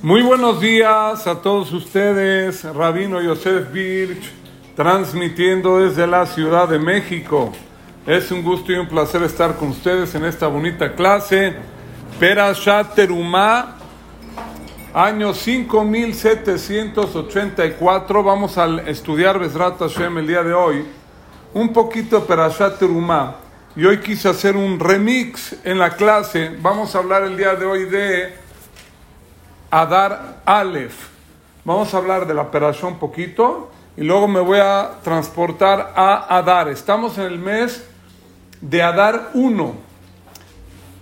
Muy 0.00 0.22
buenos 0.22 0.60
días 0.60 1.26
a 1.26 1.42
todos 1.42 1.72
ustedes, 1.72 2.62
Rabino 2.62 3.20
Yosef 3.20 3.72
Birch, 3.72 4.30
transmitiendo 4.76 5.80
desde 5.80 6.06
la 6.06 6.24
Ciudad 6.24 6.68
de 6.68 6.78
México. 6.78 7.52
Es 8.06 8.30
un 8.30 8.44
gusto 8.44 8.70
y 8.70 8.76
un 8.76 8.86
placer 8.86 9.24
estar 9.24 9.56
con 9.56 9.70
ustedes 9.70 10.14
en 10.14 10.24
esta 10.24 10.46
bonita 10.46 10.94
clase. 10.94 11.56
Perashat 12.20 12.94
Terumá, 12.94 13.74
año 14.94 15.34
5784. 15.34 18.22
Vamos 18.22 18.56
a 18.56 18.66
estudiar 18.82 19.40
Besrat 19.40 19.80
Hashem 19.80 20.18
el 20.18 20.28
día 20.28 20.44
de 20.44 20.54
hoy. 20.54 20.86
Un 21.54 21.72
poquito 21.72 22.24
Perashat 22.24 22.78
Terumá. 22.78 23.38
Y 23.74 23.84
hoy 23.84 23.98
quise 23.98 24.28
hacer 24.28 24.56
un 24.56 24.78
remix 24.78 25.56
en 25.64 25.80
la 25.80 25.90
clase. 25.90 26.56
Vamos 26.62 26.94
a 26.94 26.98
hablar 26.98 27.24
el 27.24 27.36
día 27.36 27.56
de 27.56 27.66
hoy 27.66 27.86
de 27.86 28.46
Adar 29.70 30.40
Aleph. 30.46 31.08
Vamos 31.64 31.92
a 31.92 31.98
hablar 31.98 32.26
de 32.26 32.32
la 32.32 32.42
operación 32.42 32.94
un 32.94 32.98
poquito 32.98 33.70
y 33.98 34.02
luego 34.02 34.26
me 34.26 34.40
voy 34.40 34.60
a 34.60 34.92
transportar 35.02 35.92
a 35.94 36.38
Adar. 36.38 36.68
Estamos 36.68 37.18
en 37.18 37.24
el 37.24 37.38
mes 37.38 37.86
de 38.62 38.82
Adar 38.82 39.30
1 39.34 39.74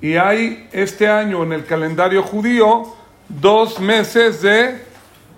y 0.01 0.16
hay 0.16 0.69
este 0.73 1.09
año 1.09 1.45
en 1.45 1.52
el 1.52 1.65
calendario 1.65 2.25
judío 2.25 2.92
dos 3.29 3.79
meses 3.79 4.42
de 4.42 4.83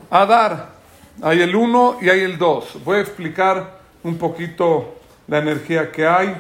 Adar. 0.09 0.71
Hay 1.21 1.43
el 1.43 1.55
1 1.55 1.99
y 2.01 2.09
hay 2.09 2.21
el 2.21 2.39
2. 2.39 2.83
Voy 2.83 2.97
a 2.97 3.01
explicar 3.01 3.79
un 4.03 4.17
poquito 4.17 4.95
la 5.27 5.39
energía 5.39 5.93
que 5.93 6.07
hay. 6.07 6.35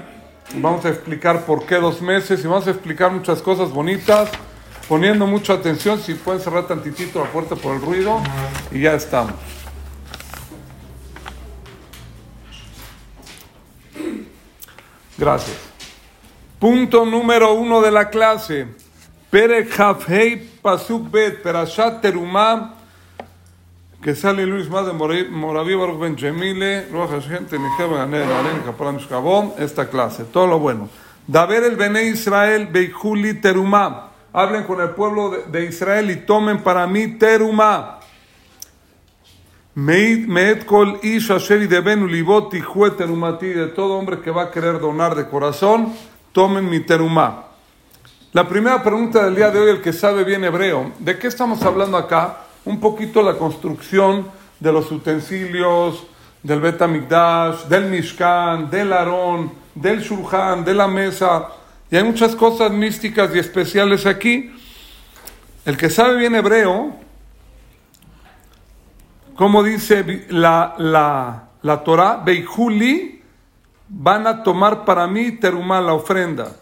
Vamos 0.54 0.86
a 0.86 0.88
explicar 0.88 1.44
por 1.44 1.66
qué 1.66 1.74
dos 1.74 2.00
meses 2.00 2.42
y 2.42 2.46
vamos 2.46 2.66
a 2.66 2.70
explicar 2.70 3.10
muchas 3.12 3.42
cosas 3.42 3.70
bonitas 3.70 4.30
poniendo 4.88 5.26
mucha 5.26 5.52
atención, 5.52 6.00
si 6.00 6.14
pueden 6.14 6.40
cerrar 6.40 6.66
tantitito 6.66 7.22
la 7.22 7.30
puerta 7.30 7.54
por 7.54 7.74
el 7.74 7.82
ruido 7.82 8.20
y 8.72 8.80
ya 8.80 8.94
estamos. 8.94 9.34
Gracias. 15.18 15.56
Punto 16.58 17.04
número 17.04 17.52
uno 17.52 17.80
de 17.80 17.90
la 17.90 18.08
clase. 18.08 18.66
Perek 19.30 19.78
Hafhei 19.78 20.36
Pasuk 20.62 21.10
Bet 21.10 21.42
Perashat 21.42 22.00
Terumah 22.00 22.74
que 24.02 24.14
sale 24.14 24.46
Luis 24.46 24.70
Madre 24.70 24.92
Moraví 24.92 25.74
Baruch 25.74 25.98
Ben 25.98 26.16
Jemile, 26.16 26.86
Roja 26.90 27.20
Gente, 27.20 27.58
Nijeba 27.58 27.98
Ganer, 27.98 28.22
Alen 28.22 28.60
Kapalam 28.64 28.98
Shkabom, 28.98 29.54
esta 29.58 29.90
clase, 29.90 30.24
todo 30.24 30.46
lo 30.46 30.60
bueno. 30.60 30.88
Daber 31.26 31.64
el 31.64 31.76
Bene 31.76 32.04
Israel 32.04 32.68
Beijuli 32.68 33.34
Terumah 33.34 34.07
hablen 34.32 34.64
con 34.64 34.80
el 34.80 34.90
pueblo 34.90 35.30
de, 35.46 35.64
Israel 35.64 36.10
y 36.10 36.16
tomen 36.16 36.62
para 36.62 36.86
mí 36.86 37.18
teruma. 37.18 38.00
De 39.74 40.56
todo 43.68 43.98
hombre 43.98 44.20
que 44.20 44.30
va 44.30 44.44
a 44.44 44.50
querer 44.50 44.80
donar 44.80 45.14
de 45.14 45.28
corazón, 45.28 45.94
tomen 46.32 46.68
mi 46.68 46.80
teruma. 46.80 47.44
La 48.32 48.46
primera 48.46 48.82
pregunta 48.82 49.24
del 49.24 49.36
día 49.36 49.50
de 49.50 49.58
hoy, 49.58 49.70
el 49.70 49.80
que 49.80 49.92
sabe 49.92 50.24
bien 50.24 50.44
hebreo, 50.44 50.92
¿de 50.98 51.18
qué 51.18 51.28
estamos 51.28 51.62
hablando 51.62 51.96
acá? 51.96 52.38
Un 52.64 52.80
poquito 52.80 53.22
la 53.22 53.34
construcción 53.34 54.26
de 54.60 54.72
los 54.72 54.90
utensilios, 54.90 56.06
del 56.42 56.60
Betamigdash, 56.60 57.64
del 57.64 57.86
Mishkan, 57.86 58.70
del 58.70 58.92
Aarón, 58.92 59.52
del 59.74 60.00
Shulchan, 60.00 60.64
de 60.64 60.74
la 60.74 60.88
mesa. 60.88 61.48
Y 61.90 61.96
hay 61.96 62.04
muchas 62.04 62.36
cosas 62.36 62.70
místicas 62.70 63.34
y 63.34 63.38
especiales 63.38 64.04
aquí. 64.04 64.54
El 65.64 65.76
que 65.76 65.88
sabe 65.88 66.16
bien 66.16 66.34
hebreo, 66.34 66.94
como 69.34 69.62
dice 69.62 70.26
la, 70.28 70.74
la, 70.78 71.48
la 71.62 71.84
Torah, 71.84 72.22
Beijuli, 72.24 73.22
van 73.88 74.26
a 74.26 74.42
tomar 74.42 74.84
para 74.84 75.06
mí 75.06 75.32
terumá, 75.32 75.80
la 75.80 75.94
ofrenda. 75.94 76.56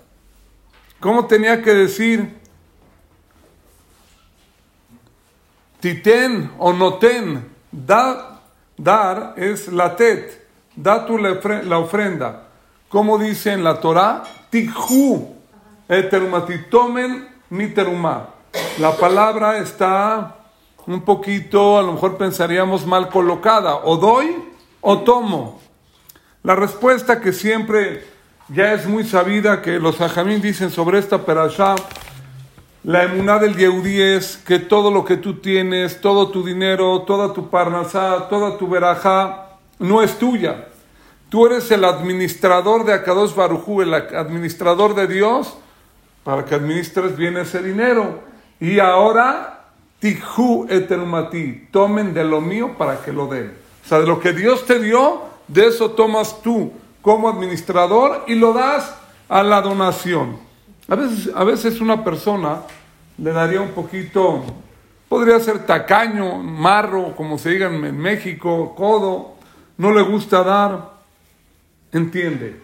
¿Cómo 1.01 1.27
tenía 1.27 1.63
que 1.63 1.75
decir? 1.75 2.39
Titen 5.81 6.53
o 6.59 6.73
noten, 6.73 7.45
da, 7.71 8.41
dar 8.77 9.35
es 9.37 9.69
la 9.69 9.95
tet, 9.95 10.47
da 10.75 11.05
tu 11.05 11.19
la 11.19 11.79
ofrenda. 11.79 12.46
¿Cómo 12.89 13.19
dice 13.19 13.53
en 13.53 13.65
la 13.65 13.81
Torah? 13.81 14.23
Tiju 14.49 15.35
eterumati, 15.89 16.55
tomen 16.71 17.29
mi 17.51 17.67
terumá. 17.67 18.29
La 18.79 18.97
palabra 18.97 19.59
está 19.59 20.37
un 20.87 21.01
poquito, 21.01 21.79
a 21.79 21.83
lo 21.83 21.95
mejor 21.95 22.17
pensaríamos 22.17 22.87
mal 22.87 23.09
colocada, 23.09 23.75
o 23.83 23.97
doy 23.97 24.37
o 24.81 25.01
tomo. 25.01 25.61
La 26.45 26.55
respuesta 26.55 27.21
que 27.21 27.33
siempre 27.33 28.05
ya 28.49 28.73
es 28.73 28.87
muy 28.87 29.03
sabida 29.03 29.63
que 29.63 29.81
los 29.81 30.01
ajamín 30.01 30.41
dicen 30.41 30.71
sobre 30.71 31.01
esta 31.01 31.27
perashá, 31.27 31.75
la 32.85 33.03
emuná 33.03 33.41
del 33.41 33.57
Yehudí 33.57 34.01
es 34.01 34.37
que 34.37 34.61
todo 34.61 34.93
lo 34.93 35.05
que 35.05 35.17
tú 35.17 35.41
tienes, 35.41 36.01
todo 36.01 36.29
tu 36.29 36.45
dinero, 36.45 37.03
toda 37.03 37.33
tu 37.33 37.51
parnasá, 37.51 38.29
toda 38.29 38.57
tu 38.57 38.69
verajá, 38.69 39.59
no 39.81 40.03
es 40.03 40.17
tuya 40.21 40.69
Tú 41.29 41.47
eres 41.47 41.71
el 41.73 41.85
administrador 41.85 42.85
de 42.85 42.93
Akadosh 42.93 43.35
Barujú, 43.35 43.83
el 43.83 43.95
administrador 43.95 44.95
de 44.95 45.09
Dios, 45.09 45.57
para 46.23 46.45
que 46.45 46.55
administres 46.55 47.17
bien 47.17 47.37
ese 47.37 47.63
dinero. 47.63 48.21
Y 48.61 48.79
ahora, 48.79 49.71
Tiju 49.99 50.67
eterumati, 50.69 51.69
tomen 51.73 52.15
de 52.15 52.25
lo 52.25 52.41
mío 52.41 52.77
para 52.79 53.01
que 53.03 53.13
lo 53.13 53.27
den. 53.27 53.53
O 53.85 53.89
sea, 53.89 53.99
de 53.99 54.07
lo 54.07 54.21
que 54.21 54.33
Dios 54.33 54.67
te 54.67 54.79
dio, 54.79 55.23
de 55.49 55.67
eso 55.67 55.91
tomas 55.91 56.43
tú 56.43 56.73
como 57.03 57.29
administrador 57.29 58.25
y 58.29 58.35
lo 58.35 58.53
das 58.53 58.95
a 59.29 59.43
la 59.43 59.61
donación. 59.63 60.39
A 60.89 60.95
veces, 60.95 61.33
a 61.35 61.43
veces 61.43 61.81
una 61.81 62.05
persona 62.05 62.63
le 63.19 63.33
daría 63.33 63.61
un 63.61 63.71
poquito, 63.71 64.45
podría 65.09 65.41
ser 65.41 65.67
tacaño, 65.67 66.39
marro, 66.39 67.17
como 67.17 67.39
se 67.39 67.51
diga 67.51 67.67
en 67.67 67.99
México, 67.99 68.75
codo, 68.77 69.35
no 69.77 69.93
le 69.93 70.03
gusta 70.03 70.45
dar 70.45 70.96
entiende. 71.93 72.61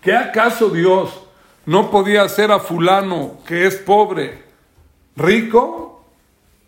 ¿Que 0.00 0.14
acaso 0.14 0.70
Dios 0.70 1.22
no 1.64 1.90
podía 1.90 2.22
hacer 2.22 2.52
a 2.52 2.58
fulano 2.58 3.38
que 3.46 3.66
es 3.66 3.76
pobre 3.76 4.42
rico? 5.16 6.04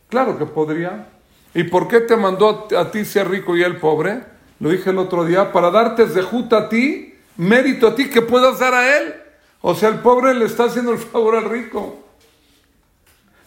Claro 0.09 0.39
que 0.39 0.47
podría. 0.47 1.09
¿Y 1.55 1.65
por 1.65 1.89
qué 1.89 2.01
te 2.01 2.17
mandó 2.17 2.69
a 2.77 2.91
ti 2.91 3.05
ser 3.05 3.29
rico 3.29 3.57
y 3.57 3.63
él 3.63 3.77
pobre? 3.77 4.23
Lo 4.61 4.71
dije 4.71 4.91
el 4.91 4.99
otro 4.99 5.25
día, 5.25 5.53
para 5.53 5.71
darte 5.71 6.07
juta 6.23 6.59
a 6.59 6.69
ti, 6.69 7.15
mérito 7.37 7.87
a 7.89 7.95
ti 7.95 8.11
que 8.11 8.23
puedas 8.23 8.59
dar 8.59 8.75
a 8.75 8.99
él. 8.99 9.15
O 9.61 9.75
sea, 9.75 9.89
el 9.89 10.01
pobre 10.01 10.35
le 10.35 10.45
está 10.45 10.65
haciendo 10.65 10.93
el 10.93 10.99
favor 10.99 11.37
al 11.37 11.49
rico. 11.49 12.05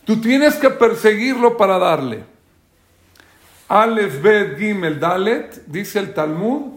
Tú 0.06 0.20
tienes 0.20 0.56
que 0.56 0.70
perseguirlo 0.70 1.58
para 1.58 1.78
darle. 1.78 2.24
Aleph, 3.68 4.22
Bet, 4.22 4.58
Gimel, 4.58 5.00
Dalet, 5.00 5.66
dice 5.68 6.00
el 6.00 6.14
Talmud, 6.14 6.74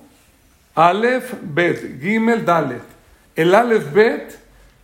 Aleph 0.74 1.34
Bet, 1.42 2.00
Gimel 2.00 2.44
Dalet. 2.44 2.82
El 3.36 3.54
Aleph 3.54 3.92
Bet, 3.92 4.38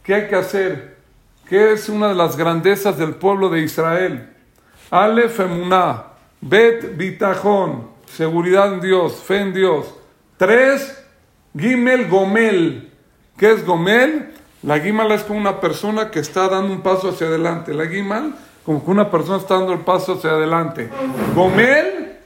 ¿qué 0.04 0.14
hay 0.14 0.28
que 0.28 0.36
hacer? 0.36 0.96
¿Qué 1.48 1.72
es 1.72 1.88
una 1.88 2.08
de 2.08 2.14
las 2.14 2.36
grandezas 2.36 2.96
del 2.96 3.14
pueblo 3.16 3.48
de 3.48 3.60
Israel? 3.60 4.28
Aleph 4.90 5.40
Emuná, 5.40 6.04
Bet 6.40 6.96
Bitajón, 6.96 7.88
seguridad 8.06 8.72
en 8.72 8.80
Dios, 8.80 9.16
fe 9.16 9.38
en 9.38 9.52
Dios. 9.52 9.92
Tres, 10.36 11.04
Gimel 11.58 12.08
Gomel. 12.08 12.92
¿Qué 13.36 13.50
es 13.50 13.66
Gomel? 13.66 14.34
La 14.62 14.78
Gimal 14.78 15.10
es 15.12 15.22
como 15.22 15.40
una 15.40 15.60
persona 15.60 16.10
que 16.10 16.20
está 16.20 16.48
dando 16.48 16.72
un 16.72 16.82
paso 16.82 17.08
hacia 17.08 17.26
adelante. 17.26 17.74
La 17.74 17.86
Gimal, 17.86 18.34
como 18.64 18.84
que 18.84 18.90
una 18.90 19.10
persona 19.10 19.38
está 19.38 19.54
dando 19.54 19.72
el 19.72 19.80
paso 19.80 20.14
hacia 20.14 20.30
adelante. 20.30 20.88
Gomel, 21.34 22.16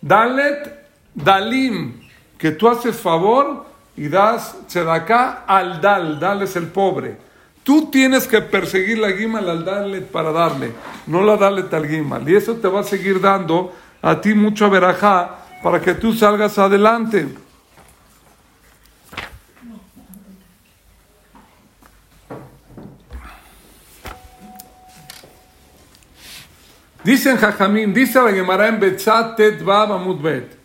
Dalet, 0.00 0.86
Dalim 1.14 2.03
que 2.44 2.50
tú 2.50 2.68
haces 2.68 2.94
favor 2.94 3.64
y 3.96 4.06
das 4.08 4.54
acá 4.86 5.44
al 5.46 5.80
dal, 5.80 6.20
dal 6.20 6.42
es 6.42 6.54
el 6.56 6.66
pobre. 6.66 7.16
Tú 7.62 7.90
tienes 7.90 8.26
que 8.26 8.42
perseguir 8.42 8.98
la 8.98 9.12
guimal 9.12 9.48
al 9.48 9.64
darle 9.64 10.02
para 10.02 10.30
darle, 10.30 10.74
no 11.06 11.22
la 11.22 11.38
darle 11.38 11.62
tal 11.62 11.88
guimal. 11.88 12.28
Y 12.28 12.36
eso 12.36 12.56
te 12.56 12.68
va 12.68 12.80
a 12.80 12.84
seguir 12.84 13.18
dando 13.18 13.72
a 14.02 14.20
ti 14.20 14.34
mucha 14.34 14.68
verajá 14.68 15.36
para 15.62 15.80
que 15.80 15.94
tú 15.94 16.12
salgas 16.12 16.58
adelante. 16.58 17.28
Dicen 27.02 27.38
Jajamín, 27.38 27.94
dice 27.94 28.20
la 28.20 28.32
Gemara 28.32 28.68
en 28.68 28.78
Betzat 28.78 29.34
Tet 29.34 29.62
Mudbet 29.62 30.63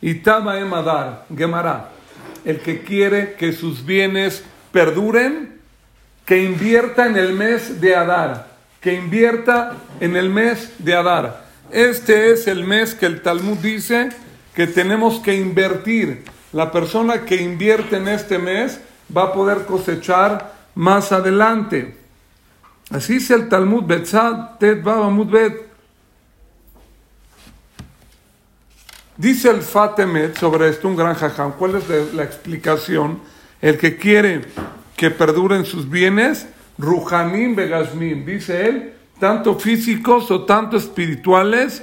y 0.00 0.14
Tama 0.14 0.58
Emadar, 0.58 1.26
Gemara. 1.36 1.90
El 2.44 2.60
que 2.60 2.80
quiere 2.80 3.34
que 3.34 3.52
sus 3.52 3.84
bienes 3.84 4.42
perduren, 4.72 5.60
que 6.24 6.42
invierta 6.42 7.06
en 7.06 7.18
el 7.18 7.34
mes 7.34 7.78
de 7.78 7.94
Adar, 7.94 8.46
que 8.80 8.94
invierta 8.94 9.74
en 10.00 10.16
el 10.16 10.30
mes 10.30 10.72
de 10.78 10.94
Adar. 10.94 11.44
Este 11.70 12.32
es 12.32 12.46
el 12.46 12.64
mes 12.64 12.94
que 12.94 13.04
el 13.04 13.20
Talmud 13.20 13.58
dice 13.58 14.08
que 14.54 14.66
tenemos 14.66 15.20
que 15.20 15.34
invertir. 15.34 16.24
La 16.52 16.72
persona 16.72 17.26
que 17.26 17.36
invierte 17.36 17.96
en 17.96 18.08
este 18.08 18.38
mes 18.38 18.80
va 19.14 19.24
a 19.24 19.32
poder 19.34 19.66
cosechar 19.66 20.54
más 20.74 21.12
adelante. 21.12 21.98
Así 22.90 23.14
dice 23.14 23.34
el 23.34 23.50
Talmud, 23.50 23.84
Betzad, 23.84 24.56
Tet, 24.58 24.82
Bet. 24.82 25.67
Dice 29.18 29.50
el 29.50 29.62
Fatemet 29.62 30.38
sobre 30.38 30.68
esto, 30.68 30.86
un 30.86 30.94
gran 30.94 31.16
jajam. 31.16 31.54
¿Cuál 31.58 31.74
es 31.74 32.14
la 32.14 32.22
explicación? 32.22 33.18
El 33.60 33.76
que 33.76 33.96
quiere 33.96 34.42
que 34.96 35.10
perduren 35.10 35.64
sus 35.64 35.90
bienes, 35.90 36.46
Ruhanim 36.78 37.56
Begashmim, 37.56 38.24
dice 38.24 38.68
él, 38.68 38.92
tanto 39.18 39.58
físicos 39.58 40.30
o 40.30 40.44
tanto 40.44 40.76
espirituales, 40.76 41.82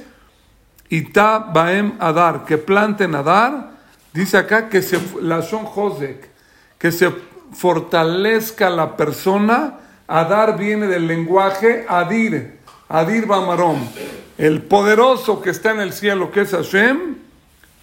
y 0.88 1.12
ta 1.12 1.38
baem 1.38 1.92
adar, 1.98 2.46
que 2.46 2.56
planten 2.56 3.14
adar, 3.14 3.72
dice 4.14 4.38
acá 4.38 4.70
que 4.70 4.80
se, 4.80 4.98
la 5.20 5.42
josek, 5.42 6.30
que 6.78 6.90
se 6.90 7.12
fortalezca 7.52 8.70
la 8.70 8.96
persona, 8.96 9.74
adar 10.06 10.56
viene 10.56 10.86
del 10.86 11.06
lenguaje 11.06 11.84
adir, 11.86 12.60
adir 12.88 13.26
bamarom, 13.26 13.86
el 14.38 14.62
poderoso 14.62 15.42
que 15.42 15.50
está 15.50 15.72
en 15.72 15.80
el 15.80 15.92
cielo, 15.92 16.30
que 16.32 16.40
es 16.40 16.52
Hashem, 16.52 17.25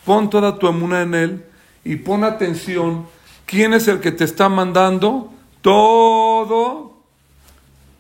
pon 0.06 0.30
toda 0.30 0.58
tu 0.58 0.68
emuna 0.68 1.02
en 1.02 1.14
él 1.16 1.46
y 1.84 1.98
pon 1.98 2.24
atención 2.24 3.06
¿Quién 3.46 3.74
es 3.74 3.88
el 3.88 4.00
que 4.00 4.12
te 4.12 4.24
está 4.24 4.50
mandando 4.50 5.32
todo 5.62 6.94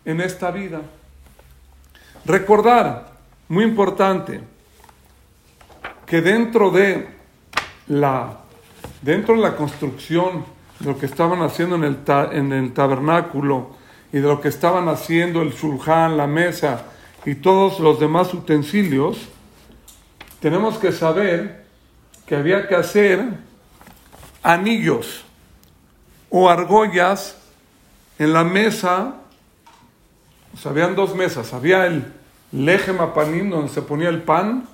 en 0.06 0.22
esta 0.22 0.52
vida? 0.52 0.82
Recordar, 2.26 3.12
muy 3.50 3.64
importante, 3.64 4.42
que 6.06 6.22
dentro 6.22 6.72
de 6.72 7.08
la, 7.88 8.40
dentro 9.02 9.36
de 9.36 9.42
la 9.42 9.56
construcción 9.56 10.46
de 10.80 10.92
lo 10.92 10.98
que 10.98 11.06
estaban 11.06 11.42
haciendo 11.42 11.76
en 11.76 11.84
el, 11.84 11.98
en 12.32 12.54
el 12.54 12.74
tabernáculo 12.74 13.76
y 14.12 14.18
de 14.18 14.28
lo 14.28 14.40
que 14.42 14.48
estaban 14.48 14.88
haciendo 14.88 15.42
el 15.42 15.52
shulchan, 15.52 16.18
la 16.18 16.28
mesa 16.28 16.86
y 17.26 17.36
todos 17.36 17.80
los 17.80 18.00
demás 18.00 18.34
utensilios, 18.34 19.18
tenemos 20.40 20.78
que 20.78 20.92
saber 20.92 21.63
que 22.26 22.36
había 22.36 22.68
que 22.68 22.76
hacer 22.76 23.26
anillos 24.42 25.24
o 26.30 26.50
argollas 26.50 27.38
en 28.20 28.34
la 28.34 28.44
mesa, 28.44 29.16
o 30.54 30.70
habían 30.70 30.96
dos 30.96 31.16
mesas, 31.16 31.54
había 31.54 31.86
el 31.86 32.06
leje 32.52 32.94
mapanim 32.94 33.50
donde 33.50 33.70
se 33.70 33.82
ponía 33.82 34.10
el 34.10 34.22
pan 34.22 34.66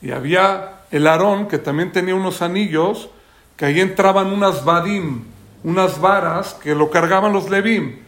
y 0.00 0.10
había 0.10 0.80
el 0.90 1.06
arón 1.06 1.48
que 1.48 1.58
también 1.58 1.92
tenía 1.92 2.14
unos 2.14 2.42
anillos 2.42 3.10
que 3.56 3.66
ahí 3.66 3.80
entraban 3.80 4.32
unas 4.32 4.64
vadim, 4.64 5.24
unas 5.62 6.00
varas 6.00 6.54
que 6.54 6.74
lo 6.74 6.90
cargaban 6.90 7.32
los 7.32 7.50
levim. 7.50 8.00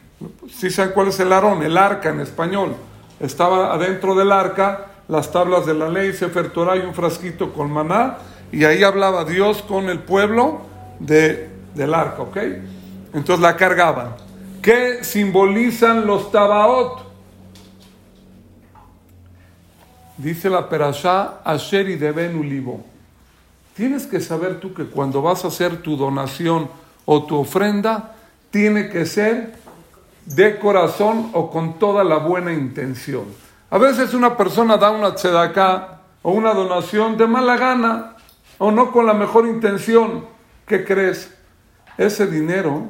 ¿Sí 0.51 0.71
saben 0.71 0.93
cuál 0.93 1.09
es 1.09 1.21
el 1.21 1.33
arón? 1.33 1.63
El 1.63 1.77
arca 1.77 2.11
en 2.11 2.21
español. 2.21 2.75
Estaba 3.21 3.73
adentro 3.73 4.15
del 4.15 4.33
arca 4.33 4.87
las 5.09 5.31
tablas 5.31 5.67
de 5.67 5.75
la 5.75 5.89
ley, 5.89 6.13
Sefer 6.13 6.51
Torah 6.51 6.77
y 6.77 6.81
un 6.81 6.95
frasquito 6.95 7.53
con 7.53 7.71
maná 7.71 8.19
y 8.55 8.65
ahí 8.65 8.85
hablaba 8.85 9.25
Dios 9.25 9.63
con 9.63 9.89
el 9.89 9.99
pueblo 9.99 10.61
de, 11.01 11.51
del 11.75 11.93
arca, 11.93 12.23
¿ok? 12.23 12.37
Entonces 13.13 13.41
la 13.41 13.57
cargaban. 13.57 14.15
¿Qué 14.63 15.03
simbolizan 15.03 16.07
los 16.07 16.31
tabaot? 16.31 17.03
Dice 20.17 20.49
la 20.49 20.69
perashá, 20.69 21.41
Asher 21.45 21.89
y 21.89 21.97
Deben 21.97 22.39
Ulibo. 22.39 22.85
Tienes 23.75 24.07
que 24.07 24.21
saber 24.21 24.61
tú 24.61 24.73
que 24.73 24.85
cuando 24.85 25.21
vas 25.21 25.45
a 25.45 25.49
hacer 25.49 25.83
tu 25.83 25.97
donación 25.97 26.71
o 27.07 27.25
tu 27.25 27.37
ofrenda, 27.37 28.15
tiene 28.53 28.89
que 28.89 29.05
ser 29.05 29.57
de 30.27 30.61
corazón 30.61 31.31
o 31.33 31.51
con 31.51 31.81
toda 31.81 32.05
la 32.05 32.19
buena 32.19 32.53
intención. 32.53 33.25
A 33.69 33.79
veces 33.79 34.15
una 34.15 34.37
persona 34.37 34.77
da 34.77 34.93
una 34.93 35.17
tzedaká 35.17 35.99
o 36.23 36.31
una 36.31 36.55
donación 36.55 37.17
de 37.17 37.27
mala 37.27 37.57
gana 37.57 38.14
o 38.59 38.71
no 38.71 38.93
con 38.93 39.07
la 39.07 39.15
mejor 39.15 39.47
intención. 39.47 40.27
¿Qué 40.67 40.85
crees? 40.85 41.33
Ese 41.99 42.27
dinero 42.27 42.85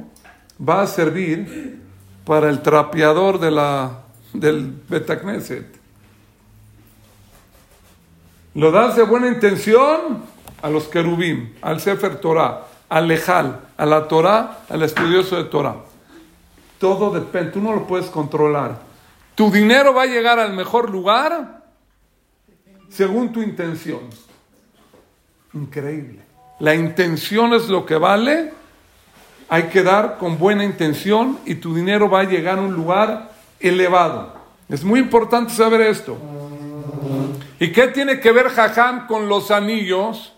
va 0.61 0.82
a 0.82 0.87
servir 0.87 1.81
para 2.25 2.49
el 2.49 2.62
trapeador 2.62 3.38
de 3.38 3.50
la, 3.50 4.02
del 4.32 4.72
Betacneset. 4.88 5.66
Lo 8.55 8.70
das 8.70 8.96
de 8.96 9.02
buena 9.02 9.28
intención 9.28 10.22
a 10.62 10.70
los 10.70 10.84
querubim, 10.84 11.55
al 11.61 11.81
Sefer 11.81 12.20
Torah, 12.20 12.66
al 12.88 13.08
Lejal, 13.08 13.61
a 13.76 13.84
la 13.84 14.06
Torah, 14.06 14.61
al 14.69 14.82
estudioso 14.82 15.37
de 15.37 15.44
Torah. 15.44 15.76
Todo 16.78 17.11
depende, 17.11 17.50
tú 17.50 17.61
no 17.61 17.75
lo 17.75 17.87
puedes 17.87 18.06
controlar. 18.06 18.78
Tu 19.34 19.50
dinero 19.50 19.93
va 19.93 20.02
a 20.02 20.06
llegar 20.06 20.38
al 20.38 20.52
mejor 20.52 20.90
lugar 20.90 21.64
según 22.88 23.32
tu 23.32 23.43
intención. 23.43 24.00
Increíble. 25.55 26.21
La 26.61 26.75
intención 26.75 27.55
es 27.55 27.69
lo 27.69 27.87
que 27.87 27.97
vale 27.97 28.53
hay 29.49 29.65
que 29.65 29.83
dar 29.83 30.19
con 30.19 30.39
buena 30.39 30.65
intención 30.65 31.39
y 31.45 31.56
tu 31.56 31.75
dinero 31.75 32.09
va 32.09 32.21
a 32.21 32.25
llegar 32.25 32.59
a 32.59 32.62
un 32.62 32.75
lugar 32.75 33.33
elevado. 33.61 34.35
Es 34.69 34.83
muy 34.83 35.01
importante 35.01 35.53
saber 35.53 35.83
esto. 35.83 36.19
¿Y 37.61 37.71
qué 37.73 37.89
tiene 37.89 38.21
que 38.21 38.33
ver 38.33 38.49
Jajam 38.49 39.06
con 39.06 39.29
los 39.29 39.51
anillos? 39.51 40.35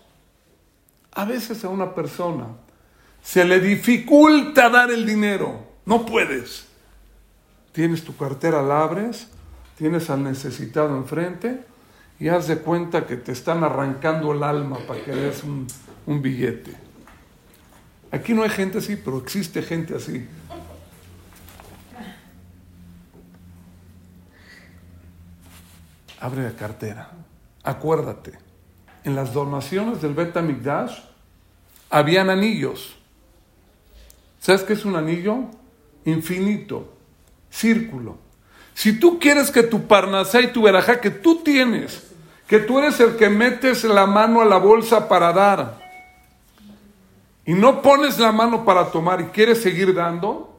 A 1.13 1.25
veces 1.25 1.63
a 1.63 1.69
una 1.69 1.95
persona 1.95 2.47
se 3.23 3.43
le 3.45 3.59
dificulta 3.59 4.69
dar 4.69 4.91
el 4.91 5.05
dinero. 5.05 5.61
No 5.85 6.05
puedes. 6.05 6.67
Tienes 7.71 8.03
tu 8.03 8.15
cartera, 8.15 8.61
la 8.61 8.83
abres, 8.83 9.29
tienes 9.77 10.09
al 10.09 10.23
necesitado 10.23 10.95
enfrente 10.95 11.63
y 12.19 12.29
haz 12.29 12.47
de 12.47 12.57
cuenta 12.57 13.05
que 13.05 13.15
te 13.17 13.31
están 13.31 13.63
arrancando 13.63 14.31
el 14.33 14.43
alma 14.43 14.77
para 14.87 15.03
que 15.03 15.11
des 15.11 15.43
un, 15.43 15.67
un 16.05 16.21
billete. 16.21 16.73
Aquí 18.11 18.33
no 18.33 18.43
hay 18.43 18.49
gente 18.49 18.79
así, 18.79 18.95
pero 18.95 19.17
existe 19.19 19.61
gente 19.61 19.95
así. 19.95 20.27
Abre 26.19 26.43
la 26.43 26.55
cartera. 26.55 27.11
Acuérdate, 27.63 28.33
en 29.03 29.15
las 29.15 29.33
donaciones 29.33 30.01
del 30.01 30.13
Bet 30.13 30.35
Migdash 30.41 30.99
habían 31.89 32.29
anillos. 32.29 32.95
¿Sabes 34.39 34.63
qué 34.63 34.73
es 34.73 34.85
un 34.85 34.95
anillo? 34.95 35.45
Infinito, 36.05 36.93
círculo. 37.49 38.17
Si 38.73 38.99
tú 38.99 39.19
quieres 39.19 39.51
que 39.51 39.63
tu 39.63 39.87
parnasá 39.87 40.41
y 40.41 40.53
tu 40.53 40.61
verajá 40.61 41.01
que 41.01 41.11
tú 41.11 41.43
tienes, 41.43 42.06
que 42.47 42.59
tú 42.59 42.79
eres 42.79 42.99
el 42.99 43.17
que 43.17 43.29
metes 43.29 43.83
la 43.83 44.05
mano 44.05 44.41
a 44.41 44.45
la 44.45 44.57
bolsa 44.57 45.07
para 45.07 45.33
dar, 45.33 45.87
y 47.47 47.53
no 47.53 47.81
pones 47.81 48.19
la 48.19 48.33
mano 48.33 48.65
para 48.65 48.91
tomar 48.91 49.21
y 49.21 49.25
quieres 49.25 49.61
seguir 49.61 49.93
dando, 49.93 50.53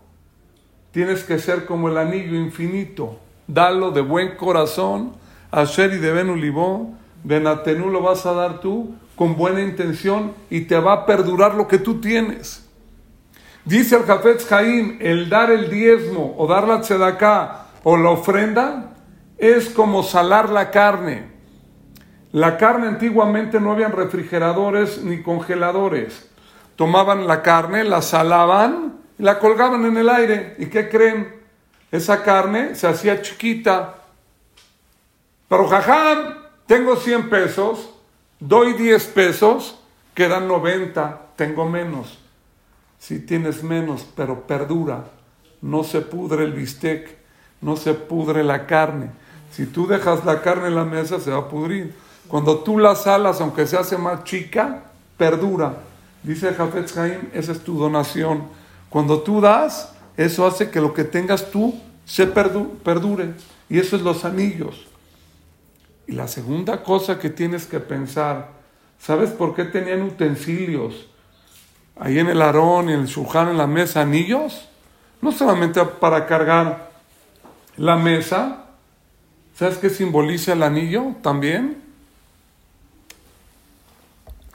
tienes 0.91 1.23
que 1.23 1.39
ser 1.39 1.67
como 1.67 1.91
el 1.91 1.99
anillo 1.99 2.35
infinito. 2.35 3.19
Dalo 3.47 3.91
de 3.91 4.01
buen 4.01 4.37
corazón. 4.37 5.13
Asher 5.51 5.93
y 5.93 5.99
de 5.99 6.13
Ben 6.13 6.31
Ulibó, 6.31 6.95
Benatenú 7.25 7.91
lo 7.91 8.03
vas 8.03 8.25
a 8.25 8.33
dar 8.33 8.61
tú 8.61 8.95
con 9.17 9.37
buena 9.37 9.61
intención 9.61 10.33
y 10.49 10.63
te 10.63 10.79
va 10.79 10.93
a 10.93 11.07
perdurar 11.07 11.55
lo 11.55 11.69
que 11.69 11.79
tú 11.79 12.01
tienes. 12.01 12.67
Dice 13.67 13.97
el 13.97 14.05
Jafetz 14.05 14.47
Jaim, 14.47 14.97
el 15.01 15.29
dar 15.29 15.51
el 15.51 15.69
diezmo 15.69 16.35
o 16.39 16.47
dar 16.47 16.67
la 16.67 16.81
tzedaká 16.81 17.67
o 17.85 17.99
la 17.99 18.11
ofrenda 18.11 18.97
es 19.37 19.69
como 19.69 20.03
salar 20.03 20.49
la 20.49 20.71
carne. 20.71 21.38
La 22.33 22.57
carne 22.57 22.89
antiguamente 22.89 23.61
no 23.61 23.73
habían 23.73 23.93
refrigeradores 23.93 25.03
ni 25.03 25.23
congeladores 25.23 26.29
tomaban 26.79 27.27
la 27.27 27.43
carne, 27.43 27.83
la 27.83 28.01
salaban 28.01 28.99
la 29.19 29.41
colgaban 29.41 29.85
en 29.85 29.97
el 29.97 30.09
aire. 30.09 30.55
¿Y 30.59 30.67
qué 30.67 30.89
creen? 30.89 31.35
Esa 31.91 32.23
carne 32.23 32.77
se 32.77 32.87
hacía 32.87 33.21
chiquita. 33.21 33.97
Pero 35.49 35.67
jajam, 35.67 36.37
tengo 36.67 36.95
100 36.95 37.29
pesos, 37.29 37.91
doy 38.39 38.75
10 38.75 39.07
pesos, 39.09 39.81
quedan 40.15 40.47
90, 40.47 41.21
tengo 41.35 41.69
menos. 41.69 42.21
Si 43.01 43.19
tienes 43.19 43.65
menos, 43.65 44.07
pero 44.15 44.47
perdura, 44.47 45.05
no 45.61 45.83
se 45.83 46.01
pudre 46.01 46.45
el 46.45 46.53
bistec, 46.53 47.17
no 47.61 47.77
se 47.77 47.95
pudre 47.95 48.45
la 48.45 48.67
carne. 48.67 49.11
Si 49.51 49.67
tú 49.67 49.89
dejas 49.89 50.25
la 50.25 50.43
carne 50.43 50.69
en 50.69 50.77
la 50.77 50.85
mesa, 50.85 51.19
se 51.19 51.33
va 51.33 51.39
a 51.39 51.49
pudrir. 51.49 51.93
Cuando 52.29 52.59
tú 52.59 52.79
la 52.79 52.95
salas, 52.95 53.41
aunque 53.41 53.67
se 53.67 53.77
hace 53.77 53.97
más 53.97 54.25
chica, 54.25 54.85
perdura. 55.17 55.79
Dice 56.23 56.53
Jafetz 56.53 56.97
Haim, 56.99 57.31
esa 57.33 57.53
es 57.53 57.61
tu 57.61 57.79
donación. 57.79 58.45
Cuando 58.91 59.21
tú 59.21 59.41
das, 59.41 59.93
eso 60.17 60.47
hace 60.47 60.71
que 60.71 60.81
lo 60.81 60.93
que 60.93 61.05
tengas 61.05 61.51
tú 61.51 61.75
se 62.05 62.27
perdure. 62.27 63.35
Y 63.71 63.79
eso 63.79 63.97
es 63.97 64.03
los 64.03 64.25
anillos. 64.25 64.87
Y 66.07 66.13
la 66.13 66.29
segunda 66.29 66.83
cosa 66.83 67.19
que 67.19 67.31
tienes 67.31 67.67
que 67.67 67.81
pensar, 67.81 68.49
¿sabes 68.99 69.31
por 69.31 69.55
qué 69.55 69.65
tenían 69.65 70.03
utensilios 70.03 71.07
ahí 71.99 72.19
en 72.19 72.29
el 72.29 72.41
arón, 72.41 72.89
en 72.89 73.01
el 73.01 73.07
shulchan, 73.07 73.49
en 73.49 73.59
la 73.59 73.67
mesa, 73.67 74.03
anillos? 74.03 74.69
No 75.21 75.33
solamente 75.33 75.85
para 75.85 76.27
cargar 76.27 76.91
la 77.77 77.97
mesa, 77.97 78.65
¿sabes 79.55 79.79
qué 79.79 79.91
simboliza 79.91 80.53
el 80.53 80.63
anillo 80.63 81.15
también? 81.23 81.88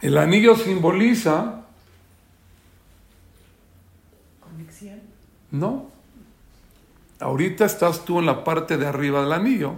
El 0.03 0.17
anillo 0.17 0.57
simboliza... 0.57 1.61
¿Conexión? 4.41 4.99
No. 5.49 5.91
Ahorita 7.21 7.63
estás 7.63 8.03
tú 8.03 8.19
en 8.19 8.25
la 8.25 8.43
parte 8.43 8.75
de 8.75 8.85
arriba 8.85 9.21
del 9.21 9.31
anillo. 9.31 9.75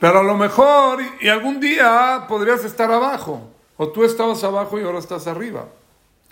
Pero 0.00 0.18
a 0.18 0.22
lo 0.24 0.36
mejor, 0.36 1.00
y 1.20 1.28
algún 1.28 1.60
día 1.60 2.24
podrías 2.28 2.64
estar 2.64 2.90
abajo. 2.90 3.48
O 3.76 3.90
tú 3.90 4.02
estabas 4.02 4.42
abajo 4.42 4.80
y 4.80 4.82
ahora 4.82 4.98
estás 4.98 5.28
arriba. 5.28 5.68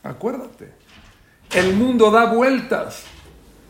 Acuérdate. 0.03 0.73
El 1.53 1.77
mundo 1.77 2.11
da 2.11 2.25
vueltas. 2.25 3.05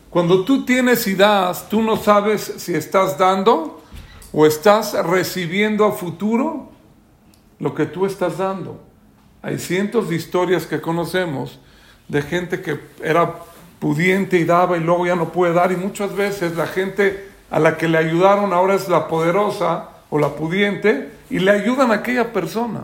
Cuando 0.09 0.47
tú 0.47 0.65
tienes 0.65 1.07
y 1.07 1.15
das, 1.15 1.69
tú 1.69 1.83
no 1.83 1.99
sabes 1.99 2.41
si 2.57 2.73
estás 2.73 3.19
dando 3.19 3.83
o 4.33 4.47
estás 4.47 4.95
recibiendo 5.05 5.85
a 5.85 5.93
futuro 5.93 6.72
lo 7.63 7.77
que 7.77 7.87
tú 7.87 8.07
estás 8.07 8.39
dando. 8.39 8.81
Hay 9.41 9.57
cientos 9.61 10.09
de 10.09 10.17
historias 10.17 10.67
que 10.67 10.81
conocemos 10.81 11.61
de 12.09 12.21
gente 12.21 12.61
que 12.61 12.81
era 13.01 13.37
pudiente 13.79 14.37
y 14.37 14.45
daba 14.45 14.77
y 14.77 14.81
luego 14.81 15.07
ya 15.07 15.15
no 15.15 15.29
puede 15.29 15.53
dar 15.53 15.71
y 15.71 15.77
muchas 15.77 16.13
veces 16.17 16.57
la 16.57 16.67
gente 16.67 17.31
a 17.53 17.61
la 17.61 17.77
que 17.77 17.87
le 17.87 17.99
ayudaron 17.99 18.53
ahora 18.53 18.75
es 18.75 18.89
la 18.89 19.07
poderosa 19.07 19.91
o 20.11 20.19
la 20.19 20.31
pudiente 20.31 21.13
y 21.31 21.39
le 21.39 21.53
ayudan 21.53 21.93
a 21.93 21.95
aquella 21.95 22.33
persona. 22.33 22.83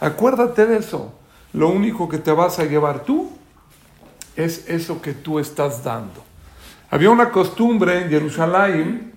Acuérdate 0.00 0.66
de 0.66 0.76
eso. 0.76 1.14
Lo 1.54 1.70
único 1.70 2.10
que 2.10 2.18
te 2.18 2.30
vas 2.30 2.58
a 2.58 2.66
llevar 2.66 3.04
tú 3.04 3.32
es 4.36 4.68
eso 4.68 5.00
que 5.00 5.14
tú 5.14 5.38
estás 5.38 5.82
dando. 5.82 6.22
Había 6.90 7.08
una 7.08 7.30
costumbre 7.30 8.02
en 8.02 8.10
Jerusalén, 8.10 9.14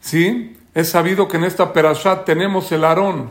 ¿sí? 0.00 0.56
Es 0.74 0.90
sabido 0.90 1.28
que 1.28 1.36
en 1.36 1.44
esta 1.44 1.72
perashat 1.72 2.24
tenemos 2.24 2.72
el 2.72 2.84
arón 2.84 3.30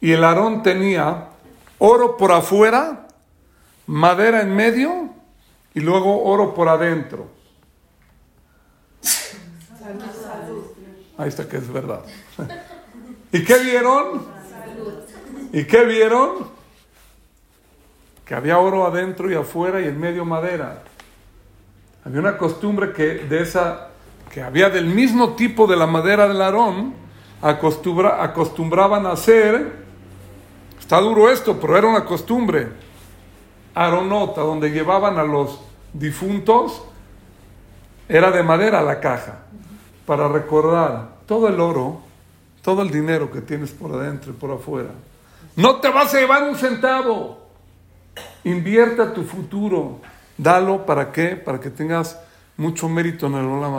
y 0.00 0.12
el 0.12 0.22
arón 0.22 0.62
tenía 0.62 1.30
oro 1.78 2.16
por 2.16 2.30
afuera, 2.30 3.08
madera 3.86 4.40
en 4.40 4.54
medio 4.54 5.10
y 5.74 5.80
luego 5.80 6.22
oro 6.22 6.54
por 6.54 6.68
adentro. 6.68 7.28
Ahí 11.18 11.28
está 11.28 11.48
que 11.48 11.56
es 11.56 11.72
verdad. 11.72 12.00
¿Y 13.32 13.42
qué 13.44 13.58
vieron? 13.58 14.26
¿Y 15.52 15.64
qué 15.64 15.84
vieron? 15.84 16.48
Que 18.24 18.34
había 18.34 18.58
oro 18.58 18.86
adentro 18.86 19.30
y 19.30 19.34
afuera 19.34 19.80
y 19.80 19.86
en 19.86 19.98
medio 19.98 20.24
madera. 20.24 20.82
Había 22.04 22.20
una 22.20 22.38
costumbre 22.38 22.92
que 22.92 23.24
de 23.24 23.42
esa 23.42 23.88
que 24.36 24.42
había 24.42 24.68
del 24.68 24.84
mismo 24.84 25.30
tipo 25.30 25.66
de 25.66 25.76
la 25.76 25.86
madera 25.86 26.28
del 26.28 26.42
arón, 26.42 26.92
acostumbra, 27.40 28.22
acostumbraban 28.22 29.06
a 29.06 29.12
hacer, 29.12 29.72
está 30.78 31.00
duro 31.00 31.30
esto, 31.30 31.58
pero 31.58 31.74
era 31.74 31.86
una 31.86 32.04
costumbre, 32.04 32.68
aronota, 33.74 34.42
donde 34.42 34.68
llevaban 34.68 35.18
a 35.18 35.24
los 35.24 35.58
difuntos, 35.90 36.82
era 38.10 38.30
de 38.30 38.42
madera 38.42 38.82
la 38.82 39.00
caja, 39.00 39.38
para 40.04 40.28
recordar 40.28 41.12
todo 41.24 41.48
el 41.48 41.58
oro, 41.58 42.02
todo 42.60 42.82
el 42.82 42.90
dinero 42.90 43.32
que 43.32 43.40
tienes 43.40 43.70
por 43.70 43.94
adentro 43.94 44.32
y 44.32 44.34
por 44.34 44.50
afuera. 44.50 44.90
No 45.56 45.76
te 45.76 45.88
vas 45.88 46.12
a 46.12 46.20
llevar 46.20 46.42
un 46.42 46.56
centavo. 46.56 47.38
Invierta 48.44 49.14
tu 49.14 49.22
futuro. 49.22 50.00
Dalo 50.36 50.84
para 50.84 51.10
qué? 51.10 51.36
Para 51.36 51.58
que 51.58 51.70
tengas 51.70 52.20
mucho 52.58 52.86
mérito 52.86 53.28
en 53.28 53.36
el 53.36 53.46
Olam 53.46 53.76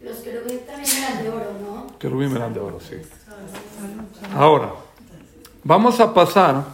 Los 0.00 0.18
querubín 0.18 0.60
también 0.66 0.96
eran 0.96 1.22
de 1.22 1.28
oro, 1.28 1.52
¿no? 1.60 1.98
Querubín 1.98 2.36
eran 2.36 2.54
de 2.54 2.60
oro, 2.60 2.78
sí. 2.80 2.96
Ahora, 4.34 4.72
vamos 5.64 5.98
a 5.98 6.14
pasar. 6.14 6.64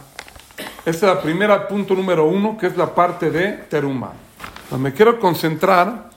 Este 0.85 1.05
es 1.07 1.11
el 1.11 1.17
primer 1.19 1.67
punto 1.67 1.95
número 1.95 2.25
uno, 2.25 2.57
que 2.57 2.67
es 2.67 2.77
la 2.77 2.93
parte 2.93 3.31
de 3.31 3.53
Teruma. 3.69 4.13
Me 4.77 4.93
quiero 4.93 5.19
concentrar. 5.19 6.09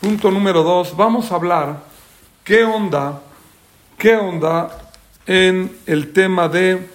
Punto 0.00 0.30
número 0.30 0.62
dos, 0.62 0.94
vamos 0.94 1.32
a 1.32 1.36
hablar 1.36 1.76
qué 2.44 2.62
onda, 2.62 3.22
qué 3.96 4.16
onda 4.16 4.90
en 5.26 5.78
el 5.86 6.12
tema 6.12 6.46
de 6.46 6.90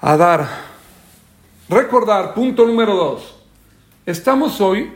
Adar. 0.00 0.48
Recordar, 1.68 2.34
punto 2.34 2.66
número 2.66 2.96
dos. 2.96 3.36
Estamos 4.04 4.60
hoy 4.60 4.92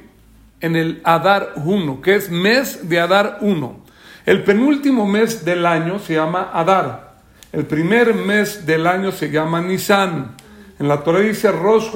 en 0.60 0.76
el 0.76 1.00
Adar 1.04 1.52
1, 1.56 2.00
que 2.02 2.14
es 2.14 2.30
mes 2.30 2.88
de 2.88 3.00
Adar 3.00 3.38
1. 3.40 3.80
El 4.26 4.44
penúltimo 4.44 5.06
mes 5.06 5.44
del 5.44 5.64
año 5.66 5.98
se 5.98 6.14
llama 6.14 6.50
Adar. 6.52 7.14
El 7.52 7.66
primer 7.66 8.14
mes 8.14 8.66
del 8.66 8.86
año 8.86 9.10
se 9.10 9.30
llama 9.30 9.60
Nisan. 9.60 10.36
En 10.78 10.88
la 10.88 11.02
Torah 11.02 11.20
dice 11.20 11.50
Rosh 11.50 11.90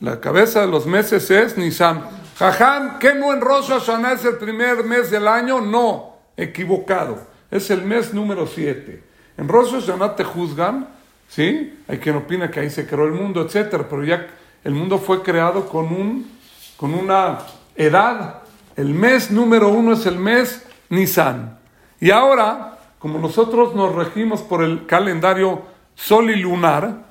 la 0.00 0.20
cabeza 0.20 0.60
de 0.60 0.68
los 0.68 0.86
meses 0.86 1.28
es 1.30 1.56
Nisan. 1.56 2.04
Jajam, 2.38 3.00
¿qué 3.00 3.14
no 3.14 3.32
en 3.32 3.40
Rosh 3.40 3.72
es 3.72 4.24
el 4.24 4.36
primer 4.36 4.84
mes 4.84 5.10
del 5.10 5.26
año? 5.26 5.60
No, 5.60 6.16
equivocado. 6.36 7.26
Es 7.50 7.70
el 7.70 7.82
mes 7.82 8.14
número 8.14 8.46
7. 8.46 9.02
En 9.38 9.48
Rosh 9.48 9.72
Hashanah 9.72 10.14
te 10.14 10.22
juzgan, 10.22 10.86
¿sí? 11.28 11.80
Hay 11.88 11.98
quien 11.98 12.14
opina 12.14 12.48
que 12.50 12.60
ahí 12.60 12.70
se 12.70 12.86
creó 12.86 13.06
el 13.06 13.12
mundo, 13.12 13.42
etc. 13.42 13.82
Pero 13.90 14.04
ya 14.04 14.28
el 14.62 14.74
mundo 14.74 14.98
fue 14.98 15.22
creado 15.22 15.68
con 15.68 15.86
un 15.86 16.37
con 16.78 16.94
una 16.94 17.40
edad. 17.76 18.36
El 18.76 18.94
mes 18.94 19.30
número 19.30 19.68
uno 19.68 19.92
es 19.92 20.06
el 20.06 20.16
mes 20.16 20.64
Nisan. 20.88 21.58
Y 22.00 22.12
ahora, 22.12 22.78
como 23.00 23.18
nosotros 23.18 23.74
nos 23.74 23.94
regimos 23.94 24.40
por 24.42 24.62
el 24.62 24.86
calendario 24.86 25.62
sol 25.96 26.30
y 26.30 26.36
lunar, 26.36 27.04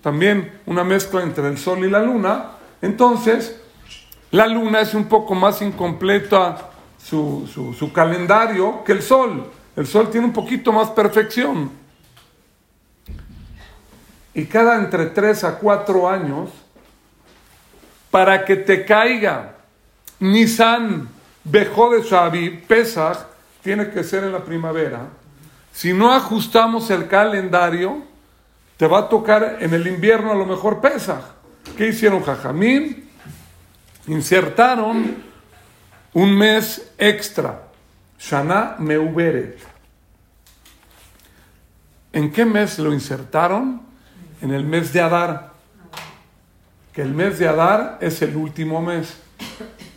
también 0.00 0.58
una 0.64 0.82
mezcla 0.82 1.22
entre 1.22 1.46
el 1.48 1.58
sol 1.58 1.84
y 1.84 1.90
la 1.90 2.00
luna, 2.00 2.52
entonces 2.80 3.60
la 4.30 4.46
luna 4.46 4.80
es 4.80 4.94
un 4.94 5.04
poco 5.04 5.34
más 5.34 5.60
incompleta 5.60 6.70
su, 6.98 7.46
su, 7.52 7.74
su 7.74 7.92
calendario 7.92 8.82
que 8.82 8.92
el 8.92 9.02
sol. 9.02 9.44
El 9.76 9.86
sol 9.86 10.10
tiene 10.10 10.26
un 10.26 10.32
poquito 10.32 10.72
más 10.72 10.88
perfección. 10.88 11.70
Y 14.32 14.46
cada 14.46 14.76
entre 14.76 15.06
tres 15.06 15.44
a 15.44 15.58
cuatro 15.58 16.08
años 16.08 16.48
para 18.12 18.44
que 18.44 18.56
te 18.56 18.84
caiga 18.84 19.54
Nisan, 20.20 21.08
Bejó 21.44 21.90
de 21.90 22.02
Shabi, 22.02 22.50
Pesach, 22.68 23.18
tiene 23.62 23.88
que 23.88 24.04
ser 24.04 24.22
en 24.22 24.32
la 24.32 24.44
primavera. 24.44 25.08
Si 25.72 25.94
no 25.94 26.12
ajustamos 26.12 26.90
el 26.90 27.08
calendario, 27.08 28.04
te 28.76 28.86
va 28.86 28.98
a 28.98 29.08
tocar 29.08 29.56
en 29.60 29.72
el 29.72 29.86
invierno 29.86 30.30
a 30.30 30.34
lo 30.34 30.44
mejor 30.44 30.80
Pesach. 30.80 31.24
¿Qué 31.76 31.88
hicieron 31.88 32.22
Jajamín? 32.22 33.08
Insertaron 34.06 35.16
un 36.12 36.36
mes 36.36 36.92
extra, 36.98 37.62
Shana 38.20 38.76
Meuberet. 38.78 39.58
¿En 42.12 42.30
qué 42.30 42.44
mes 42.44 42.78
lo 42.78 42.92
insertaron? 42.92 43.80
En 44.42 44.52
el 44.52 44.64
mes 44.64 44.92
de 44.92 45.00
Adar 45.00 45.51
que 46.92 47.02
el 47.02 47.14
mes 47.14 47.38
de 47.38 47.48
Adar 47.48 47.98
es 48.00 48.20
el 48.22 48.36
último 48.36 48.80
mes, 48.82 49.14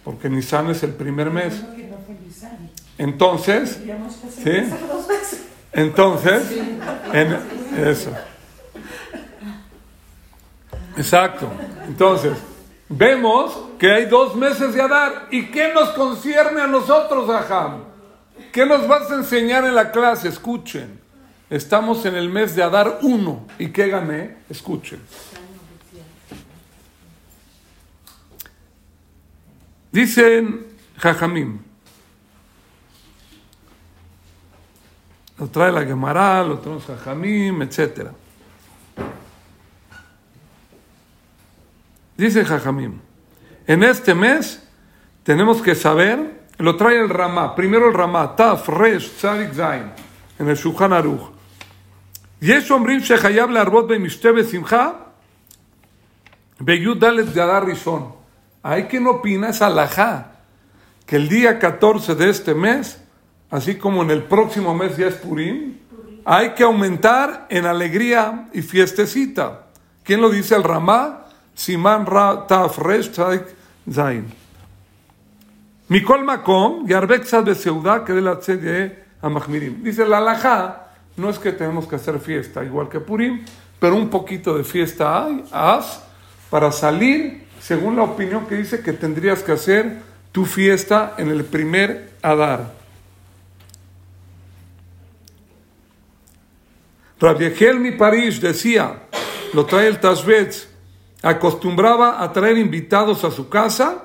porque 0.03 0.29
Nisan 0.29 0.69
es 0.69 0.83
el 0.83 0.93
primer 0.93 1.29
mes. 1.29 1.61
Entonces, 2.97 3.79
¿sí? 4.43 4.63
Entonces, 5.73 6.43
en, 7.11 7.37
eso. 7.85 8.11
Exacto. 10.95 11.51
Entonces, 11.85 12.33
vemos 12.87 13.59
que 13.77 13.91
hay 13.91 14.05
dos 14.05 14.35
meses 14.35 14.73
de 14.73 14.81
Adar. 14.81 15.27
¿Y 15.31 15.47
qué 15.47 15.73
nos 15.73 15.89
concierne 15.89 16.61
a 16.61 16.67
nosotros, 16.67 17.29
Aham? 17.29 17.83
¿Qué 18.53 18.65
nos 18.65 18.87
vas 18.87 19.11
a 19.11 19.15
enseñar 19.15 19.65
en 19.65 19.75
la 19.75 19.91
clase? 19.91 20.29
Escuchen. 20.29 21.01
Estamos 21.49 22.05
en 22.05 22.15
el 22.15 22.29
mes 22.29 22.55
de 22.55 22.63
Adar 22.63 22.99
1. 23.01 23.47
¿Y 23.59 23.69
qué 23.69 23.89
gané? 23.89 24.37
Escuchen. 24.49 25.01
Dicen 29.94 30.66
Jajamim. 30.96 31.58
Lo 35.38 35.48
trae 35.48 35.72
la 35.72 35.84
Gemara, 35.84 36.44
lo 36.44 36.58
trae 36.58 36.80
Jajamim, 36.80 37.62
etc. 37.62 38.08
Dice 42.16 42.44
Jajamim, 42.44 43.00
en 43.66 43.82
este 43.82 44.14
mes 44.14 44.62
tenemos 45.22 45.62
que 45.62 45.74
saber, 45.74 46.40
lo 46.58 46.76
trae 46.76 47.00
el 47.00 47.08
Ramá, 47.08 47.54
primero 47.54 47.88
el 47.88 47.94
Ramá, 47.94 48.36
Taf, 48.36 48.68
Resh, 48.68 49.16
Tzadik, 49.16 49.54
Zain, 49.54 49.90
en 50.38 50.48
el 50.48 50.56
Shulchan 50.56 50.92
Aruch. 50.92 51.40
יש 52.42 52.70
אומרים 52.70 53.00
שחייב 53.00 53.50
להרבות 53.50 53.88
במשתה 53.88 54.28
ושמחה 54.36 54.90
בי"ד 56.60 57.04
אדר 57.04 57.58
ראשון. 57.68 58.10
Hay 58.67 58.85
quien 58.85 59.05
opina, 59.05 59.49
es 59.49 59.61
alajá, 59.61 60.31
que 61.05 61.17
el 61.17 61.29
día 61.29 61.59
14 61.59 62.15
de 62.15 62.31
este 62.31 62.55
mes, 62.55 62.99
así 63.51 63.75
como 63.75 64.01
en 64.01 64.09
el 64.09 64.23
próximo 64.23 64.73
mes 64.73 64.97
ya 64.97 65.05
es 65.05 65.13
Purim, 65.13 65.77
hay 66.25 66.55
que 66.55 66.63
aumentar 66.63 67.45
en 67.51 67.67
alegría 67.67 68.49
y 68.53 68.63
fiestecita. 68.63 69.67
¿Quién 70.03 70.19
lo 70.19 70.31
dice? 70.31 70.55
El 70.55 70.63
Ramá, 70.63 71.27
Simán 71.53 72.07
Ra 72.07 72.47
Taf 72.47 72.79
Resh 72.79 73.11
Zain. 73.13 74.33
Mikol 75.87 76.23
Makom, 76.23 76.87
Yarbek 76.87 77.23
Sad 77.23 77.43
Beseudá, 77.43 78.03
que 78.03 78.13
de 78.13 78.21
la 78.21 78.39
tzedye 78.39 78.97
a 79.21 79.29
Mahmirim. 79.29 79.83
Dice 79.83 80.07
la 80.07 80.17
alajá, 80.17 80.87
no 81.17 81.29
es 81.29 81.37
que 81.37 81.51
tenemos 81.51 81.85
que 81.85 81.97
hacer 81.97 82.19
fiesta 82.19 82.63
igual 82.63 82.89
que 82.89 82.99
Purim, 82.99 83.45
pero 83.79 83.95
un 83.95 84.09
poquito 84.09 84.57
de 84.57 84.63
fiesta 84.63 85.23
hay, 85.23 85.43
haz, 85.51 86.01
para 86.49 86.71
salir, 86.71 87.44
según 87.65 87.95
la 87.95 88.03
opinión 88.03 88.45
que 88.45 88.57
dice 88.57 88.83
que 88.83 88.93
tendrías 88.93 89.41
que 89.41 89.51
hacer 89.51 89.97
tu 90.31 90.45
fiesta 90.45 91.15
en 91.17 91.29
el 91.31 91.43
primer 91.43 92.11
Adar. 92.21 92.75
Rabbi 97.19 97.51
mi 97.79 97.91
París 97.93 98.39
decía, 98.39 99.01
lo 99.55 99.65
trae 99.65 99.87
el 99.87 99.99
Tashbetz, 99.99 100.67
acostumbraba 101.23 102.21
a 102.21 102.31
traer 102.31 102.59
invitados 102.59 103.23
a 103.23 103.31
su 103.31 103.49
casa 103.49 104.03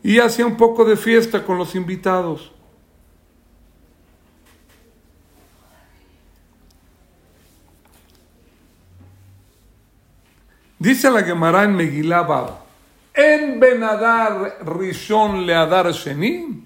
y 0.00 0.20
hacía 0.20 0.46
un 0.46 0.56
poco 0.56 0.84
de 0.84 0.96
fiesta 0.96 1.44
con 1.44 1.58
los 1.58 1.74
invitados. 1.74 2.52
Dice 10.82 11.08
la 11.12 11.22
Gemara 11.22 11.62
en 11.62 11.76
Megilá 11.76 12.22
Bab, 12.22 12.58
en 13.14 13.60
Benadar 13.60 14.58
Rishon 14.66 15.46
Leadar 15.46 15.92
Sheni, 15.92 16.64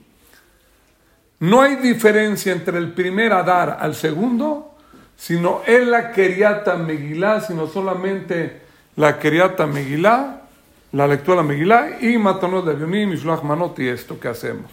no 1.40 1.61
hay 1.61 1.76
diferencia 1.76 2.54
entre 2.54 2.78
el 2.78 2.94
primer 2.94 3.35
Adar 3.35 3.76
al 3.78 3.94
segundo, 3.94 4.75
sino 5.18 5.61
en 5.66 5.90
la 5.90 6.12
Keriata 6.12 6.76
Megilá, 6.76 7.42
sino 7.42 7.66
solamente 7.66 8.62
la 8.96 9.18
Keriata 9.18 9.66
Megilá, 9.66 10.44
la 10.92 11.06
lectura 11.06 11.42
Megilá 11.42 11.99
y 12.00 12.16
Matanot 12.16 12.64
de 12.64 12.73
Avionim, 12.73 13.11
Mishlach 13.11 13.42
Manot 13.42 13.78
y 13.80 13.88
esto 13.88 14.18
que 14.18 14.28
hacemos. 14.28 14.70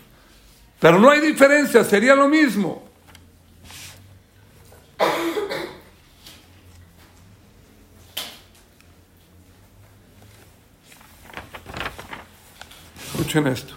Pero 0.80 0.98
no 1.00 1.10
hay 1.10 1.20
diferencia, 1.20 1.84
sería 1.84 2.16
lo 2.16 2.30
mismo. 2.30 2.82
Esto. 13.36 13.74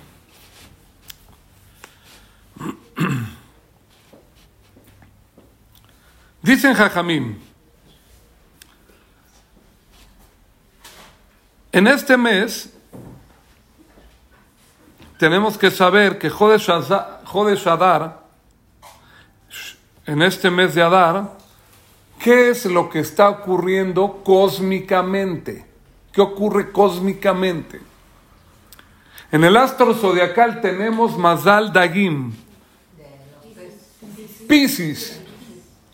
Dicen 6.43 6.75
Jajamim, 6.75 7.39
en 11.73 11.87
este 11.87 12.19
mes 12.19 12.71
tenemos 15.19 15.57
que 15.57 15.71
saber 15.71 16.19
que 16.19 16.29
Jodesh 16.29 16.69
Adar, 17.67 18.21
en 20.05 20.21
este 20.21 20.51
mes 20.51 20.75
de 20.75 20.83
Adar, 20.83 21.33
¿qué 22.19 22.51
es 22.51 22.67
lo 22.67 22.91
que 22.91 23.01
está 23.01 23.31
ocurriendo 23.31 24.23
cósmicamente? 24.23 25.65
¿Qué 26.13 26.21
ocurre 26.21 26.71
cósmicamente? 26.71 27.96
En 29.33 29.43
el 29.43 29.57
astro 29.57 29.95
zodiacal 29.95 30.61
tenemos 30.61 31.19
Mazal 31.19 31.73
Dagim, 31.73 32.33
Pisces. 34.49 35.21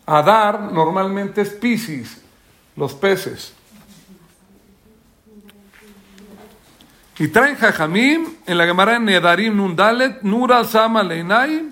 Adar 0.05 0.71
normalmente 0.71 1.41
es 1.41 1.49
Pisces, 1.49 2.21
los 2.75 2.93
peces. 2.93 3.53
Y 7.17 7.27
traen 7.27 7.55
Jajamim, 7.55 8.27
en 8.45 8.57
la 8.57 8.65
Gemara 8.65 8.99
Nedarim 8.99 9.55
Nundalet, 9.55 10.21
Nura 10.23 10.63
Sama 10.65 11.03
Leinai, 11.03 11.69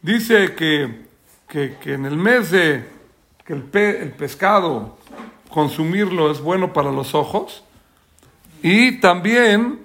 dice 0.00 0.54
que, 0.54 1.06
que, 1.48 1.76
en 1.92 2.06
el 2.06 2.16
mes 2.16 2.50
de 2.50 2.88
que 3.44 3.52
el, 3.52 3.68
el 3.72 4.12
pescado, 4.12 4.96
consumirlo 5.50 6.30
es 6.30 6.40
bueno 6.40 6.72
para 6.72 6.90
los 6.90 7.14
ojos. 7.14 7.62
Y 8.62 9.00
también 9.00 9.83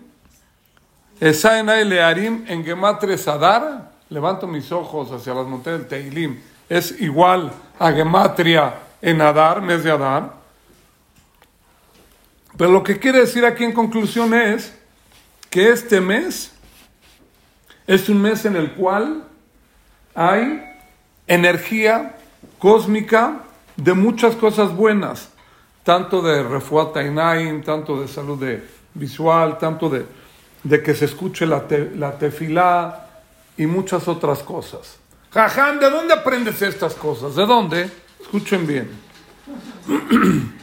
Learim 1.20 2.46
en 2.48 2.64
Gematre 2.64 3.18
Sadar, 3.18 3.92
levanto 4.10 4.48
mis 4.48 4.72
ojos 4.72 5.12
hacia 5.12 5.34
las 5.34 5.46
montañas 5.46 5.82
del 5.82 5.88
Teilim, 5.88 6.40
es 6.70 7.00
igual 7.02 7.52
a 7.78 7.92
Gematria 7.92 8.74
en 9.02 9.22
Adar, 9.22 9.62
mes 9.62 9.84
de 9.84 9.92
Adar. 9.92 10.34
Pero 12.58 12.72
lo 12.72 12.84
que 12.84 13.00
quiere 13.00 13.20
decir 13.20 13.46
aquí 13.46 13.64
en 13.64 13.74
conclusión 13.74 14.34
es 14.34 14.74
que 15.50 15.70
este 15.70 16.00
mes 16.00 16.54
es 17.88 18.08
un 18.08 18.22
mes 18.22 18.46
en 18.46 18.56
el 18.56 18.72
cual 18.74 19.24
hay 20.14 20.64
energía 21.28 22.16
cósmica 22.60 23.40
de 23.76 23.94
muchas 23.94 24.36
cosas 24.36 24.76
buenas, 24.76 25.30
tanto 25.84 26.22
de 26.22 26.44
refuata 26.44 27.04
inaim, 27.04 27.64
tanto 27.64 28.00
de 28.02 28.08
salud 28.08 28.44
visual, 28.94 29.58
tanto 29.58 29.90
de 29.90 30.06
de 30.63 30.84
que 30.84 30.93
se 30.93 31.06
escuche 31.06 31.45
la, 31.45 31.65
la 31.95 32.17
tefilá 32.17 33.08
y 33.58 33.65
muchas 33.65 34.08
otras 34.08 34.43
cosas. 34.43 34.98
Jajam, 35.32 35.80
¿de 35.80 35.89
dónde 35.89 36.13
aprendes 36.13 36.62
estas 36.62 36.95
cosas? 36.95 37.36
¿De 37.36 37.45
dónde? 37.45 37.89
Escuchen 38.19 38.65
bien. 38.65 38.89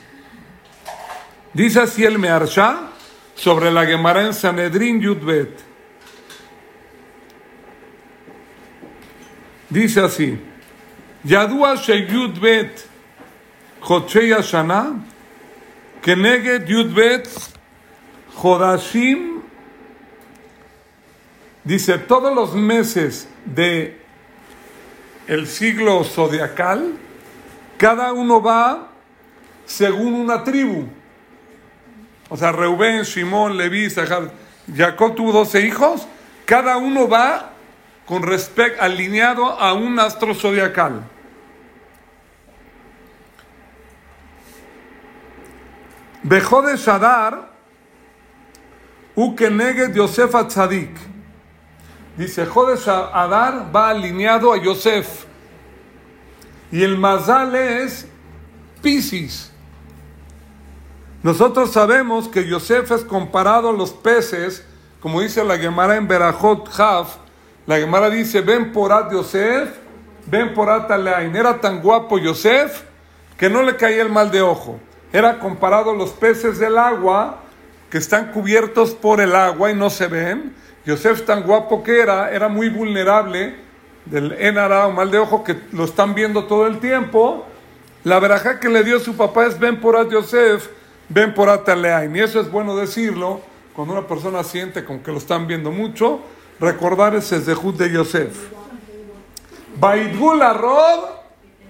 Dice 1.54 1.80
así 1.80 2.04
el 2.04 2.18
Mearsha 2.18 2.90
sobre 3.34 3.70
la 3.70 3.86
Gemara 3.86 4.26
en 4.26 4.34
Sanedrin 4.34 5.00
Yudbet. 5.00 5.60
Dice 9.70 10.00
así: 10.00 10.38
Yadua 11.24 11.74
Yudbet 11.76 12.84
Chodshei 13.82 14.30
Shana, 14.42 15.04
Keneged 16.02 16.66
Yudbet 16.66 17.28
Chodashim 18.40 19.35
Dice, 21.66 21.98
todos 21.98 22.32
los 22.32 22.54
meses 22.54 23.28
de 23.44 24.00
el 25.26 25.48
siglo 25.48 26.04
zodiacal, 26.04 26.92
cada 27.76 28.12
uno 28.12 28.40
va 28.40 28.86
según 29.64 30.14
una 30.14 30.44
tribu. 30.44 30.86
O 32.28 32.36
sea, 32.36 32.52
Reubén, 32.52 33.04
Simón, 33.04 33.56
Leví, 33.56 33.88
Jacob 34.76 35.16
tuvo 35.16 35.32
12 35.32 35.66
hijos, 35.66 36.06
cada 36.44 36.76
uno 36.76 37.08
va 37.08 37.50
con 38.06 38.22
respecto 38.22 38.80
alineado 38.80 39.46
a 39.46 39.72
un 39.72 39.98
astro 39.98 40.36
zodiacal. 40.36 41.02
Bejó 46.22 46.62
de 46.62 46.76
Shadar, 46.76 47.50
Ukeneged 49.16 49.94
Yosef 49.96 50.30
Tzadik. 50.46 51.15
Dice, 52.16 52.46
Jodes 52.46 52.88
Adar 52.88 53.70
va 53.74 53.90
alineado 53.90 54.52
a 54.52 54.56
Yosef. 54.56 55.24
Y 56.72 56.82
el 56.82 56.96
Mazal 56.96 57.54
es 57.54 58.08
Piscis. 58.82 59.50
Nosotros 61.22 61.72
sabemos 61.72 62.28
que 62.28 62.46
Yosef 62.46 62.90
es 62.92 63.04
comparado 63.04 63.70
a 63.70 63.72
los 63.72 63.92
peces, 63.92 64.64
como 65.00 65.20
dice 65.20 65.44
la 65.44 65.58
Gemara 65.58 65.96
en 65.96 66.08
Berajot 66.08 66.68
Haf. 66.78 67.16
La 67.66 67.78
Gemara 67.78 68.08
dice, 68.08 68.40
ven 68.40 68.72
por 68.72 68.92
Ad 68.92 69.12
Yosef, 69.12 69.70
ven 70.26 70.54
por 70.54 70.70
Ataleain. 70.70 71.34
Era 71.34 71.60
tan 71.60 71.82
guapo 71.82 72.18
Yosef 72.18 72.82
que 73.36 73.50
no 73.50 73.62
le 73.62 73.76
caía 73.76 74.02
el 74.02 74.10
mal 74.10 74.30
de 74.30 74.40
ojo. 74.40 74.80
Era 75.12 75.38
comparado 75.38 75.90
a 75.90 75.94
los 75.94 76.10
peces 76.10 76.58
del 76.58 76.78
agua 76.78 77.40
que 77.90 77.98
están 77.98 78.32
cubiertos 78.32 78.92
por 78.92 79.20
el 79.20 79.34
agua 79.34 79.70
y 79.70 79.74
no 79.74 79.90
se 79.90 80.06
ven 80.06 80.54
Yosef 80.86 81.24
tan 81.24 81.42
guapo 81.42 81.82
que 81.82 82.00
era, 82.00 82.30
era 82.30 82.48
muy 82.48 82.68
vulnerable 82.68 83.56
del 84.04 84.32
enara 84.32 84.88
mal 84.88 85.10
de 85.10 85.18
ojo 85.18 85.42
que 85.42 85.56
lo 85.72 85.84
están 85.84 86.14
viendo 86.14 86.44
todo 86.44 86.66
el 86.66 86.78
tiempo. 86.78 87.44
La 88.04 88.20
veraja 88.20 88.60
que 88.60 88.68
le 88.68 88.84
dio 88.84 89.00
su 89.00 89.16
papá 89.16 89.46
es 89.46 89.58
Ben 89.58 89.80
Porat 89.80 90.10
Yosef, 90.10 90.68
ven 91.08 91.34
por 91.34 91.48
Ataleain. 91.48 92.14
Y 92.14 92.20
eso 92.20 92.40
es 92.40 92.50
bueno 92.50 92.76
decirlo 92.76 93.40
cuando 93.74 93.94
una 93.94 94.06
persona 94.06 94.44
siente 94.44 94.84
como 94.84 95.02
que 95.02 95.10
lo 95.10 95.18
están 95.18 95.48
viendo 95.48 95.72
mucho, 95.72 96.20
recordar 96.60 97.16
ese 97.16 97.40
Zehut 97.40 97.76
de 97.76 97.90
Yosef. 97.90 98.48
Baidgul 99.78 100.40
Arod 100.40 101.00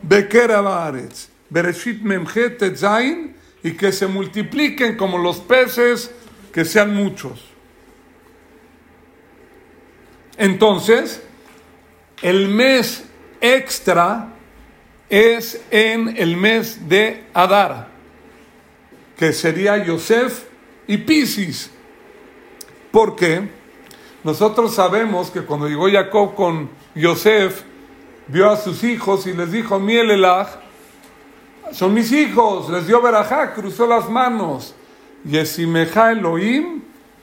Bekera 0.02 0.60
Baaretz. 0.60 1.30
Bereshit 1.48 2.02
Memjet 2.02 2.76
Zain 2.76 3.34
y 3.62 3.72
que 3.72 3.92
se 3.92 4.06
multipliquen 4.06 4.96
como 4.96 5.16
los 5.16 5.38
peces, 5.38 6.10
que 6.52 6.64
sean 6.64 6.94
muchos. 6.94 7.55
Entonces, 10.36 11.22
el 12.22 12.48
mes 12.48 13.04
extra 13.40 14.32
es 15.08 15.62
en 15.70 16.16
el 16.16 16.36
mes 16.36 16.88
de 16.88 17.24
Adar, 17.32 17.88
que 19.16 19.32
sería 19.32 19.82
Yosef 19.84 20.44
y 20.86 20.98
Piscis. 20.98 21.70
Porque 22.90 23.48
nosotros 24.24 24.74
sabemos 24.74 25.30
que 25.30 25.42
cuando 25.42 25.68
llegó 25.68 25.90
Jacob 25.90 26.34
con 26.34 26.70
Yosef, 26.94 27.62
vio 28.28 28.50
a 28.50 28.56
sus 28.56 28.82
hijos 28.82 29.26
y 29.26 29.32
les 29.32 29.52
dijo, 29.52 29.78
Mielelach, 29.78 30.48
son 31.72 31.94
mis 31.94 32.12
hijos, 32.12 32.68
les 32.70 32.86
dio 32.86 33.00
verajá, 33.02 33.54
cruzó 33.54 33.86
las 33.86 34.08
manos. 34.08 34.74
Yesimeja 35.24 36.12
Elohim, 36.12 36.82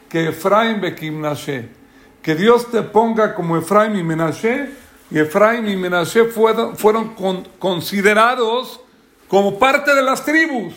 que 0.09 0.29
Efraim 0.29 0.81
Bekimnashe. 0.81 1.82
Que 2.23 2.35
Dios 2.35 2.71
te 2.71 2.81
ponga 2.81 3.35
como 3.35 3.57
Efraim 3.57 3.95
y 3.95 4.03
Menashe. 4.03 4.69
Y 5.11 5.19
Efraim 5.19 5.67
y 5.67 5.75
Menashe 5.75 6.25
fueron, 6.25 6.75
fueron 6.75 7.13
considerados 7.59 8.79
como 9.27 9.59
parte 9.59 9.93
de 9.93 10.01
las 10.01 10.25
tribus. 10.25 10.73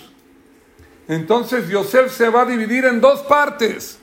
Entonces 1.08 1.68
Yosef 1.68 2.12
se 2.12 2.28
va 2.28 2.42
a 2.42 2.44
dividir 2.44 2.84
en 2.84 3.00
dos 3.00 3.20
partes. 3.22 3.98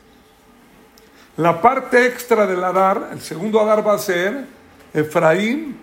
La 1.36 1.62
parte 1.62 2.06
extra 2.06 2.48
del 2.48 2.64
Adar, 2.64 3.10
el 3.12 3.20
segundo 3.20 3.60
Adar 3.60 3.86
va 3.86 3.96
a 3.96 3.98
ser 3.98 4.46
Efraín 4.94 5.80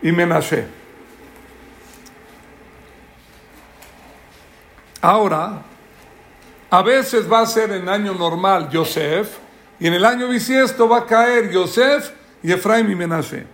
y 0.00 0.12
Menashe. 0.12 0.66
Ahora, 5.00 5.62
a 6.70 6.82
veces 6.82 7.30
va 7.30 7.40
a 7.40 7.46
ser 7.46 7.70
en 7.72 7.88
año 7.88 8.14
normal 8.14 8.68
Yosef, 8.70 9.38
y 9.78 9.86
en 9.86 9.94
el 9.94 10.04
año 10.04 10.28
bisiesto 10.28 10.88
va 10.88 10.98
a 10.98 11.06
caer 11.06 11.50
Yosef 11.50 12.10
y 12.42 12.52
Efraim 12.52 12.90
y 12.90 12.94
Menashe. 12.94 13.46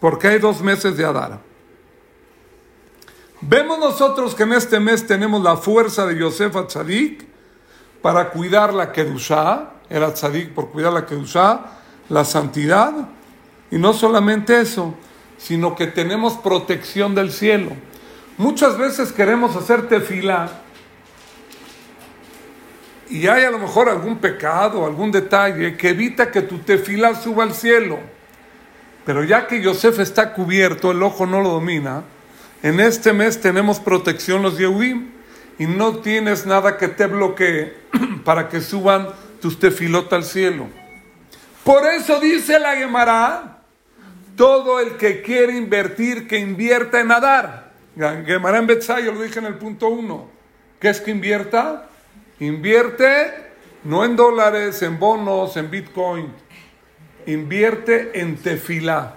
Porque 0.00 0.28
hay 0.28 0.38
dos 0.38 0.60
meses 0.60 0.96
de 0.96 1.04
Adar. 1.04 1.40
Vemos 3.40 3.78
nosotros 3.78 4.34
que 4.34 4.42
en 4.42 4.52
este 4.52 4.80
mes 4.80 5.06
tenemos 5.06 5.42
la 5.42 5.56
fuerza 5.56 6.06
de 6.06 6.18
Yosef 6.18 6.56
Atzadik 6.56 7.26
para 8.02 8.30
cuidar 8.30 8.74
la 8.74 8.90
Kedushá, 8.92 9.74
era 9.88 10.08
Atzadik 10.08 10.52
por 10.52 10.70
cuidar 10.70 10.92
la 10.92 11.06
Kedushá, 11.06 11.60
la 12.08 12.24
santidad, 12.24 12.92
y 13.70 13.78
no 13.78 13.92
solamente 13.92 14.60
eso, 14.60 14.94
sino 15.36 15.76
que 15.76 15.86
tenemos 15.86 16.34
protección 16.34 17.14
del 17.14 17.30
cielo. 17.30 17.70
Muchas 18.38 18.76
veces 18.76 19.12
queremos 19.12 19.56
hacer 19.56 19.88
tefilá 19.88 20.50
y 23.10 23.26
hay 23.26 23.44
a 23.44 23.50
lo 23.50 23.58
mejor 23.58 23.88
algún 23.88 24.18
pecado, 24.18 24.84
algún 24.84 25.10
detalle 25.10 25.76
que 25.76 25.90
evita 25.90 26.30
que 26.30 26.42
tu 26.42 26.58
tefilá 26.58 27.14
suba 27.14 27.44
al 27.44 27.54
cielo. 27.54 27.98
Pero 29.04 29.24
ya 29.24 29.46
que 29.46 29.62
Yosef 29.62 29.98
está 30.00 30.34
cubierto, 30.34 30.90
el 30.90 31.02
ojo 31.02 31.24
no 31.26 31.40
lo 31.40 31.50
domina, 31.50 32.02
en 32.62 32.80
este 32.80 33.12
mes 33.12 33.40
tenemos 33.40 33.80
protección 33.80 34.42
los 34.42 34.58
Yehudim 34.58 35.10
y 35.58 35.66
no 35.66 35.98
tienes 35.98 36.44
nada 36.44 36.76
que 36.76 36.88
te 36.88 37.06
bloquee 37.06 37.74
para 38.24 38.48
que 38.48 38.60
suban 38.60 39.08
tus 39.40 39.58
tefilot 39.58 40.12
al 40.12 40.24
cielo. 40.24 40.66
Por 41.64 41.86
eso 41.86 42.20
dice 42.20 42.58
la 42.58 42.76
Gemara, 42.76 43.58
todo 44.36 44.80
el 44.80 44.96
que 44.96 45.22
quiere 45.22 45.56
invertir, 45.56 46.28
que 46.28 46.38
invierta 46.38 47.00
en 47.00 47.08
nadar. 47.08 47.72
Gemara 47.96 48.58
en 48.58 48.68
yo 48.68 49.12
lo 49.12 49.22
dije 49.22 49.38
en 49.38 49.46
el 49.46 49.54
punto 49.54 49.88
uno. 49.88 50.28
¿Qué 50.78 50.88
es 50.88 51.00
que 51.00 51.10
invierta? 51.10 51.87
Invierte 52.40 53.48
no 53.84 54.04
en 54.04 54.16
dólares, 54.16 54.82
en 54.82 54.98
bonos, 54.98 55.56
en 55.56 55.70
bitcoin. 55.70 56.32
Invierte 57.26 58.20
en 58.20 58.36
tefilá. 58.36 59.14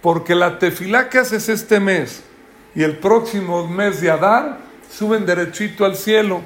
Porque 0.00 0.34
la 0.34 0.58
tefilá 0.58 1.08
que 1.08 1.18
haces 1.18 1.48
este 1.48 1.80
mes 1.80 2.22
y 2.74 2.82
el 2.82 2.98
próximo 2.98 3.66
mes 3.68 4.00
de 4.00 4.10
Adar 4.10 4.58
suben 4.90 5.24
derechito 5.26 5.84
al 5.84 5.96
cielo. 5.96 6.42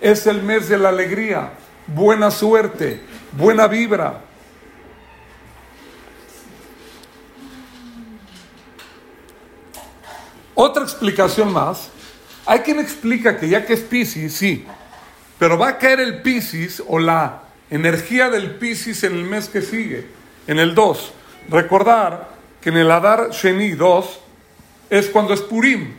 Es 0.00 0.26
el 0.26 0.42
mes 0.42 0.68
de 0.68 0.78
la 0.78 0.90
alegría, 0.90 1.52
buena 1.86 2.30
suerte, 2.30 3.00
buena 3.32 3.66
vibra. 3.66 4.22
Otra 10.54 10.82
explicación 10.82 11.52
más. 11.52 11.90
Hay 12.44 12.60
quien 12.60 12.80
explica 12.80 13.38
que 13.38 13.48
ya 13.48 13.64
que 13.66 13.74
es 13.74 13.80
Pisces, 13.80 14.32
sí, 14.32 14.64
pero 15.38 15.58
va 15.58 15.68
a 15.68 15.78
caer 15.78 16.00
el 16.00 16.22
Pisces 16.22 16.82
o 16.86 16.98
la 16.98 17.42
energía 17.70 18.30
del 18.30 18.56
Pisces 18.56 19.04
en 19.04 19.14
el 19.14 19.24
mes 19.24 19.48
que 19.48 19.62
sigue, 19.62 20.06
en 20.46 20.58
el 20.58 20.74
2. 20.74 21.12
Recordar 21.48 22.30
que 22.60 22.70
en 22.70 22.78
el 22.78 22.90
Adar 22.90 23.30
Sheni 23.30 23.72
2 23.72 24.20
es 24.90 25.08
cuando 25.08 25.34
es 25.34 25.42
Purim. 25.42 25.94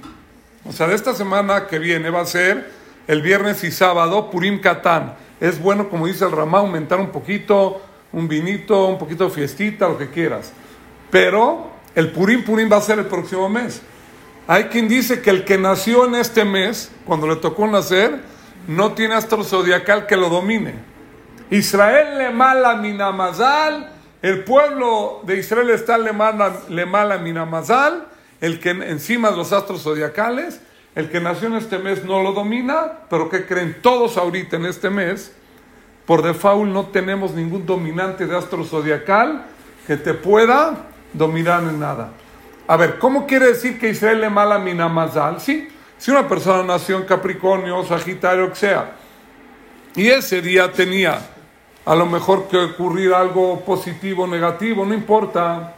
O 0.66 0.72
sea, 0.72 0.88
de 0.88 0.96
esta 0.96 1.14
semana 1.14 1.68
que 1.68 1.80
viene 1.80 2.10
va 2.10 2.22
a 2.22 2.26
ser 2.26 2.72
el 3.08 3.22
viernes 3.22 3.64
y 3.64 3.72
sábado 3.72 4.30
Purim 4.30 4.60
Katán. 4.60 5.16
Es 5.40 5.62
bueno, 5.62 5.90
como 5.90 6.08
dice 6.08 6.26
el 6.26 6.32
Ramá, 6.32 6.60
aumentar 6.60 7.00
un 7.00 7.10
poquito, 7.12 7.82
un 8.12 8.28
vinito, 8.28 8.88
un 8.88 8.98
poquito 8.98 9.26
de 9.26 9.32
fiestita, 9.32 9.88
lo 9.88 9.98
que 9.98 10.10
quieras. 10.10 10.52
Pero 11.10 11.72
el 11.96 12.12
Purim 12.12 12.44
Purim 12.44 12.70
va 12.72 12.78
a 12.78 12.82
ser 12.82 13.00
el 13.00 13.06
próximo 13.06 13.48
mes. 13.48 13.82
Hay 14.48 14.66
quien 14.66 14.88
dice 14.88 15.22
que 15.22 15.30
el 15.30 15.46
que 15.46 15.58
nació 15.58 16.06
en 16.06 16.16
este 16.16 16.44
mes, 16.44 16.92
cuando 17.06 17.28
le 17.28 17.36
tocó 17.38 17.68
nacer, 17.68 18.20
no 18.68 18.94
tiene 18.94 19.16
astro 19.16 19.44
zodiacal 19.44 20.06
que 20.06 20.18
lo 20.18 20.30
domine. 20.30 20.76
Israel 21.50 22.18
le 22.18 22.30
mala 22.32 22.76
minamazal, 22.76 23.92
el 24.22 24.44
pueblo 24.44 25.22
de 25.24 25.38
Israel 25.38 25.70
está 25.70 25.98
le 25.98 26.12
mala, 26.12 26.54
le 26.70 26.86
mala 26.86 27.18
minamazal, 27.18 28.08
el 28.42 28.60
que 28.60 28.72
encima 28.72 29.32
de 29.32 29.38
los 29.38 29.54
astros 29.54 29.84
zodiacales, 29.84 30.62
el 30.96 31.10
que 31.10 31.20
nació 31.20 31.48
en 31.48 31.56
este 31.56 31.78
mes 31.78 32.04
no 32.04 32.22
lo 32.22 32.34
domina, 32.34 33.00
pero 33.10 33.30
que 33.30 33.46
creen 33.46 33.78
todos 33.82 34.18
ahorita 34.18 34.58
en 34.58 34.66
este 34.66 34.90
mes, 34.90 35.32
por 36.06 36.22
default 36.22 36.72
no 36.72 36.88
tenemos 36.88 37.34
ningún 37.34 37.66
dominante 37.66 38.26
de 38.26 38.36
astro 38.36 38.64
zodiacal 38.64 39.46
que 39.86 39.96
te 39.98 40.14
pueda 40.14 40.88
dominar 41.14 41.64
en 41.64 41.80
nada. 41.80 42.12
A 42.68 42.76
ver, 42.76 43.00
¿cómo 43.00 43.26
quiere 43.28 43.48
decir 43.48 43.80
que 43.80 43.90
Israel 43.90 44.22
le 44.22 44.30
mala 44.30 44.60
minamazal? 44.60 45.40
Sí, 45.40 45.70
si 45.98 46.12
una 46.12 46.28
persona 46.28 46.64
nació 46.64 46.98
en 46.98 47.06
Capricornio, 47.06 47.84
Sagitario, 47.86 48.50
que 48.50 48.56
sea, 48.56 48.96
y 49.96 50.08
ese 50.08 50.42
día 50.42 50.72
tenía 50.72 51.20
a 51.86 51.96
lo 51.96 52.06
mejor 52.06 52.48
que 52.48 52.58
ocurrir 52.58 53.14
algo 53.14 53.62
positivo 53.62 54.26
o 54.26 54.28
negativo, 54.28 54.86
no 54.86 54.94
importa. 54.94 55.74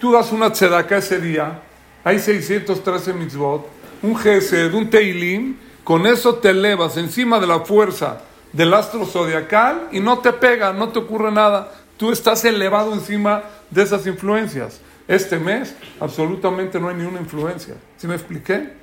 Tú 0.00 0.12
das 0.12 0.32
una 0.32 0.50
tzedaka 0.50 0.96
ese 0.96 1.20
día, 1.20 1.60
hay 2.02 2.18
613 2.18 3.12
mitzvot, 3.14 3.66
un 4.02 4.16
gesed, 4.16 4.74
un 4.74 4.90
teilim, 4.90 5.56
con 5.84 6.06
eso 6.06 6.34
te 6.34 6.50
elevas 6.50 6.96
encima 6.96 7.38
de 7.38 7.46
la 7.46 7.60
fuerza 7.60 8.20
del 8.52 8.74
astro 8.74 9.06
zodiacal 9.06 9.88
y 9.92 10.00
no 10.00 10.18
te 10.18 10.32
pega, 10.32 10.72
no 10.72 10.88
te 10.88 10.98
ocurre 10.98 11.30
nada. 11.30 11.72
Tú 11.96 12.10
estás 12.10 12.44
elevado 12.44 12.92
encima 12.92 13.44
de 13.70 13.82
esas 13.82 14.06
influencias. 14.06 14.80
Este 15.08 15.38
mes 15.38 15.74
absolutamente 16.00 16.78
no 16.80 16.88
hay 16.88 16.96
ni 16.96 17.04
una 17.04 17.20
influencia. 17.20 17.76
¿Sí 17.96 18.06
me 18.06 18.14
expliqué? 18.14 18.81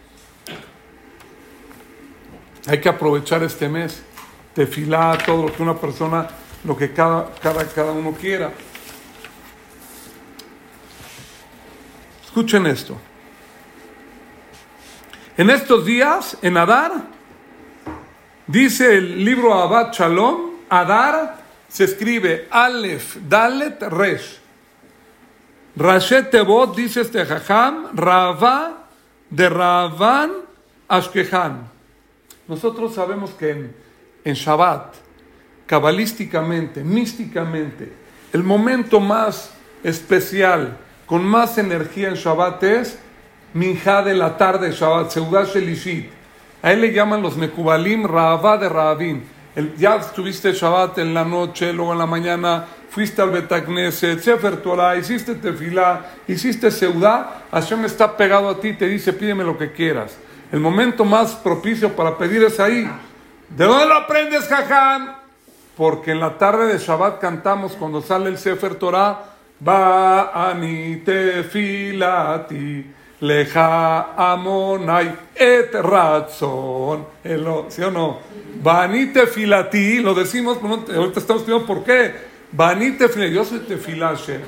Hay 2.67 2.82
que 2.82 2.89
aprovechar 2.89 3.43
este 3.43 3.69
mes, 3.69 4.02
tefilar 4.54 5.24
todo 5.26 5.48
lo 5.48 5.54
que 5.54 5.63
una 5.63 5.76
persona, 5.76 6.28
lo 6.63 6.76
que 6.76 6.91
cada, 6.91 7.34
cada, 7.41 7.65
cada 7.65 7.91
uno 7.91 8.13
quiera. 8.13 8.52
Escuchen 12.26 12.67
esto. 12.67 12.98
En 15.38 15.50
estos 15.50 15.86
días, 15.86 16.38
en 16.41 16.58
Adar, 16.58 16.91
dice 18.45 18.98
el 18.98 19.24
libro 19.24 19.54
Abad 19.54 19.93
Shalom, 19.93 20.52
Adar 20.69 21.39
se 21.69 21.86
escribe 21.86 22.48
Aleph, 22.52 23.15
Dalet, 23.28 23.82
Resh. 23.84 24.39
Rashet 25.76 26.30
Tebot, 26.30 26.76
dice 26.76 27.02
este 27.02 27.26
Jajam, 27.26 27.95
Rava 27.95 28.89
de 29.30 29.48
Ravan 29.48 30.32
Ashkehan. 30.88 31.79
Nosotros 32.50 32.96
sabemos 32.96 33.30
que 33.30 33.52
en, 33.52 33.76
en 34.26 34.34
Shabbat, 34.34 34.96
cabalísticamente, 35.68 36.84
místicamente, 36.84 37.94
el 38.34 38.42
momento 38.42 39.00
más 39.00 39.52
especial, 39.84 40.76
con 41.06 41.24
más 41.24 41.60
energía 41.60 42.10
en 42.10 42.16
Shabbat 42.16 42.64
es 42.64 42.98
Minja 43.54 44.02
de 44.02 44.16
la 44.16 44.36
tarde, 44.36 44.72
Shabbat, 44.72 45.12
Seudah 45.12 45.44
Shelishit. 45.44 46.10
A 46.64 46.74
él 46.74 46.82
le 46.82 46.92
llaman 46.92 47.22
los 47.22 47.38
Mekubalim 47.38 48.06
Rahavá 48.06 48.58
de 48.58 48.68
Rahavim. 48.68 49.22
El, 49.56 49.76
ya 49.78 49.98
estuviste 49.98 50.52
Shabbat 50.52 50.98
en 50.98 51.14
la 51.14 51.26
noche, 51.26 51.72
luego 51.72 51.94
en 51.94 52.00
la 52.00 52.08
mañana 52.08 52.66
fuiste 52.90 53.22
al 53.22 53.30
Betagneset, 53.30 54.22
Sefer 54.22 54.58
Torah, 54.58 54.98
hiciste 54.98 55.36
tefilá, 55.36 56.14
hiciste 56.28 56.72
seudá, 56.72 57.44
Hashem 57.52 57.86
está 57.86 58.18
pegado 58.18 58.50
a 58.50 58.60
ti, 58.60 58.74
te 58.74 58.88
dice 58.88 59.14
pídeme 59.14 59.44
lo 59.44 59.56
que 59.56 59.72
quieras. 59.72 60.18
El 60.52 60.60
momento 60.60 61.06
más 61.06 61.36
propicio 61.36 61.96
para 61.96 62.18
pedir 62.18 62.44
es 62.44 62.60
ahí. 62.60 62.90
¿De 63.50 63.66
dónde 63.66 63.86
lo 63.86 63.96
aprendes, 63.96 64.48
Jajam? 64.48 65.16
Porque 65.78 66.12
en 66.12 66.20
la 66.20 66.38
tarde 66.38 66.66
de 66.68 66.78
Shabbat 66.80 67.20
cantamos 67.20 67.74
cuando 67.74 68.02
sale 68.02 68.30
el 68.30 68.38
Sefer 68.38 68.76
Torah, 68.76 69.26
va 69.66 70.50
ani 70.50 70.98
tefilati, 70.98 72.86
leja 73.22 74.14
amonai 74.16 75.16
et 75.36 75.74
razón. 75.76 77.06
¿Sí 77.70 77.82
o 77.82 77.92
no? 77.92 78.20
Va 78.66 78.84
ani 78.84 79.08
tefilati, 79.08 80.00
lo 80.00 80.14
decimos, 80.14 80.58
ahorita 80.62 81.20
estamos 81.20 81.44
pidiendo 81.44 81.66
por 81.66 81.84
qué. 81.84 82.30
Bani 82.52 82.92
tefilá, 82.94 83.28
yo 83.28 83.46
soy 83.46 83.60
tefilá 83.60 84.10
Hashem. 84.10 84.42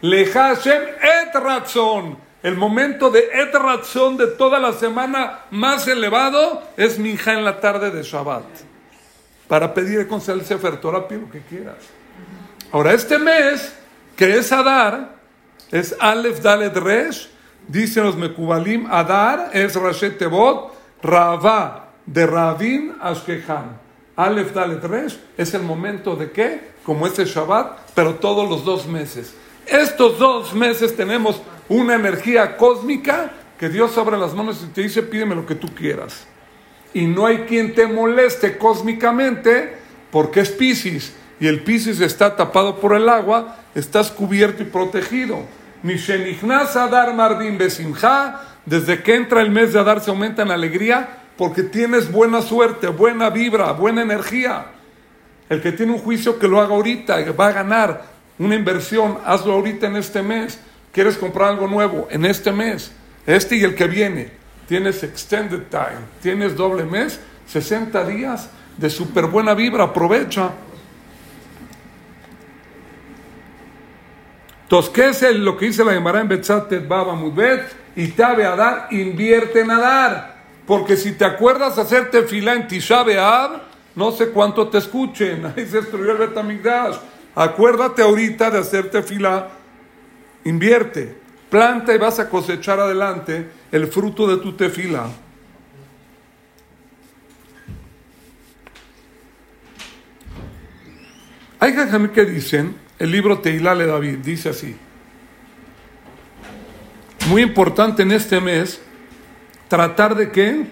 Leja 0.00 0.54
Hashem 0.54 0.82
et 0.82 1.34
razón. 1.34 2.25
El 2.46 2.56
momento 2.56 3.10
de 3.10 3.28
et 3.34 3.52
razón 3.52 4.16
de 4.16 4.28
toda 4.28 4.60
la 4.60 4.72
semana 4.72 5.40
más 5.50 5.88
elevado 5.88 6.62
es 6.76 6.96
minja 6.96 7.32
en 7.32 7.44
la 7.44 7.58
tarde 7.58 7.90
de 7.90 8.04
Shabbat. 8.04 8.44
Para 9.48 9.74
pedir 9.74 10.06
con 10.06 10.22
el 10.24 10.44
Sefer 10.44 10.80
Torah, 10.80 11.08
lo 11.10 11.28
que 11.28 11.40
quieras. 11.40 11.78
Ahora, 12.70 12.92
este 12.92 13.18
mes, 13.18 13.74
que 14.14 14.38
es 14.38 14.52
Adar, 14.52 15.16
es 15.72 15.96
Aleph 15.98 16.40
Dalet 16.40 16.76
Resh, 16.76 17.28
dicen 17.66 18.04
los 18.04 18.16
Mekubalim, 18.16 18.86
Adar 18.92 19.50
es 19.52 19.74
Rashet 19.74 20.16
Tebot, 20.16 20.72
de 22.06 22.26
Ravin 22.28 22.94
Ashkehan. 23.00 23.76
Aleph 24.14 24.52
Dalet 24.52 24.84
Resh 24.84 25.18
es 25.36 25.52
el 25.52 25.62
momento 25.62 26.14
de 26.14 26.30
qué? 26.30 26.60
Como 26.84 27.08
este 27.08 27.24
Shabbat, 27.24 27.90
pero 27.92 28.14
todos 28.14 28.48
los 28.48 28.64
dos 28.64 28.86
meses. 28.86 29.34
Estos 29.66 30.20
dos 30.20 30.54
meses 30.54 30.94
tenemos 30.94 31.42
una 31.68 31.94
energía 31.94 32.56
cósmica 32.56 33.32
que 33.58 33.68
Dios 33.68 33.96
abre 33.98 34.16
las 34.18 34.34
manos 34.34 34.62
y 34.62 34.72
te 34.72 34.82
dice, 34.82 35.02
pídeme 35.02 35.34
lo 35.34 35.46
que 35.46 35.54
tú 35.54 35.68
quieras. 35.74 36.26
Y 36.92 37.06
no 37.06 37.26
hay 37.26 37.38
quien 37.40 37.74
te 37.74 37.86
moleste 37.86 38.58
cósmicamente 38.58 39.76
porque 40.10 40.40
es 40.40 40.50
Pisces 40.50 41.14
y 41.38 41.46
el 41.46 41.60
Pisces 41.60 42.00
está 42.00 42.36
tapado 42.36 42.76
por 42.80 42.94
el 42.94 43.08
agua, 43.08 43.56
estás 43.74 44.10
cubierto 44.10 44.62
y 44.62 44.66
protegido. 44.66 45.44
Adar 45.82 47.14
Marvin 47.14 47.58
Besimha, 47.58 48.40
desde 48.64 49.02
que 49.02 49.14
entra 49.14 49.42
el 49.42 49.50
mes 49.50 49.72
de 49.72 49.78
Adar 49.78 50.00
se 50.00 50.10
aumenta 50.10 50.42
en 50.42 50.50
alegría 50.50 51.08
porque 51.36 51.62
tienes 51.62 52.10
buena 52.10 52.40
suerte, 52.40 52.88
buena 52.88 53.30
vibra, 53.30 53.72
buena 53.72 54.02
energía. 54.02 54.66
El 55.48 55.60
que 55.60 55.72
tiene 55.72 55.92
un 55.92 55.98
juicio 55.98 56.38
que 56.38 56.48
lo 56.48 56.60
haga 56.60 56.74
ahorita, 56.74 57.16
va 57.32 57.48
a 57.48 57.52
ganar 57.52 58.04
una 58.38 58.54
inversión, 58.54 59.18
hazlo 59.24 59.52
ahorita 59.52 59.86
en 59.86 59.96
este 59.96 60.22
mes. 60.22 60.58
¿Quieres 60.96 61.18
comprar 61.18 61.50
algo 61.50 61.68
nuevo? 61.68 62.08
En 62.10 62.24
este 62.24 62.50
mes, 62.50 62.90
este 63.26 63.56
y 63.56 63.64
el 63.64 63.74
que 63.74 63.86
viene. 63.86 64.30
Tienes 64.66 65.02
extended 65.02 65.64
time, 65.68 66.00
tienes 66.22 66.56
doble 66.56 66.84
mes, 66.84 67.20
60 67.48 68.02
días 68.06 68.48
de 68.78 68.88
súper 68.88 69.26
buena 69.26 69.52
vibra, 69.52 69.84
aprovecha. 69.84 70.52
Entonces, 74.62 74.90
¿qué 74.90 75.08
es 75.10 75.36
lo 75.36 75.58
que 75.58 75.66
dice 75.66 75.84
la 75.84 75.92
Gemara 75.92 76.22
en 76.22 76.28
Betzatet 76.28 76.88
Baba 76.88 77.14
Mudbet? 77.14 77.76
Y 77.94 78.08
tabe 78.12 78.46
a 78.46 78.56
dar, 78.56 78.88
invierte 78.90 79.60
en 79.60 79.68
dar. 79.68 80.36
Porque 80.66 80.96
si 80.96 81.12
te 81.12 81.26
acuerdas 81.26 81.76
hacerte 81.76 82.22
fila 82.22 82.54
en 82.54 82.68
Tisha 82.68 83.04
no 83.94 84.12
sé 84.12 84.28
cuánto 84.30 84.68
te 84.68 84.78
escuchen. 84.78 85.44
Ahí 85.56 85.66
se 85.66 85.82
destruyó 85.82 86.12
el 86.12 86.18
Betamigdash. 86.26 86.96
Acuérdate 87.34 88.00
ahorita 88.00 88.50
de 88.50 88.60
hacerte 88.60 89.02
fila. 89.02 89.48
Invierte. 90.46 91.12
Planta 91.50 91.92
y 91.92 91.98
vas 91.98 92.18
a 92.20 92.28
cosechar 92.28 92.78
adelante 92.78 93.48
el 93.72 93.88
fruto 93.88 94.28
de 94.28 94.36
tu 94.42 94.52
tefila. 94.52 95.08
Hay 101.58 101.72
jajamí 101.72 102.08
que 102.08 102.24
dicen, 102.24 102.76
el 102.98 103.10
libro 103.10 103.40
Teilale 103.40 103.86
David 103.86 104.18
dice 104.18 104.50
así. 104.50 104.76
Muy 107.28 107.42
importante 107.42 108.02
en 108.02 108.12
este 108.12 108.40
mes 108.40 108.80
tratar 109.66 110.14
de 110.14 110.30
qué? 110.30 110.66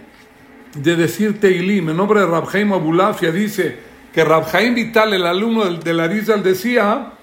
De 0.74 0.94
decir 0.94 1.40
Teilim. 1.40 1.88
En 1.88 1.96
nombre 1.96 2.20
de 2.20 2.26
Rabjaim 2.26 2.72
Abulafia 2.72 3.32
dice 3.32 3.76
que 4.12 4.24
Rabjaim 4.24 4.74
Vital, 4.76 5.14
el 5.14 5.26
alumno 5.26 5.64
del, 5.64 5.80
de 5.80 6.00
Arizal, 6.00 6.44
decía 6.44 7.13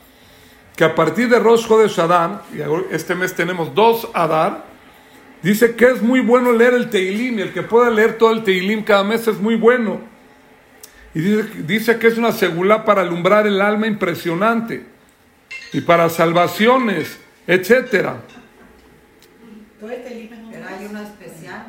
que 0.82 0.86
a 0.86 0.96
partir 0.96 1.30
de 1.30 1.38
Rosh 1.38 1.68
de 1.68 2.02
Adar, 2.02 2.42
y 2.52 2.60
este 2.92 3.14
mes 3.14 3.36
tenemos 3.36 3.76
dos 3.76 4.10
Adar, 4.16 4.66
dice 5.44 5.76
que 5.76 5.86
es 5.86 6.02
muy 6.02 6.22
bueno 6.22 6.52
leer 6.52 6.74
el 6.74 6.90
Teilim, 6.90 7.38
y 7.38 7.42
el 7.44 7.54
que 7.54 7.62
pueda 7.62 7.92
leer 7.92 8.18
todo 8.18 8.32
el 8.32 8.44
Teilim 8.44 8.84
cada 8.84 9.04
mes 9.04 9.28
es 9.28 9.38
muy 9.38 9.54
bueno. 9.54 10.02
Y 11.14 11.20
dice, 11.20 11.50
dice 11.68 12.00
que 12.00 12.08
es 12.08 12.18
una 12.18 12.32
segula 12.32 12.84
para 12.84 13.04
alumbrar 13.04 13.46
el 13.46 13.62
alma 13.62 13.86
impresionante, 13.86 14.84
y 15.72 15.82
para 15.82 16.10
salvaciones, 16.10 17.20
etcétera. 17.46 18.16
Todo 19.80 19.92
el 19.92 20.30
pero 20.52 20.68
hay 20.68 20.86
una 20.88 21.04
especial. 21.04 21.68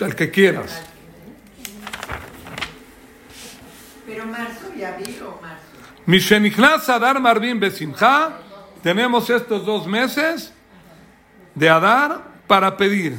El 0.00 0.14
que 0.14 0.30
quieras. 0.30 0.82
Pero 4.06 4.26
marzo 4.26 4.70
y 4.76 4.84
abril 4.84 5.16
o 5.22 5.40
marzo. 5.40 5.65
Mishenichnas 6.06 6.88
Adar 6.88 7.20
Marvin 7.20 7.58
Besimcha. 7.58 8.30
Tenemos 8.80 9.28
estos 9.28 9.66
dos 9.66 9.88
meses 9.88 10.52
de 11.56 11.68
Adar 11.68 12.22
para 12.46 12.76
pedir. 12.76 13.18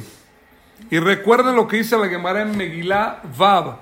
Y 0.90 0.98
recuerden 0.98 1.54
lo 1.54 1.68
que 1.68 1.76
dice 1.76 1.98
la 1.98 2.08
Gemara 2.08 2.40
en 2.40 2.56
Megilá 2.56 3.20
Vav. 3.36 3.76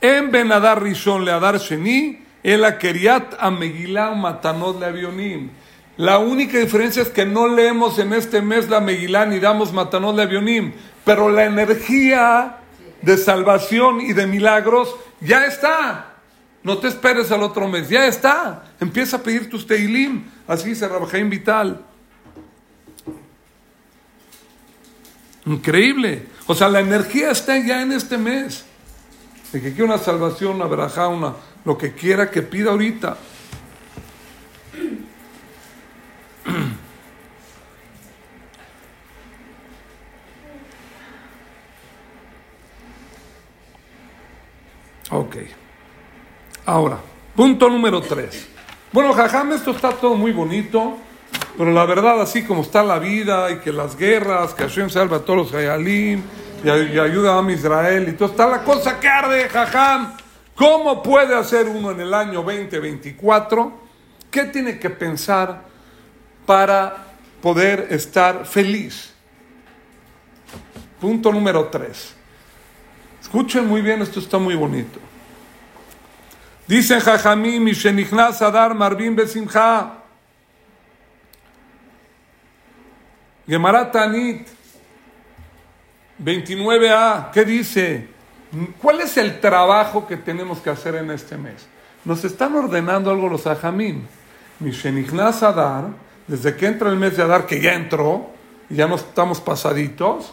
En 0.00 0.32
Benadar 0.32 0.82
Rishon 0.82 1.24
le 1.24 1.30
Adar 1.30 1.58
Sheni, 1.58 2.24
el 2.42 2.64
Akeriat 2.64 3.36
a 3.38 3.52
Megilá 3.52 4.10
Matanot 4.16 4.80
le 4.80 4.86
Avionim. 4.86 5.50
La 5.96 6.18
única 6.18 6.58
diferencia 6.58 7.02
es 7.02 7.08
que 7.10 7.24
no 7.24 7.46
leemos 7.46 8.00
en 8.00 8.12
este 8.12 8.42
mes 8.42 8.68
la 8.68 8.80
Megilá 8.80 9.26
ni 9.26 9.38
damos 9.38 9.72
Matanot 9.72 10.16
de 10.16 10.22
Avionim, 10.22 10.72
pero 11.04 11.28
la 11.28 11.44
energía 11.44 12.56
de 13.00 13.16
salvación 13.16 14.00
y 14.00 14.12
de 14.12 14.26
milagros 14.26 14.92
ya 15.20 15.46
está. 15.46 16.09
No 16.62 16.78
te 16.78 16.88
esperes 16.88 17.30
al 17.32 17.42
otro 17.42 17.66
mes, 17.68 17.88
ya 17.88 18.06
está. 18.06 18.64
Empieza 18.80 19.16
a 19.16 19.22
pedir 19.22 19.48
tus 19.48 19.66
teilim. 19.66 20.24
Así 20.46 20.68
dice 20.70 20.86
Rabjaim 20.86 21.30
Vital. 21.30 21.84
Increíble. 25.46 26.26
O 26.46 26.54
sea, 26.54 26.68
la 26.68 26.80
energía 26.80 27.30
está 27.30 27.56
ya 27.58 27.80
en 27.80 27.92
este 27.92 28.18
mes. 28.18 28.66
De 29.52 29.60
que 29.60 29.70
quiera 29.72 29.86
una 29.94 29.98
salvación, 29.98 30.56
una 30.56 30.66
verajá, 30.66 31.08
una, 31.08 31.34
lo 31.64 31.78
que 31.78 31.94
quiera 31.94 32.30
que 32.30 32.42
pida 32.42 32.70
ahorita. 32.70 33.16
Ok. 45.10 45.36
Ahora, 46.70 46.98
punto 47.34 47.68
número 47.68 48.00
tres. 48.00 48.46
Bueno, 48.92 49.12
jajam, 49.12 49.50
esto 49.54 49.72
está 49.72 49.90
todo 49.90 50.14
muy 50.14 50.30
bonito, 50.30 50.98
pero 51.58 51.72
la 51.72 51.84
verdad, 51.84 52.20
así 52.20 52.44
como 52.44 52.62
está 52.62 52.84
la 52.84 53.00
vida 53.00 53.50
y 53.50 53.58
que 53.58 53.72
las 53.72 53.96
guerras, 53.96 54.54
que 54.54 54.62
Hashem 54.62 54.88
salva 54.88 55.16
a 55.16 55.20
todos 55.24 55.50
los 55.50 55.52
hayalim 55.52 56.22
y, 56.62 56.68
ayuda 56.68 57.36
a 57.36 57.50
Israel 57.50 58.08
y 58.08 58.12
todo, 58.12 58.28
está 58.28 58.46
la 58.46 58.62
cosa 58.62 59.00
que 59.00 59.08
arde, 59.08 59.48
jajam. 59.48 60.12
¿Cómo 60.54 61.02
puede 61.02 61.34
hacer 61.34 61.66
uno 61.66 61.90
en 61.90 62.02
el 62.02 62.14
año 62.14 62.40
2024? 62.40 63.72
¿Qué 64.30 64.44
tiene 64.44 64.78
que 64.78 64.90
pensar 64.90 65.64
para 66.46 66.98
poder 67.42 67.88
estar 67.90 68.46
feliz? 68.46 69.12
Punto 71.00 71.32
número 71.32 71.64
tres. 71.64 72.14
Escuchen 73.20 73.66
muy 73.66 73.82
bien, 73.82 74.02
esto 74.02 74.20
está 74.20 74.38
muy 74.38 74.54
bonito. 74.54 75.09
Dicen 76.70 77.00
Jajamim, 77.00 77.64
Mishenichnas 77.64 78.40
Adar 78.42 78.76
Marvin 78.76 79.16
Besimcha. 79.16 79.90
Gemarat 83.44 83.90
Tanit 83.90 84.46
29a, 86.22 87.32
¿qué 87.32 87.44
dice? 87.44 88.06
¿Cuál 88.80 89.00
es 89.00 89.16
el 89.16 89.40
trabajo 89.40 90.06
que 90.06 90.16
tenemos 90.16 90.60
que 90.60 90.70
hacer 90.70 90.94
en 90.94 91.10
este 91.10 91.36
mes? 91.36 91.66
Nos 92.04 92.24
están 92.24 92.54
ordenando 92.54 93.10
algo 93.10 93.28
los 93.28 93.48
Ajamim. 93.48 94.06
Mishenichnas 94.60 95.42
Adar, 95.42 95.86
desde 96.28 96.54
que 96.54 96.66
entra 96.68 96.88
el 96.88 96.96
mes 96.98 97.16
de 97.16 97.24
Adar, 97.24 97.46
que 97.46 97.60
ya 97.60 97.74
entró, 97.74 98.30
y 98.68 98.76
ya 98.76 98.86
no 98.86 98.94
estamos 98.94 99.40
pasaditos. 99.40 100.32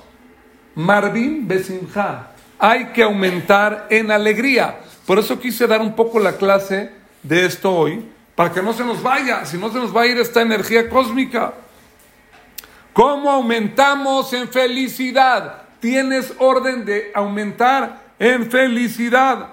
Marvin 0.76 1.47
Besimha. 1.47 2.28
Hay 2.60 2.89
que 2.89 3.02
aumentar 3.02 3.88
en 3.89 4.12
alegría. 4.12 4.82
Por 5.08 5.17
eso 5.17 5.39
quise 5.39 5.65
dar 5.67 5.80
un 5.80 5.96
poco 5.96 6.20
la 6.20 6.36
clase 6.36 6.91
de 7.24 7.46
esto 7.46 7.74
hoy, 7.74 8.06
para 8.36 8.52
que 8.52 8.62
no 8.62 8.74
se 8.74 8.84
nos 8.84 9.02
vaya, 9.02 9.46
si 9.46 9.58
no 9.58 9.72
se 9.72 9.78
nos 9.78 9.96
va 9.96 10.02
a 10.02 10.06
ir 10.06 10.17
esta 10.17 10.41
energía 10.41 10.89
cósmica. 10.89 11.54
¿Cómo 12.91 13.32
aumentamos 13.32 14.34
en 14.34 14.50
felicidad? 14.50 15.63
Tienes 15.80 16.34
orden 16.39 16.84
de 16.84 17.10
aumentar 17.15 18.02
en 18.20 18.52
felicidad. 18.52 19.48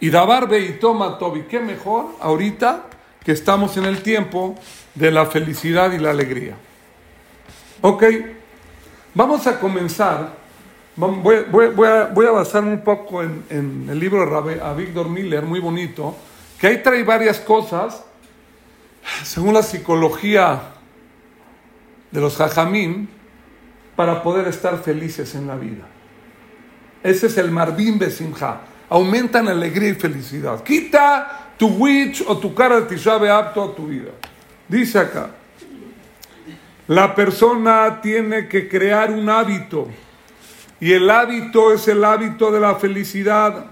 Y 0.00 0.10
Dabar 0.10 0.52
y 0.52 0.72
toma 0.80 1.16
Toby, 1.16 1.42
qué 1.42 1.60
mejor 1.60 2.16
ahorita 2.20 2.86
que 3.22 3.30
estamos 3.30 3.76
en 3.76 3.84
el 3.84 4.02
tiempo 4.02 4.56
de 4.96 5.12
la 5.12 5.26
felicidad 5.26 5.92
y 5.92 5.98
la 5.98 6.10
alegría. 6.10 6.56
Ok, 7.82 8.02
vamos 9.14 9.46
a 9.46 9.60
comenzar. 9.60 10.43
Voy, 10.96 11.86
a, 11.86 12.30
basarme 12.30 12.72
un 12.72 12.82
poco 12.82 13.22
en, 13.22 13.88
el 13.90 13.98
libro 13.98 14.42
de 14.42 14.60
a 14.60 14.72
Víctor 14.74 15.08
Miller, 15.08 15.42
muy 15.42 15.58
bonito, 15.58 16.14
que 16.60 16.68
ahí 16.68 16.82
trae 16.82 17.02
varias 17.02 17.40
cosas, 17.40 18.04
según 19.24 19.54
la 19.54 19.62
psicología 19.62 20.60
de 22.12 22.20
los 22.20 22.36
jajamín, 22.36 23.08
para 23.96 24.22
poder 24.22 24.46
estar 24.46 24.78
felices 24.78 25.34
en 25.34 25.48
la 25.48 25.56
vida. 25.56 25.84
Ese 27.02 27.26
es 27.26 27.36
el 27.38 27.50
Marvin 27.50 27.98
Besimha. 27.98 28.60
Aumentan 28.88 29.48
alegría 29.48 29.90
y 29.90 29.94
felicidad. 29.94 30.62
Quita 30.62 31.52
tu 31.58 31.68
witch 31.68 32.24
o 32.26 32.38
tu 32.38 32.54
cara 32.54 32.80
de 32.80 32.86
Tisha 32.86 33.14
apto 33.36 33.64
a 33.64 33.74
tu 33.74 33.86
vida. 33.88 34.10
Dice 34.68 34.98
acá, 34.98 35.30
la 36.86 37.14
persona 37.14 38.00
tiene 38.00 38.46
que 38.46 38.68
crear 38.68 39.10
un 39.10 39.28
hábito 39.28 39.88
y 40.84 40.92
el 40.92 41.08
hábito 41.08 41.72
es 41.72 41.88
el 41.88 42.04
hábito 42.04 42.52
de 42.52 42.60
la 42.60 42.74
felicidad. 42.74 43.64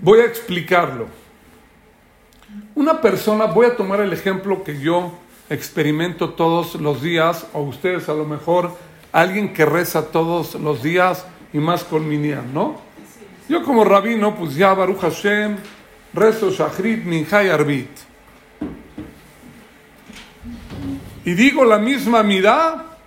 Voy 0.00 0.18
a 0.18 0.24
explicarlo. 0.24 1.06
Una 2.74 3.00
persona, 3.00 3.44
voy 3.44 3.66
a 3.66 3.76
tomar 3.76 4.00
el 4.00 4.12
ejemplo 4.12 4.64
que 4.64 4.80
yo 4.80 5.12
experimento 5.48 6.30
todos 6.30 6.74
los 6.74 7.00
días, 7.00 7.46
o 7.52 7.60
ustedes 7.60 8.08
a 8.08 8.14
lo 8.14 8.24
mejor, 8.24 8.76
alguien 9.12 9.52
que 9.52 9.64
reza 9.64 10.10
todos 10.10 10.56
los 10.56 10.82
días 10.82 11.26
y 11.52 11.58
más 11.58 11.84
con 11.84 12.08
Minyan, 12.08 12.52
¿no? 12.52 12.80
Yo 13.48 13.62
como 13.62 13.84
rabino, 13.84 14.34
pues 14.34 14.56
ya 14.56 14.74
Baruch 14.74 14.98
Hashem, 14.98 15.58
rezo 16.16 16.50
Shachrit, 16.50 17.04
Minjay, 17.04 17.50
Arbit. 17.50 17.90
Y 21.24 21.34
digo 21.34 21.64
la 21.64 21.78
misma 21.78 22.22
mirada 22.22 22.98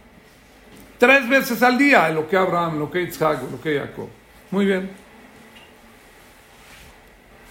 tres 0.98 1.28
veces 1.28 1.64
al 1.64 1.78
día, 1.78 2.10
lo 2.10 2.28
que 2.28 2.38
Abraham, 2.38 2.80
lo 2.80 2.92
que 2.92 3.02
Isaac, 3.02 3.42
lo 3.50 3.60
que 3.60 3.80
Jacob. 3.80 4.10
Muy 4.52 4.66
bien. 4.66 4.90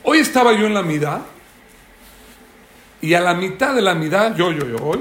Hoy 0.05 0.19
estaba 0.19 0.53
yo 0.53 0.67
en 0.67 0.75
la 0.75 0.83
mitad 0.83 1.23
y 3.01 3.15
a 3.15 3.21
la 3.21 3.35
mitad 3.35 3.75
de 3.75 3.83
la 3.83 3.95
mitad, 3.95 4.35
yo, 4.37 4.53
yo, 4.53 4.67
yo, 4.67 4.77
hoy, 4.77 5.01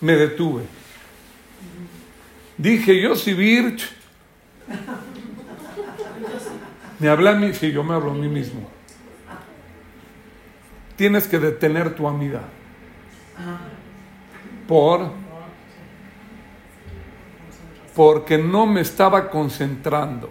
me 0.00 0.14
detuve. 0.14 0.62
Dije, 2.56 3.00
yo 3.00 3.16
si 3.16 3.34
Birch, 3.34 3.90
me 6.98 7.08
hablé 7.08 7.30
a 7.30 7.34
mí, 7.34 7.52
yo 7.52 7.82
me 7.82 7.94
hablo 7.94 8.12
a 8.12 8.14
mí 8.14 8.28
mismo. 8.28 8.70
Tienes 10.96 11.26
que 11.26 11.38
detener 11.38 11.94
tu 11.94 12.06
amidad. 12.06 12.42
Por, 14.68 15.10
porque 17.94 18.38
no 18.38 18.66
me 18.66 18.80
estaba 18.80 19.28
concentrando. 19.28 20.30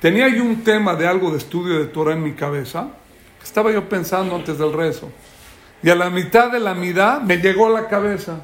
Tenía 0.00 0.28
yo 0.28 0.42
un 0.42 0.64
tema 0.64 0.94
de 0.94 1.06
algo 1.06 1.30
de 1.30 1.38
estudio 1.38 1.78
de 1.78 1.86
Torah 1.86 2.12
en 2.12 2.22
mi 2.22 2.32
cabeza. 2.32 2.88
Estaba 3.42 3.70
yo 3.70 3.88
pensando 3.88 4.34
antes 4.34 4.58
del 4.58 4.72
rezo. 4.72 5.10
Y 5.82 5.90
a 5.90 5.94
la 5.94 6.10
mitad 6.10 6.50
de 6.50 6.60
la 6.60 6.74
mitad 6.74 7.20
me 7.22 7.38
llegó 7.38 7.66
a 7.66 7.80
la 7.80 7.88
cabeza. 7.88 8.42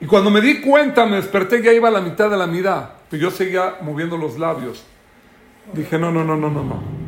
Y 0.00 0.06
cuando 0.06 0.30
me 0.30 0.40
di 0.40 0.60
cuenta, 0.60 1.06
me 1.06 1.16
desperté, 1.16 1.62
ya 1.62 1.72
iba 1.72 1.88
a 1.88 1.92
la 1.92 2.00
mitad 2.00 2.28
de 2.28 2.36
la 2.36 2.46
mitad. 2.46 2.90
Y 3.10 3.18
yo 3.18 3.30
seguía 3.30 3.76
moviendo 3.82 4.16
los 4.16 4.38
labios. 4.38 4.84
Dije, 5.72 5.98
no, 5.98 6.10
no, 6.10 6.24
no, 6.24 6.36
no, 6.36 6.50
no, 6.50 6.64
no. 6.64 7.01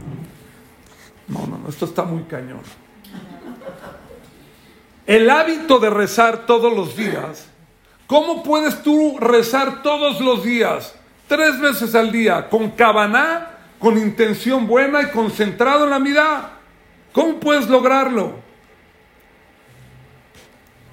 No, 1.29 1.47
no, 1.47 1.59
no, 1.59 1.69
esto 1.69 1.85
está 1.87 2.05
muy 2.05 2.23
cañón. 2.25 2.61
El 5.07 5.29
hábito 5.29 5.79
de 5.79 5.91
rezar 5.91 6.47
todos 6.47 6.75
los 6.75 6.97
días. 6.97 7.47
¿Cómo 8.07 8.43
puedes 8.43 8.83
tú 8.83 9.19
rezar 9.19 9.83
todos 9.83 10.21
los 10.21 10.45
días? 10.45 10.95
Tres 11.27 11.59
veces 11.61 11.95
al 11.95 12.13
día, 12.13 12.49
con 12.49 12.71
cabaná, 12.71 13.51
con 13.79 13.99
intención 13.99 14.67
buena 14.67 15.03
y 15.03 15.11
concentrado 15.11 15.85
en 15.85 15.91
la 15.91 15.99
mitad. 15.99 16.43
¿Cómo 17.13 17.41
puedes 17.41 17.69
lograrlo? 17.69 18.45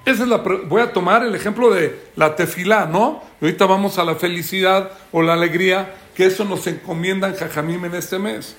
Esa 0.04 0.24
es 0.24 0.28
la 0.28 0.38
voy 0.38 0.82
a 0.82 0.92
tomar 0.92 1.22
el 1.22 1.34
ejemplo 1.34 1.72
de 1.72 1.98
la 2.16 2.34
tefilá, 2.34 2.86
¿no? 2.86 3.22
Ahorita 3.40 3.66
vamos 3.66 3.98
a 3.98 4.04
la 4.04 4.16
felicidad 4.16 4.90
o 5.12 5.22
la 5.22 5.34
alegría, 5.34 5.94
que 6.14 6.26
eso 6.26 6.44
nos 6.44 6.66
encomienda 6.66 7.28
en 7.28 7.36
Jajamim 7.36 7.84
en 7.84 7.94
este 7.94 8.18
mes. 8.18 8.56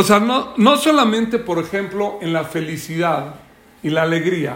O 0.00 0.02
sea, 0.02 0.18
no, 0.18 0.54
no 0.56 0.78
solamente, 0.78 1.38
por 1.38 1.58
ejemplo, 1.58 2.20
en 2.22 2.32
la 2.32 2.44
felicidad 2.44 3.34
y 3.82 3.90
la 3.90 4.00
alegría. 4.00 4.54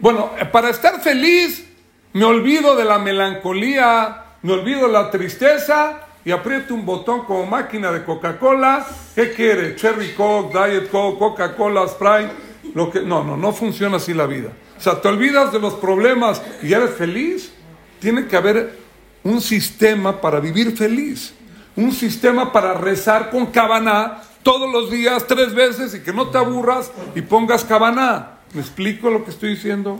Bueno, 0.00 0.32
para 0.50 0.70
estar 0.70 1.00
feliz 1.00 1.68
me 2.12 2.24
olvido 2.24 2.74
de 2.74 2.84
la 2.84 2.98
melancolía, 2.98 4.24
me 4.42 4.54
olvido 4.54 4.88
la 4.88 5.08
tristeza 5.08 6.00
y 6.24 6.32
aprieto 6.32 6.74
un 6.74 6.84
botón 6.84 7.24
como 7.26 7.46
máquina 7.46 7.92
de 7.92 8.02
Coca-Cola. 8.04 8.84
¿Qué 9.14 9.30
quiere? 9.30 9.76
Cherry 9.76 10.14
Coke, 10.14 10.52
Diet 10.52 10.90
Coke, 10.90 11.16
Coca-Cola, 11.16 11.86
Sprite. 11.86 12.32
Lo 12.74 12.90
que, 12.90 13.02
no, 13.02 13.22
no, 13.22 13.36
no 13.36 13.52
funciona 13.52 13.98
así 13.98 14.12
la 14.12 14.26
vida. 14.26 14.50
O 14.76 14.80
sea, 14.80 15.00
te 15.00 15.06
olvidas 15.06 15.52
de 15.52 15.60
los 15.60 15.74
problemas 15.74 16.42
y 16.60 16.72
eres 16.72 16.90
feliz. 16.90 17.52
Tiene 18.00 18.26
que 18.26 18.34
haber 18.34 18.80
un 19.22 19.40
sistema 19.40 20.20
para 20.20 20.40
vivir 20.40 20.76
feliz. 20.76 21.34
Un 21.76 21.92
sistema 21.92 22.52
para 22.52 22.74
rezar 22.74 23.30
con 23.30 23.46
cabana 23.46 24.22
todos 24.42 24.70
los 24.70 24.90
días, 24.90 25.26
tres 25.26 25.54
veces 25.54 25.94
y 25.94 26.00
que 26.00 26.12
no 26.12 26.28
te 26.28 26.38
aburras 26.38 26.92
y 27.14 27.22
pongas 27.22 27.64
cabana. 27.64 28.38
¿Me 28.54 28.60
explico 28.60 29.10
lo 29.10 29.24
que 29.24 29.30
estoy 29.30 29.50
diciendo? 29.50 29.98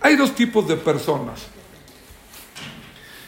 Hay 0.00 0.16
dos 0.16 0.34
tipos 0.34 0.66
de 0.66 0.76
personas. 0.76 1.46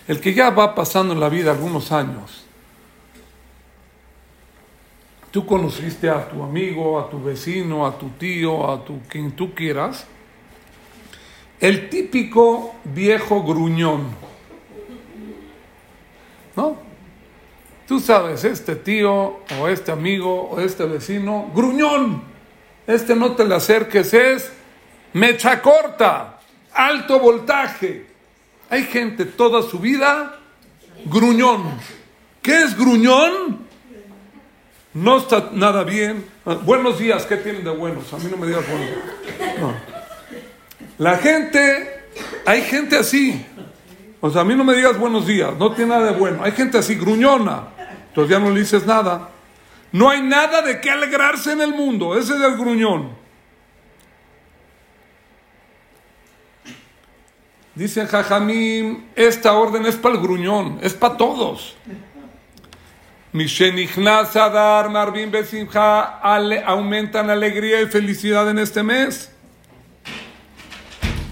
El 0.08 0.20
que 0.20 0.34
ya 0.34 0.50
va 0.50 0.74
pasando 0.74 1.14
en 1.14 1.20
la 1.20 1.28
vida 1.28 1.52
algunos 1.52 1.92
años, 1.92 2.44
tú 5.30 5.46
conociste 5.46 6.10
a 6.10 6.28
tu 6.28 6.42
amigo, 6.42 6.98
a 6.98 7.08
tu 7.08 7.22
vecino, 7.22 7.86
a 7.86 7.96
tu 7.96 8.08
tío, 8.10 8.68
a 8.70 8.84
tu 8.84 9.00
quien 9.02 9.32
tú 9.32 9.54
quieras, 9.54 10.06
el 11.60 11.88
típico 11.88 12.74
viejo 12.84 13.42
gruñón. 13.42 14.08
¿No? 16.56 16.89
Tú 17.90 17.98
sabes, 17.98 18.44
este 18.44 18.76
tío 18.76 19.40
o 19.58 19.66
este 19.66 19.90
amigo 19.90 20.50
o 20.50 20.60
este 20.60 20.84
vecino, 20.84 21.50
gruñón. 21.52 22.22
Este 22.86 23.16
no 23.16 23.34
te 23.34 23.44
le 23.44 23.56
acerques, 23.56 24.14
es 24.14 24.52
mecha 25.12 25.60
corta, 25.60 26.38
alto 26.72 27.18
voltaje. 27.18 28.06
Hay 28.68 28.84
gente 28.84 29.24
toda 29.24 29.68
su 29.68 29.80
vida 29.80 30.38
gruñón. 31.06 31.64
¿Qué 32.40 32.62
es 32.62 32.78
gruñón? 32.78 33.66
No 34.94 35.18
está 35.18 35.50
nada 35.52 35.82
bien. 35.82 36.24
Ah, 36.46 36.58
buenos 36.62 36.96
días, 36.96 37.26
¿qué 37.26 37.38
tienen 37.38 37.64
de 37.64 37.70
buenos? 37.70 38.12
A 38.12 38.18
mí 38.18 38.28
no 38.30 38.36
me 38.36 38.46
digas 38.46 38.62
buenos. 38.68 38.88
No. 39.58 39.74
La 40.98 41.16
gente, 41.16 42.04
hay 42.46 42.62
gente 42.62 42.98
así. 42.98 43.44
O 44.20 44.30
sea, 44.30 44.42
a 44.42 44.44
mí 44.44 44.54
no 44.54 44.62
me 44.62 44.76
digas 44.76 44.96
buenos 44.96 45.26
días, 45.26 45.56
no 45.58 45.72
tiene 45.72 45.90
nada 45.90 46.12
de 46.12 46.16
bueno. 46.16 46.44
Hay 46.44 46.52
gente 46.52 46.78
así, 46.78 46.94
gruñona. 46.94 47.79
Entonces 48.10 48.30
ya 48.30 48.38
no 48.38 48.50
le 48.50 48.60
dices 48.60 48.84
nada. 48.86 49.30
No 49.92 50.10
hay 50.10 50.20
nada 50.22 50.62
de 50.62 50.80
qué 50.80 50.90
alegrarse 50.90 51.52
en 51.52 51.60
el 51.60 51.72
mundo. 51.72 52.18
Ese 52.18 52.34
es 52.34 52.40
el 52.40 52.56
gruñón. 52.56 53.10
Dicen 57.74 58.08
Jajamim, 58.08 59.04
esta 59.14 59.52
orden 59.52 59.86
es 59.86 59.96
para 59.96 60.16
el 60.16 60.20
gruñón, 60.20 60.78
es 60.82 60.92
para 60.92 61.16
todos. 61.16 61.76
Mishenichnas 63.32 64.34
Adar, 64.34 64.90
Marvin 64.90 65.30
Besimcha, 65.30 66.18
aumentan 66.18 67.30
alegría 67.30 67.80
y 67.80 67.86
felicidad 67.86 68.50
en 68.50 68.58
este 68.58 68.82
mes. 68.82 69.30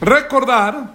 Recordar 0.00 0.94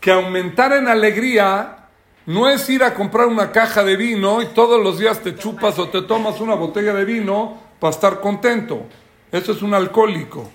que 0.00 0.12
aumentar 0.12 0.72
en 0.72 0.86
alegría 0.86 1.83
no 2.26 2.48
es 2.48 2.68
ir 2.70 2.82
a 2.82 2.94
comprar 2.94 3.26
una 3.26 3.52
caja 3.52 3.84
de 3.84 3.96
vino 3.96 4.40
y 4.40 4.46
todos 4.46 4.82
los 4.82 4.98
días 4.98 5.20
te 5.20 5.36
chupas 5.36 5.78
o 5.78 5.88
te 5.88 6.02
tomas 6.02 6.40
una 6.40 6.54
botella 6.54 6.94
de 6.94 7.04
vino 7.04 7.58
para 7.78 7.92
estar 7.92 8.20
contento. 8.20 8.86
Eso 9.30 9.52
es 9.52 9.62
un 9.62 9.74
alcohólico. 9.74 10.50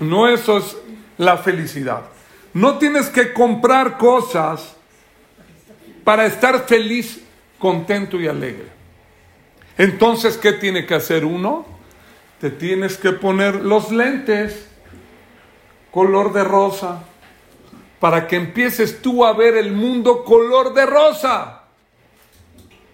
No 0.00 0.28
eso 0.28 0.58
es 0.58 0.76
la 1.18 1.38
felicidad. 1.38 2.02
No 2.52 2.78
tienes 2.78 3.08
que 3.08 3.32
comprar 3.32 3.98
cosas 3.98 4.76
para 6.04 6.26
estar 6.26 6.66
feliz 6.66 7.20
contento 7.58 8.20
y 8.20 8.28
alegre. 8.28 8.68
Entonces, 9.78 10.36
¿qué 10.36 10.52
tiene 10.52 10.86
que 10.86 10.94
hacer 10.94 11.24
uno? 11.24 11.66
Te 12.40 12.50
tienes 12.50 12.96
que 12.96 13.12
poner 13.12 13.56
los 13.56 13.90
lentes 13.90 14.68
color 15.90 16.32
de 16.32 16.44
rosa 16.44 17.02
para 18.00 18.26
que 18.26 18.36
empieces 18.36 19.00
tú 19.00 19.24
a 19.24 19.32
ver 19.32 19.56
el 19.56 19.72
mundo 19.72 20.24
color 20.24 20.74
de 20.74 20.86
rosa. 20.86 21.62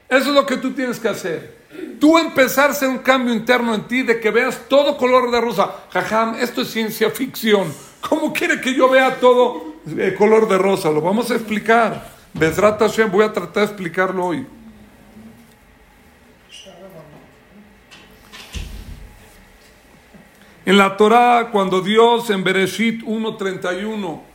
Eso 0.08 0.28
es 0.28 0.34
lo 0.34 0.46
que 0.46 0.56
tú 0.56 0.72
tienes 0.72 1.00
que 1.00 1.08
hacer. 1.08 1.62
Tú 1.98 2.18
empezar 2.18 2.70
a 2.70 2.88
un 2.88 2.98
cambio 2.98 3.32
interno 3.32 3.74
en 3.74 3.82
ti 3.84 4.02
de 4.02 4.20
que 4.20 4.30
veas 4.30 4.68
todo 4.68 4.96
color 4.96 5.30
de 5.30 5.40
rosa. 5.40 5.70
Jajam, 5.90 6.34
esto 6.34 6.62
es 6.62 6.70
ciencia 6.70 7.10
ficción. 7.10 7.72
¿Cómo 8.00 8.32
quiere 8.32 8.60
que 8.60 8.74
yo 8.74 8.88
vea 8.90 9.18
todo 9.18 9.76
eh, 9.96 10.14
color 10.16 10.48
de 10.48 10.58
rosa? 10.58 10.90
Lo 10.90 11.00
vamos 11.00 11.30
a 11.30 11.34
explicar. 11.34 12.12
Hashem, 12.38 13.10
voy 13.10 13.24
a 13.24 13.32
tratar 13.32 13.66
de 13.66 13.72
explicarlo 13.72 14.26
hoy. 14.26 14.46
En 20.64 20.78
la 20.78 20.96
Torah, 20.96 21.48
cuando 21.50 21.80
Dios 21.80 22.30
en 22.30 22.44
Bereshit 22.44 23.02
1.31 23.02 24.31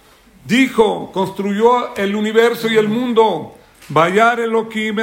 dijo, 0.47 1.11
construyó 1.11 1.95
el 1.95 2.15
universo 2.15 2.67
y 2.69 2.77
el 2.77 2.87
mundo, 2.87 3.53
Vayar 3.89 4.39
Elohim 4.39 4.95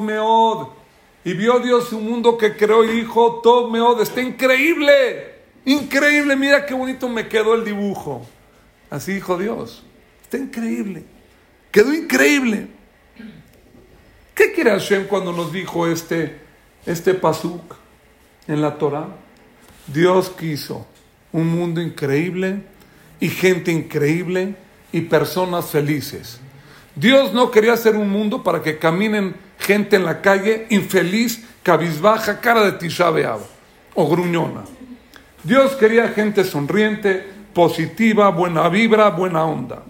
meod. 0.00 0.68
Y 1.24 1.32
vio 1.34 1.58
Dios 1.58 1.92
un 1.92 2.04
mundo 2.04 2.38
que 2.38 2.56
creó 2.56 2.84
y 2.84 2.88
dijo, 2.88 3.40
Tov 3.42 3.70
meod, 3.70 4.00
está 4.00 4.20
increíble, 4.20 5.34
increíble, 5.64 6.36
mira 6.36 6.64
qué 6.64 6.74
bonito 6.74 7.08
me 7.08 7.28
quedó 7.28 7.54
el 7.54 7.64
dibujo. 7.64 8.26
Así 8.88 9.14
dijo 9.14 9.36
Dios, 9.36 9.84
está 10.22 10.38
increíble, 10.38 11.04
quedó 11.70 11.92
increíble. 11.92 12.68
¿Qué 14.34 14.52
quiere 14.52 14.70
Hashem 14.70 15.06
cuando 15.08 15.32
nos 15.32 15.52
dijo 15.52 15.88
este, 15.88 16.40
este 16.86 17.14
pasuk 17.14 17.74
en 18.46 18.62
la 18.62 18.78
Torah? 18.78 19.08
Dios 19.88 20.30
quiso 20.30 20.86
un 21.32 21.48
mundo 21.48 21.80
increíble 21.80 22.62
y 23.20 23.28
gente 23.28 23.72
increíble 23.72 24.54
y 24.92 25.02
personas 25.02 25.66
felices. 25.66 26.40
Dios 26.94 27.32
no 27.32 27.50
quería 27.50 27.74
hacer 27.74 27.96
un 27.96 28.10
mundo 28.10 28.42
para 28.42 28.62
que 28.62 28.78
caminen 28.78 29.36
gente 29.58 29.96
en 29.96 30.04
la 30.04 30.20
calle 30.20 30.66
infeliz, 30.70 31.44
cabizbaja, 31.62 32.40
cara 32.40 32.64
de 32.64 32.72
Tisha 32.72 33.10
o 33.94 34.08
gruñona. 34.08 34.64
Dios 35.42 35.76
quería 35.76 36.08
gente 36.08 36.44
sonriente, 36.44 37.24
positiva, 37.54 38.30
buena 38.30 38.68
vibra, 38.68 39.10
buena 39.10 39.44
onda. 39.44 39.82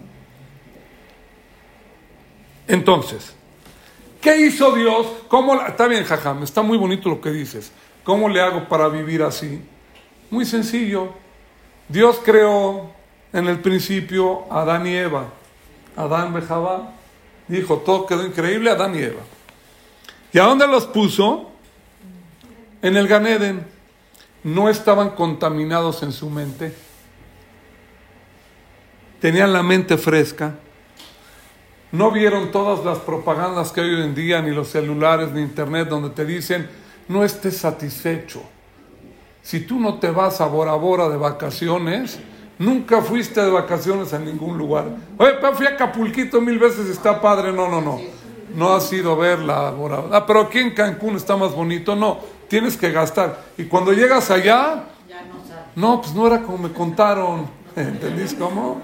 Entonces, 2.67 3.33
¿qué 4.21 4.37
hizo 4.37 4.75
Dios? 4.75 5.07
¿Cómo 5.27 5.59
Está 5.61 5.87
bien, 5.87 6.03
jajam, 6.03 6.43
está 6.43 6.61
muy 6.61 6.77
bonito 6.77 7.09
lo 7.09 7.19
que 7.19 7.31
dices. 7.31 7.71
¿Cómo 8.03 8.29
le 8.29 8.41
hago 8.41 8.67
para 8.67 8.87
vivir 8.87 9.23
así? 9.23 9.61
Muy 10.29 10.45
sencillo. 10.45 11.09
Dios 11.87 12.21
creó 12.23 12.91
en 13.33 13.47
el 13.47 13.59
principio 13.59 14.51
Adán 14.51 14.87
y 14.87 14.95
Eva. 14.95 15.25
Adán 15.95 16.35
y 16.37 16.41
Jabá. 16.45 16.93
Dijo, 17.47 17.77
todo 17.77 18.05
quedó 18.05 18.25
increíble, 18.25 18.69
Adán 18.69 18.95
y 18.95 18.99
Eva. 18.99 19.21
¿Y 20.31 20.39
a 20.39 20.43
dónde 20.43 20.67
los 20.67 20.85
puso? 20.85 21.51
En 22.81 22.95
el 22.95 23.07
Ganeden. 23.07 23.65
No 24.43 24.69
estaban 24.69 25.11
contaminados 25.11 26.03
en 26.03 26.11
su 26.11 26.29
mente. 26.29 26.73
Tenían 29.19 29.51
la 29.51 29.63
mente 29.63 29.97
fresca. 29.97 30.55
No 31.91 32.11
vieron 32.11 32.51
todas 32.51 32.85
las 32.85 32.99
propagandas 32.99 33.71
que 33.71 33.81
hay 33.81 33.89
hoy 33.89 34.03
en 34.03 34.15
día, 34.15 34.41
ni 34.41 34.51
los 34.51 34.69
celulares, 34.69 35.31
ni 35.31 35.41
internet, 35.41 35.89
donde 35.89 36.11
te 36.11 36.23
dicen, 36.23 36.69
no 37.07 37.25
estés 37.25 37.57
satisfecho 37.57 38.43
si 39.41 39.61
tú 39.61 39.79
no 39.79 39.95
te 39.95 40.11
vas 40.11 40.41
a 40.41 40.45
Bora 40.45 40.75
Bora 40.75 41.09
de 41.09 41.17
vacaciones, 41.17 42.19
nunca 42.59 43.01
fuiste 43.01 43.41
de 43.41 43.49
vacaciones 43.49 44.13
a 44.13 44.19
ningún 44.19 44.57
lugar. 44.57 44.85
Oye, 45.17 45.33
pero 45.41 45.55
fui 45.55 45.65
a 45.65 45.71
Acapulquito 45.71 46.39
mil 46.41 46.59
veces, 46.59 46.87
está 46.89 47.19
padre. 47.19 47.51
No, 47.51 47.67
no, 47.67 47.81
no. 47.81 47.99
No 48.53 48.75
has 48.75 48.91
ido 48.91 49.13
a 49.13 49.15
ver 49.15 49.39
la 49.39 49.71
Bora 49.71 50.03
Ah, 50.11 50.25
pero 50.25 50.41
aquí 50.41 50.59
en 50.59 50.71
Cancún 50.71 51.15
está 51.15 51.35
más 51.35 51.53
bonito. 51.53 51.95
No, 51.95 52.19
tienes 52.47 52.77
que 52.77 52.91
gastar. 52.91 53.43
Y 53.57 53.63
cuando 53.65 53.93
llegas 53.93 54.29
allá, 54.29 54.85
no, 55.75 56.01
pues 56.01 56.13
no 56.13 56.27
era 56.27 56.41
como 56.41 56.57
me 56.57 56.73
contaron. 56.73 57.47
¿Entendís 57.75 58.33
cómo? 58.33 58.81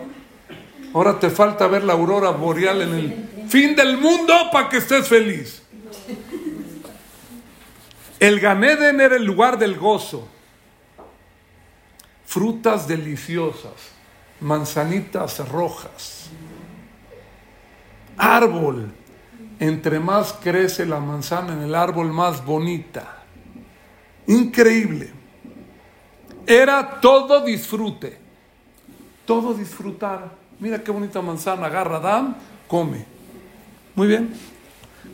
Ahora 0.93 1.19
te 1.19 1.29
falta 1.29 1.67
ver 1.67 1.83
la 1.83 1.93
aurora 1.93 2.29
boreal 2.29 2.81
en 2.81 2.93
el 2.93 3.47
fin 3.49 3.75
del 3.75 3.97
mundo 3.97 4.33
para 4.51 4.69
que 4.69 4.77
estés 4.77 5.07
feliz. 5.07 5.61
El 8.19 8.39
Ganeden 8.39 9.01
era 9.01 9.17
el 9.17 9.25
lugar 9.25 9.59
del 9.59 9.75
gozo 9.75 10.29
frutas 12.35 12.85
deliciosas, 12.85 13.93
manzanitas 14.41 15.39
rojas, 15.47 16.29
árbol, 18.17 18.91
entre 19.57 20.01
más 20.01 20.33
crece 20.43 20.85
la 20.85 20.99
manzana 20.99 21.53
en 21.53 21.61
el 21.61 21.73
árbol, 21.73 22.11
más 22.11 22.43
bonita. 22.43 23.19
Increíble. 24.27 25.13
Era 26.45 26.99
todo 26.99 27.39
disfrute, 27.39 28.17
todo 29.25 29.53
disfrutar. 29.53 30.29
Mira 30.59 30.83
qué 30.83 30.91
bonita 30.91 31.21
manzana, 31.21 31.67
agarra 31.67 31.99
Adán, 31.99 32.35
come. 32.67 33.05
Muy 33.95 34.07
bien. 34.07 34.33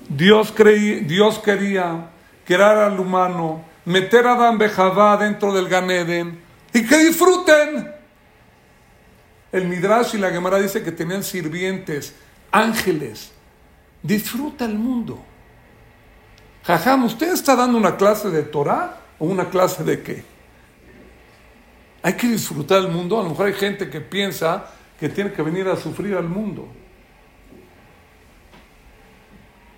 Dios, 0.10 0.52
creí, 0.52 1.02
Dios 1.02 1.38
quería 1.38 2.10
crear 2.46 2.78
al 2.78 3.00
humano, 3.00 3.64
meter 3.86 4.26
a 4.26 4.34
Adán 4.34 4.58
Bejabá 4.58 5.18
dentro 5.18 5.54
del 5.54 5.70
Ganeden, 5.70 6.50
y 6.74 6.86
que 6.86 6.98
disfruten. 6.98 7.92
El 9.52 9.68
Midrash 9.68 10.16
y 10.16 10.18
la 10.18 10.30
Gemara 10.30 10.60
dice 10.60 10.82
que 10.82 10.92
tenían 10.92 11.24
sirvientes, 11.24 12.16
ángeles. 12.52 13.32
Disfruta 14.02 14.66
el 14.66 14.76
mundo. 14.76 15.24
Jajam, 16.64 17.06
¿usted 17.06 17.34
está 17.34 17.56
dando 17.56 17.78
una 17.78 17.98
clase 17.98 18.30
de 18.30 18.44
Torah 18.44 18.98
o 19.20 19.26
una 19.26 19.50
clase 19.50 19.84
de 19.84 20.02
qué? 20.02 20.24
Hay 22.04 22.14
que 22.14 22.28
disfrutar 22.28 22.80
el 22.80 22.88
mundo. 22.88 23.20
A 23.20 23.24
lo 23.24 23.30
mejor 23.30 23.48
hay 23.48 23.54
gente 23.54 23.90
que 23.90 24.00
piensa 24.00 24.66
que 25.00 25.10
tiene 25.10 25.34
que 25.34 25.42
venir 25.42 25.68
a 25.68 25.76
sufrir 25.76 26.16
al 26.16 26.28
mundo. 26.28 26.68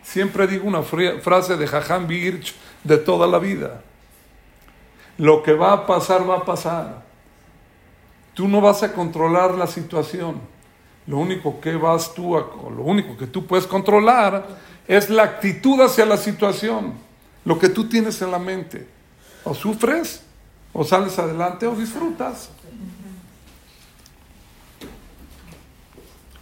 Siempre 0.04 0.46
digo 0.48 0.68
una 0.68 0.84
frase 0.84 1.58
de 1.58 1.66
Jajam 1.66 2.08
Birch 2.08 2.54
de 2.84 2.98
toda 2.98 3.26
la 3.26 3.40
vida. 3.40 3.82
Lo 5.18 5.44
que 5.44 5.54
va 5.54 5.74
a 5.74 5.86
pasar, 5.86 6.28
va 6.28 6.38
a 6.38 6.46
pasar. 6.46 7.04
Tú 8.34 8.48
no 8.48 8.62
vas 8.62 8.82
a 8.84 8.94
controlar 8.94 9.54
la 9.56 9.68
situación. 9.68 10.42
Lo 11.06 11.18
único 11.18 11.60
que 11.60 11.76
vas 11.76 12.14
tú 12.14 12.38
a, 12.38 12.42
lo 12.42 12.84
único 12.84 13.18
que 13.18 13.28
tú 13.28 13.46
puedes 13.46 13.68
controlar 13.68 14.48
es 14.88 15.10
la 15.10 15.24
actitud 15.24 15.80
hacia 15.82 16.06
la 16.06 16.18
situación, 16.18 16.94
lo 17.46 17.60
que 17.60 17.70
tú 17.70 17.88
tienes 17.88 18.22
en 18.22 18.32
la 18.32 18.40
mente. 18.40 18.88
O 19.44 19.54
sufres, 19.54 20.24
o 20.72 20.84
sales 20.84 21.20
adelante, 21.20 21.68
o 21.68 21.76
disfrutas. 21.76 22.50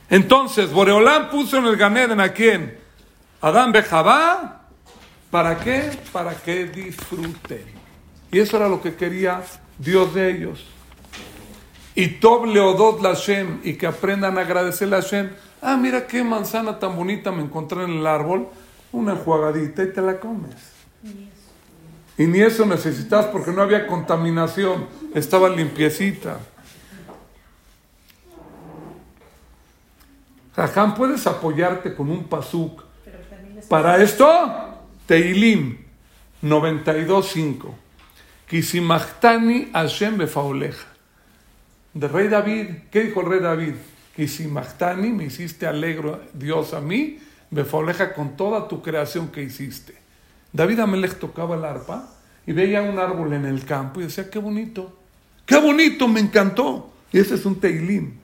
Entonces, 0.09 0.72
Boreolán 0.72 1.30
puso 1.30 1.57
en 1.57 1.65
el 1.65 1.78
Ganeden 1.78 2.19
a 2.19 2.34
quién? 2.34 2.78
Adán 3.41 3.72
Bejabá. 3.72 4.67
¿Para 5.32 5.57
qué? 5.57 5.89
Para 6.11 6.36
que 6.36 6.65
disfruten. 6.65 7.80
Y 8.32 8.39
eso 8.39 8.57
era 8.57 8.69
lo 8.69 8.82
que 8.82 8.95
quería 8.95 9.43
Dios 9.77 10.13
de 10.13 10.32
ellos. 10.32 10.65
Y 11.95 12.07
Tob 12.07 12.45
Leodot 12.45 13.01
Lashem, 13.01 13.59
y 13.63 13.73
que 13.73 13.88
aprendan 13.88 14.38
a 14.38 14.41
agradecerle 14.41 14.95
a 14.95 15.01
Hashem. 15.01 15.29
Ah, 15.61 15.77
mira 15.77 16.07
qué 16.07 16.23
manzana 16.23 16.79
tan 16.79 16.95
bonita 16.95 17.32
me 17.32 17.43
encontré 17.43 17.84
en 17.84 17.91
el 17.91 18.07
árbol. 18.07 18.47
Una 18.93 19.13
enjuagadita 19.13 19.84
y 19.84 19.91
te 19.91 20.01
la 20.01 20.19
comes. 20.19 20.55
Y 22.17 22.27
ni 22.27 22.39
eso 22.39 22.65
necesitas 22.65 23.25
porque 23.25 23.51
no 23.51 23.61
había 23.61 23.88
contaminación, 23.88 24.88
estaba 25.13 25.49
limpiecita. 25.49 26.39
Jajam, 30.55 30.95
puedes 30.95 31.25
apoyarte 31.25 31.95
con 31.95 32.09
un 32.11 32.25
pasuk 32.25 32.84
Para 33.69 34.01
esto, 34.03 34.27
Teilim 35.07 35.77
92.5. 36.43 37.80
Kisimachtani 38.52 39.70
Hashem 39.72 40.18
befaoleja. 40.18 40.86
De 41.93 42.06
rey 42.10 42.28
David, 42.28 42.68
¿qué 42.91 43.04
dijo 43.04 43.22
el 43.22 43.28
rey 43.28 43.39
David? 43.39 43.76
Kisimachtani, 44.14 45.10
me 45.10 45.24
hiciste 45.24 45.66
alegro 45.66 46.20
Dios 46.34 46.74
a 46.74 46.82
mí, 46.82 47.18
befaoleja 47.49 48.14
con 48.14 48.36
toda 48.36 48.68
tu 48.68 48.82
creación 48.82 49.30
que 49.30 49.41
hiciste. 49.41 49.95
David 50.52 50.82
Amelech 50.82 51.18
tocaba 51.18 51.56
el 51.56 51.64
arpa 51.64 52.10
y 52.45 52.52
veía 52.52 52.82
un 52.82 52.99
árbol 52.99 53.32
en 53.32 53.45
el 53.45 53.64
campo 53.64 54.02
y 54.02 54.04
decía, 54.04 54.30
qué 54.30 54.39
bonito, 54.39 54.99
qué 55.45 55.58
bonito, 55.58 56.10
me 56.10 56.20
encantó. 56.20 56.91
Y 57.14 57.20
ese 57.20 57.36
es 57.36 57.45
un 57.45 57.58
Teilim. 57.58 58.16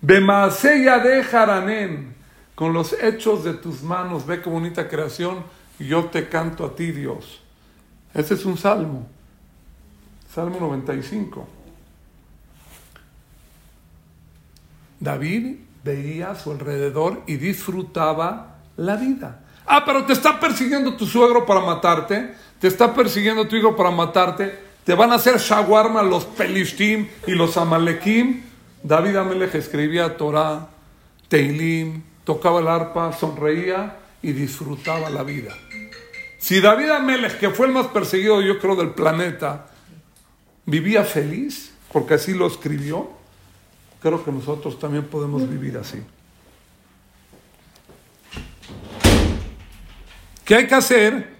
Bemaseya 0.00 0.98
de 0.98 1.22
Haranen, 1.22 2.16
con 2.56 2.72
los 2.72 2.92
hechos 3.00 3.44
de 3.44 3.54
tus 3.54 3.84
manos, 3.84 4.26
ve 4.26 4.42
qué 4.42 4.50
bonita 4.50 4.88
creación, 4.88 5.44
yo 5.78 6.06
te 6.06 6.28
canto 6.28 6.66
a 6.66 6.74
ti, 6.74 6.90
Dios. 6.90 7.41
Ese 8.14 8.34
es 8.34 8.44
un 8.44 8.58
salmo, 8.58 9.06
Salmo 10.34 10.58
95. 10.60 11.48
David 15.00 15.56
veía 15.82 16.30
a 16.30 16.34
su 16.34 16.52
alrededor 16.52 17.22
y 17.26 17.36
disfrutaba 17.36 18.58
la 18.76 18.96
vida. 18.96 19.40
Ah, 19.66 19.84
pero 19.84 20.04
te 20.04 20.12
está 20.12 20.38
persiguiendo 20.38 20.96
tu 20.96 21.06
suegro 21.06 21.46
para 21.46 21.60
matarte, 21.60 22.34
te 22.60 22.68
está 22.68 22.94
persiguiendo 22.94 23.48
tu 23.48 23.56
hijo 23.56 23.74
para 23.76 23.90
matarte, 23.90 24.58
te 24.84 24.94
van 24.94 25.12
a 25.12 25.16
hacer 25.16 25.38
shawarma 25.38 26.02
los 26.02 26.24
pelishtim 26.24 27.08
y 27.26 27.32
los 27.32 27.56
amalekim. 27.56 28.42
David 28.82 29.16
Amelech 29.16 29.54
escribía 29.54 30.16
Torah, 30.16 30.68
Teilim, 31.28 32.02
tocaba 32.24 32.60
el 32.60 32.68
arpa, 32.68 33.12
sonreía 33.12 33.96
y 34.22 34.32
disfrutaba 34.32 35.08
la 35.08 35.22
vida. 35.22 35.54
Si 36.42 36.60
David 36.60 36.90
Amelech, 36.90 37.38
que 37.38 37.50
fue 37.50 37.66
el 37.66 37.72
más 37.72 37.86
perseguido, 37.86 38.42
yo 38.42 38.58
creo, 38.58 38.74
del 38.74 38.90
planeta, 38.90 39.68
vivía 40.66 41.04
feliz, 41.04 41.72
porque 41.92 42.14
así 42.14 42.34
lo 42.34 42.48
escribió, 42.48 43.12
creo 44.02 44.24
que 44.24 44.32
nosotros 44.32 44.76
también 44.76 45.04
podemos 45.04 45.48
vivir 45.48 45.78
así. 45.78 46.02
¿Qué 50.44 50.56
hay 50.56 50.66
que 50.66 50.74
hacer? 50.74 51.32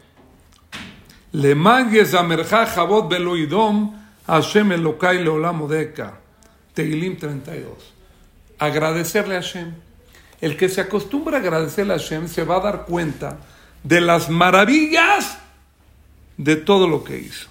Le 1.32 1.56
mangues 1.56 2.14
a 2.14 2.22
merja 2.22 2.64
jabot 2.64 3.08
beloidom 3.08 4.00
Hashem 4.28 4.70
Elokai 4.70 5.24
leolam 5.24 5.62
odeka. 5.62 6.20
Teilim 6.74 7.16
32. 7.16 7.92
Agradecerle 8.56 9.34
a 9.34 9.42
Hashem. 9.42 9.74
El 10.40 10.56
que 10.56 10.68
se 10.68 10.80
acostumbra 10.80 11.38
a 11.38 11.40
agradecerle 11.40 11.92
a 11.92 11.98
Hashem 11.98 12.28
se 12.28 12.44
va 12.44 12.58
a 12.58 12.60
dar 12.60 12.84
cuenta 12.84 13.38
de 13.82 14.00
las 14.00 14.30
maravillas 14.30 15.38
de 16.36 16.56
todo 16.56 16.88
lo 16.88 17.04
que 17.04 17.18
hizo. 17.18 17.48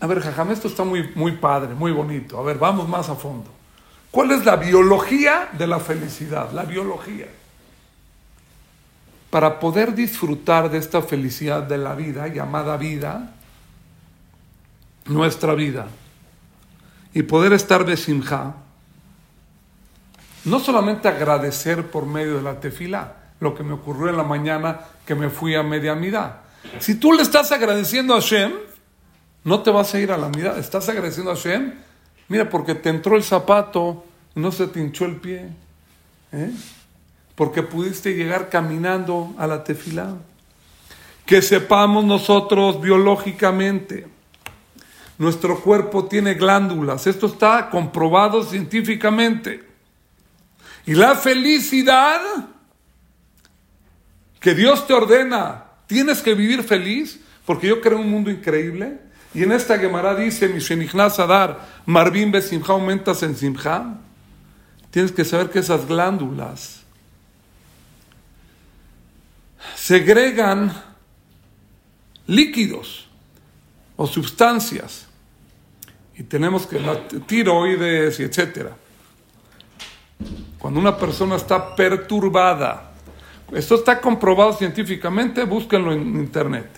A 0.00 0.06
ver, 0.06 0.20
Jajam, 0.20 0.50
esto 0.52 0.68
está 0.68 0.84
muy, 0.84 1.10
muy 1.14 1.32
padre, 1.32 1.74
muy 1.74 1.90
bonito. 1.90 2.38
A 2.38 2.42
ver, 2.42 2.58
vamos 2.58 2.88
más 2.88 3.08
a 3.08 3.16
fondo. 3.16 3.50
¿Cuál 4.10 4.30
es 4.30 4.44
la 4.44 4.56
biología 4.56 5.48
de 5.52 5.66
la 5.66 5.80
felicidad? 5.80 6.52
La 6.52 6.64
biología. 6.64 7.26
Para 9.30 9.58
poder 9.58 9.94
disfrutar 9.94 10.70
de 10.70 10.78
esta 10.78 11.02
felicidad 11.02 11.62
de 11.62 11.78
la 11.78 11.94
vida, 11.94 12.28
llamada 12.28 12.76
vida, 12.76 13.34
nuestra 15.06 15.54
vida, 15.54 15.88
y 17.12 17.22
poder 17.22 17.52
estar 17.52 17.84
de 17.84 17.96
simja, 17.96 18.54
no 20.46 20.60
solamente 20.60 21.08
agradecer 21.08 21.86
por 21.86 22.06
medio 22.06 22.36
de 22.36 22.42
la 22.42 22.60
tefila, 22.60 23.16
lo 23.40 23.54
que 23.54 23.62
me 23.62 23.74
ocurrió 23.74 24.08
en 24.08 24.16
la 24.16 24.22
mañana 24.22 24.80
que 25.04 25.14
me 25.14 25.28
fui 25.28 25.54
a 25.54 25.62
media 25.62 25.94
mirada. 25.94 26.44
Si 26.78 26.94
tú 26.94 27.12
le 27.12 27.22
estás 27.22 27.52
agradeciendo 27.52 28.14
a 28.14 28.20
Hashem, 28.20 28.52
no 29.44 29.62
te 29.62 29.70
vas 29.70 29.92
a 29.94 30.00
ir 30.00 30.12
a 30.12 30.16
la 30.16 30.28
mirada, 30.28 30.58
estás 30.58 30.88
agradeciendo 30.88 31.32
a 31.32 31.34
Hashem, 31.34 31.74
mira, 32.28 32.48
porque 32.48 32.74
te 32.74 32.88
entró 32.88 33.16
el 33.16 33.24
zapato, 33.24 34.04
no 34.36 34.52
se 34.52 34.68
te 34.68 34.80
hinchó 34.80 35.04
el 35.04 35.16
pie, 35.16 35.48
¿eh? 36.32 36.50
porque 37.34 37.62
pudiste 37.62 38.14
llegar 38.14 38.48
caminando 38.48 39.34
a 39.38 39.46
la 39.46 39.64
tefila. 39.64 40.14
Que 41.26 41.42
sepamos 41.42 42.04
nosotros 42.04 42.80
biológicamente, 42.80 44.06
nuestro 45.18 45.60
cuerpo 45.60 46.04
tiene 46.04 46.34
glándulas, 46.34 47.08
esto 47.08 47.26
está 47.26 47.68
comprobado 47.68 48.44
científicamente. 48.44 49.65
Y 50.86 50.94
la 50.94 51.16
felicidad 51.16 52.20
que 54.40 54.54
Dios 54.54 54.86
te 54.86 54.94
ordena, 54.94 55.64
tienes 55.88 56.22
que 56.22 56.34
vivir 56.34 56.62
feliz, 56.62 57.20
porque 57.44 57.66
yo 57.66 57.80
creo 57.80 57.98
un 57.98 58.08
mundo 58.08 58.30
increíble. 58.30 59.00
Y 59.34 59.42
en 59.42 59.50
esta 59.50 59.78
Gemara 59.78 60.14
dice, 60.14 60.48
Mishenichnas 60.48 61.18
Adar, 61.18 61.82
Marvin 61.84 62.30
Besimha 62.30 62.68
aumentas 62.68 63.24
en 63.24 63.36
Simha. 63.36 63.98
Tienes 64.90 65.10
que 65.10 65.24
saber 65.24 65.50
que 65.50 65.58
esas 65.58 65.86
glándulas 65.86 66.82
segregan 69.74 70.72
líquidos 72.26 73.08
o 73.96 74.06
sustancias. 74.06 75.06
Y 76.16 76.22
tenemos 76.22 76.66
que 76.66 76.80
la 76.80 77.06
tiroides 77.08 78.20
y 78.20 78.22
etcétera. 78.22 78.76
Cuando 80.58 80.80
una 80.80 80.96
persona 80.96 81.36
está 81.36 81.74
perturbada, 81.74 82.92
esto 83.52 83.76
está 83.76 84.00
comprobado 84.00 84.52
científicamente, 84.52 85.44
búsquenlo 85.44 85.92
en 85.92 86.00
internet. 86.16 86.68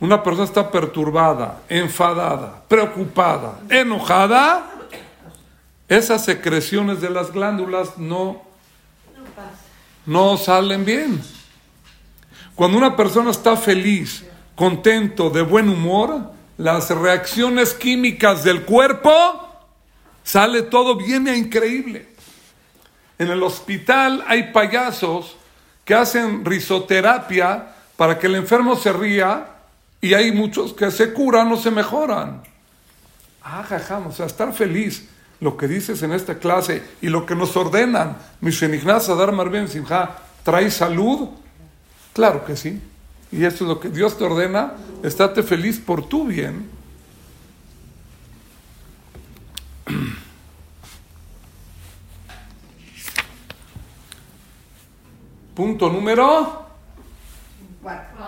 Una 0.00 0.22
persona 0.22 0.44
está 0.44 0.70
perturbada, 0.70 1.62
enfadada, 1.68 2.62
preocupada, 2.68 3.60
enojada, 3.68 4.70
esas 5.88 6.24
secreciones 6.24 7.00
de 7.00 7.10
las 7.10 7.32
glándulas 7.32 7.98
no, 7.98 8.42
no 10.06 10.36
salen 10.36 10.84
bien. 10.84 11.22
Cuando 12.54 12.78
una 12.78 12.96
persona 12.96 13.30
está 13.30 13.56
feliz, 13.56 14.24
contento, 14.54 15.30
de 15.30 15.42
buen 15.42 15.68
humor, 15.68 16.32
las 16.56 16.90
reacciones 16.90 17.74
químicas 17.74 18.44
del 18.44 18.62
cuerpo, 18.62 19.10
sale 20.22 20.62
todo 20.62 20.96
bien 20.96 21.26
e 21.28 21.36
increíble. 21.36 22.13
En 23.24 23.30
el 23.30 23.42
hospital 23.42 24.22
hay 24.26 24.52
payasos 24.52 25.36
que 25.86 25.94
hacen 25.94 26.44
risoterapia 26.44 27.68
para 27.96 28.18
que 28.18 28.26
el 28.26 28.34
enfermo 28.34 28.76
se 28.76 28.92
ría 28.92 29.46
y 30.02 30.12
hay 30.12 30.30
muchos 30.30 30.74
que 30.74 30.90
se 30.90 31.14
curan 31.14 31.50
o 31.50 31.56
se 31.56 31.70
mejoran. 31.70 32.42
Ah, 33.42 33.64
o 34.06 34.12
sea, 34.12 34.26
estar 34.26 34.52
feliz. 34.52 35.08
Lo 35.40 35.56
que 35.56 35.66
dices 35.66 36.02
en 36.02 36.12
esta 36.12 36.38
clase 36.38 36.82
y 37.00 37.08
lo 37.08 37.24
que 37.24 37.34
nos 37.34 37.56
ordenan, 37.56 38.18
Mishenignaz 38.42 39.08
Adar 39.08 39.32
Marben 39.32 39.68
Simha, 39.68 40.10
¿trae 40.42 40.70
salud? 40.70 41.30
Claro 42.12 42.44
que 42.44 42.56
sí. 42.56 42.78
Y 43.32 43.46
esto 43.46 43.64
es 43.64 43.68
lo 43.68 43.80
que 43.80 43.88
Dios 43.88 44.18
te 44.18 44.24
ordena, 44.24 44.74
estate 45.02 45.42
feliz 45.42 45.80
por 45.80 46.06
tu 46.06 46.26
bien. 46.26 46.68
Punto 55.54 55.88
número 55.88 56.66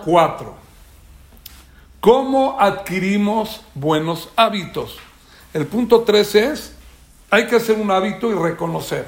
cuatro. 0.04 0.54
¿Cómo 2.00 2.60
adquirimos 2.60 3.62
buenos 3.74 4.28
hábitos? 4.36 4.98
El 5.52 5.66
punto 5.66 6.02
tres 6.02 6.34
es, 6.36 6.76
hay 7.30 7.48
que 7.48 7.56
hacer 7.56 7.78
un 7.78 7.90
hábito 7.90 8.30
y 8.30 8.34
reconocer. 8.34 9.06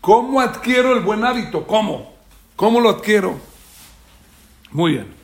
¿Cómo 0.00 0.40
adquiero 0.40 0.94
el 0.94 1.00
buen 1.00 1.24
hábito? 1.24 1.66
¿Cómo? 1.66 2.14
¿Cómo 2.56 2.80
lo 2.80 2.88
adquiero? 2.88 3.38
Muy 4.70 4.92
bien. 4.92 5.14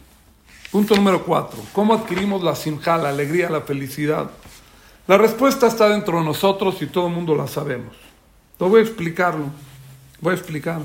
Punto 0.70 0.94
número 0.96 1.24
cuatro. 1.24 1.58
¿Cómo 1.72 1.94
adquirimos 1.94 2.42
la 2.42 2.54
simja, 2.54 2.98
la 2.98 3.08
alegría, 3.08 3.48
la 3.48 3.62
felicidad? 3.62 4.30
La 5.06 5.16
respuesta 5.16 5.68
está 5.68 5.88
dentro 5.88 6.18
de 6.18 6.24
nosotros 6.24 6.82
y 6.82 6.86
todo 6.86 7.06
el 7.06 7.14
mundo 7.14 7.34
la 7.34 7.46
sabemos. 7.46 7.94
Lo 8.58 8.68
voy 8.68 8.80
a 8.80 8.82
explicarlo. 8.82 9.46
Voy 10.20 10.32
a 10.32 10.36
explicar. 10.36 10.80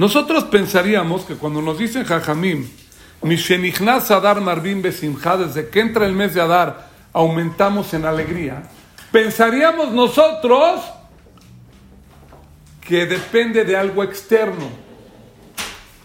Nosotros 0.00 0.44
pensaríamos 0.44 1.26
que 1.26 1.34
cuando 1.34 1.60
nos 1.60 1.76
dicen 1.76 2.06
Jajamim, 2.06 2.66
Mishenichnas 3.20 4.10
Adar 4.10 4.40
Marvin 4.40 4.80
Besimha, 4.80 5.36
desde 5.36 5.68
que 5.68 5.80
entra 5.80 6.06
el 6.06 6.14
mes 6.14 6.32
de 6.32 6.40
Adar, 6.40 6.88
aumentamos 7.12 7.92
en 7.92 8.06
alegría, 8.06 8.62
pensaríamos 9.12 9.92
nosotros 9.92 10.80
que 12.80 13.04
depende 13.04 13.66
de 13.66 13.76
algo 13.76 14.02
externo. 14.02 14.70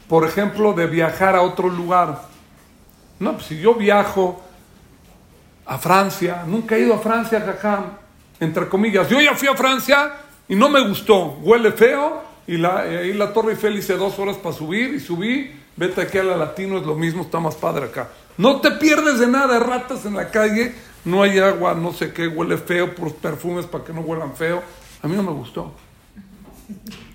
Por 0.10 0.28
ejemplo, 0.28 0.74
de 0.74 0.88
viajar 0.88 1.34
a 1.38 1.42
otro 1.42 1.70
lugar. 1.70 2.24
No, 3.18 3.36
pues 3.36 3.46
si 3.46 3.62
yo 3.62 3.76
viajo 3.76 4.44
a 5.66 5.78
Francia. 5.78 6.44
Nunca 6.46 6.76
he 6.76 6.82
ido 6.82 6.96
a 6.96 7.00
Francia, 7.00 7.40
jajam. 7.40 7.94
Entre 8.42 8.68
comillas. 8.68 9.08
Yo 9.08 9.22
ya 9.22 9.36
fui 9.36 9.48
a 9.48 9.56
Francia 9.56 10.12
y 10.50 10.56
no 10.58 10.68
me 10.68 10.86
gustó. 10.86 11.38
Huele 11.42 11.72
feo. 11.72 12.35
Y 12.48 12.58
la, 12.58 12.80
ahí 12.80 13.14
la 13.14 13.34
Torre 13.34 13.52
Eiffel 13.52 13.82
dos 13.98 14.20
horas 14.20 14.38
para 14.38 14.56
subir 14.56 14.94
y 14.94 15.00
subí. 15.00 15.52
Vete 15.78 16.02
aquí 16.02 16.18
a 16.18 16.24
la 16.24 16.38
Latino, 16.38 16.78
es 16.78 16.86
lo 16.86 16.96
mismo, 16.96 17.24
está 17.24 17.40
más 17.40 17.56
padre 17.56 17.86
acá. 17.86 18.10
No 18.38 18.62
te 18.62 18.72
pierdes 18.72 19.20
de 19.20 19.28
nada, 19.28 19.60
ratas 19.60 20.06
en 20.06 20.16
la 20.16 20.30
calle, 20.30 20.74
no 21.04 21.22
hay 21.22 21.40
agua, 21.40 21.74
no 21.74 21.92
sé 21.94 22.14
qué, 22.14 22.28
huele 22.28 22.58
feo, 22.58 22.96
por 22.96 23.14
perfumes 23.16 23.66
para 23.66 23.84
que 23.84 23.94
no 23.94 24.02
huelan 24.02 24.36
feo. 24.36 24.62
A 25.02 25.08
mí 25.08 25.16
no 25.16 25.24
me 25.24 25.32
gustó. 25.32 25.74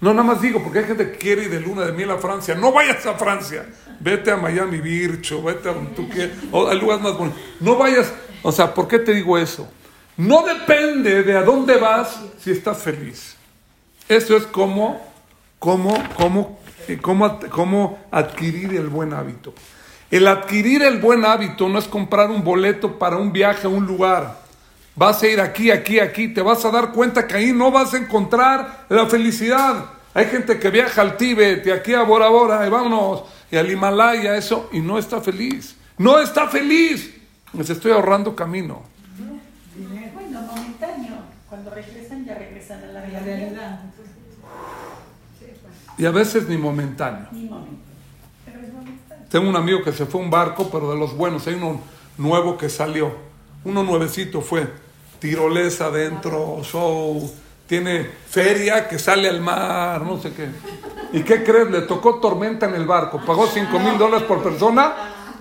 No, 0.00 0.14
nada 0.14 0.22
más 0.22 0.40
digo, 0.40 0.62
porque 0.62 0.80
hay 0.80 0.84
gente 0.84 1.10
que 1.12 1.18
quiere 1.18 1.44
ir 1.44 1.50
de 1.50 1.60
luna 1.60 1.84
de 1.84 1.92
miel 1.92 2.10
a 2.10 2.18
Francia. 2.18 2.54
No 2.54 2.72
vayas 2.72 3.04
a 3.06 3.14
Francia. 3.14 3.66
Vete 3.98 4.30
a 4.30 4.36
Miami 4.36 4.80
Bircho, 4.80 5.42
vete 5.42 5.68
a 5.68 5.72
donde 5.74 5.90
tú 5.90 6.08
quieras, 6.08 6.36
o 6.50 6.66
a 6.66 6.74
lugares 6.74 7.02
más 7.02 7.18
bonitos. 7.18 7.40
No 7.60 7.76
vayas, 7.76 8.12
o 8.42 8.50
sea, 8.50 8.72
¿por 8.72 8.88
qué 8.88 8.98
te 8.98 9.12
digo 9.12 9.36
eso? 9.36 9.68
No 10.16 10.42
depende 10.42 11.22
de 11.22 11.36
a 11.36 11.42
dónde 11.42 11.76
vas 11.76 12.20
si 12.38 12.50
estás 12.50 12.82
feliz. 12.82 13.36
Eso 14.08 14.36
es 14.36 14.44
como, 14.44 15.09
como, 15.60 15.94
como, 16.16 16.58
eh, 16.88 16.98
como, 17.00 17.38
como 17.50 17.98
adquirir 18.10 18.74
el 18.74 18.88
buen 18.88 19.12
hábito. 19.12 19.54
El 20.10 20.26
adquirir 20.26 20.82
el 20.82 20.98
buen 20.98 21.24
hábito 21.24 21.68
no 21.68 21.78
es 21.78 21.86
comprar 21.86 22.30
un 22.30 22.42
boleto 22.42 22.98
para 22.98 23.18
un 23.18 23.30
viaje 23.30 23.66
a 23.66 23.70
un 23.70 23.86
lugar. 23.86 24.40
Vas 24.96 25.22
a 25.22 25.28
ir 25.28 25.40
aquí, 25.40 25.70
aquí, 25.70 26.00
aquí, 26.00 26.28
te 26.28 26.42
vas 26.42 26.64
a 26.64 26.70
dar 26.70 26.90
cuenta 26.90 27.28
que 27.28 27.36
ahí 27.36 27.52
no 27.52 27.70
vas 27.70 27.94
a 27.94 27.98
encontrar 27.98 28.86
la 28.88 29.06
felicidad. 29.06 29.84
Hay 30.14 30.26
gente 30.26 30.58
que 30.58 30.70
viaja 30.70 31.02
al 31.02 31.16
Tíbet 31.16 31.64
y 31.64 31.70
aquí 31.70 31.94
a 31.94 32.02
Bora 32.02 32.28
Bora 32.28 32.66
y 32.66 32.70
vámonos 32.70 33.24
y 33.50 33.56
al 33.56 33.70
Himalaya, 33.70 34.36
eso, 34.36 34.68
y 34.72 34.80
no 34.80 34.98
está 34.98 35.20
feliz. 35.20 35.76
No 35.98 36.18
está 36.18 36.48
feliz. 36.48 37.14
Les 37.52 37.68
estoy 37.68 37.92
ahorrando 37.92 38.34
camino. 38.34 38.82
Bueno, 40.14 40.40
momentáneo. 40.40 41.16
Cuando 41.48 41.70
regresan, 41.70 42.24
ya 42.24 42.34
regresan 42.34 42.82
a 42.82 42.86
la 42.86 43.00
realidad. 43.02 43.80
Y 46.00 46.06
a 46.06 46.10
veces 46.10 46.48
ni 46.48 46.56
momentáneo. 46.56 47.28
Ni. 47.30 47.50
Pero 48.46 48.60
es 48.60 48.72
momentáneo. 48.72 49.26
Tengo 49.28 49.50
un 49.50 49.56
amigo 49.56 49.82
que 49.82 49.92
se 49.92 50.06
fue 50.06 50.22
a 50.22 50.24
un 50.24 50.30
barco, 50.30 50.70
pero 50.70 50.90
de 50.90 50.98
los 50.98 51.14
buenos. 51.14 51.46
Hay 51.46 51.54
uno 51.54 51.78
nuevo 52.16 52.56
que 52.56 52.70
salió. 52.70 53.12
Uno 53.64 53.82
nuevecito 53.82 54.40
fue. 54.40 54.66
Tirolesa 55.18 55.86
adentro, 55.86 56.62
show. 56.62 57.30
Tiene 57.66 58.08
feria 58.26 58.88
que 58.88 58.98
sale 58.98 59.28
al 59.28 59.42
mar, 59.42 60.00
no 60.00 60.18
sé 60.18 60.32
qué. 60.32 60.48
¿Y 61.12 61.22
qué 61.22 61.44
crees? 61.44 61.70
Le 61.70 61.82
tocó 61.82 62.14
tormenta 62.18 62.64
en 62.64 62.76
el 62.76 62.86
barco. 62.86 63.20
Pagó 63.20 63.46
5 63.46 63.78
mil 63.78 63.98
dólares 63.98 64.26
por 64.26 64.42
persona. 64.42 64.94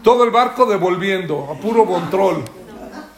Todo 0.03 0.25
el 0.25 0.29
barco 0.29 0.65
devolviendo, 0.65 1.47
a 1.49 1.53
puro 1.57 1.85
control. 1.85 2.43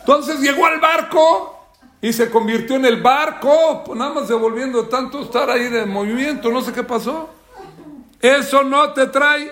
Entonces 0.02 0.40
llegó 0.42 0.68
al 0.68 0.80
barco 0.80 1.61
y 2.02 2.12
se 2.12 2.30
convirtió 2.30 2.78
en 2.78 2.86
el 2.86 3.02
barco, 3.02 3.84
pues 3.86 3.98
nada 3.98 4.14
más 4.14 4.28
devolviendo 4.28 4.88
tanto 4.88 5.22
estar 5.22 5.50
ahí 5.50 5.70
de 5.70 5.86
movimiento, 5.86 6.52
no 6.52 6.62
sé 6.62 6.74
qué 6.74 6.84
pasó. 6.84 7.30
Eso 8.20 8.64
no 8.64 8.92
te 8.94 9.08
trae 9.08 9.52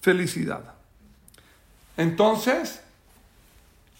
felicidad. 0.00 0.74
Entonces, 1.96 2.80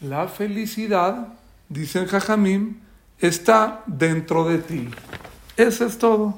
la 0.00 0.28
felicidad, 0.28 1.28
dicen 1.68 2.06
Jajamim, 2.06 2.76
está 3.18 3.82
dentro 3.86 4.44
de 4.44 4.58
ti. 4.58 4.90
Eso 5.56 5.86
es 5.86 5.96
todo. 5.96 6.36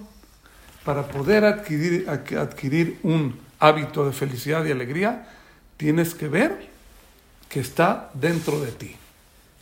Para 0.84 1.08
poder 1.08 1.44
adquirir, 1.44 2.08
adquirir 2.08 3.00
un 3.02 3.38
hábito 3.58 4.06
de 4.06 4.12
felicidad 4.12 4.64
y 4.64 4.70
alegría, 4.70 5.28
tienes 5.76 6.14
que 6.14 6.28
ver 6.28 6.70
que 7.48 7.60
está 7.60 8.10
dentro 8.14 8.60
de 8.60 8.70
ti. 8.70 8.96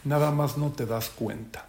Nada 0.07 0.31
más 0.31 0.57
no 0.57 0.71
te 0.71 0.87
das 0.87 1.09
cuenta. 1.09 1.67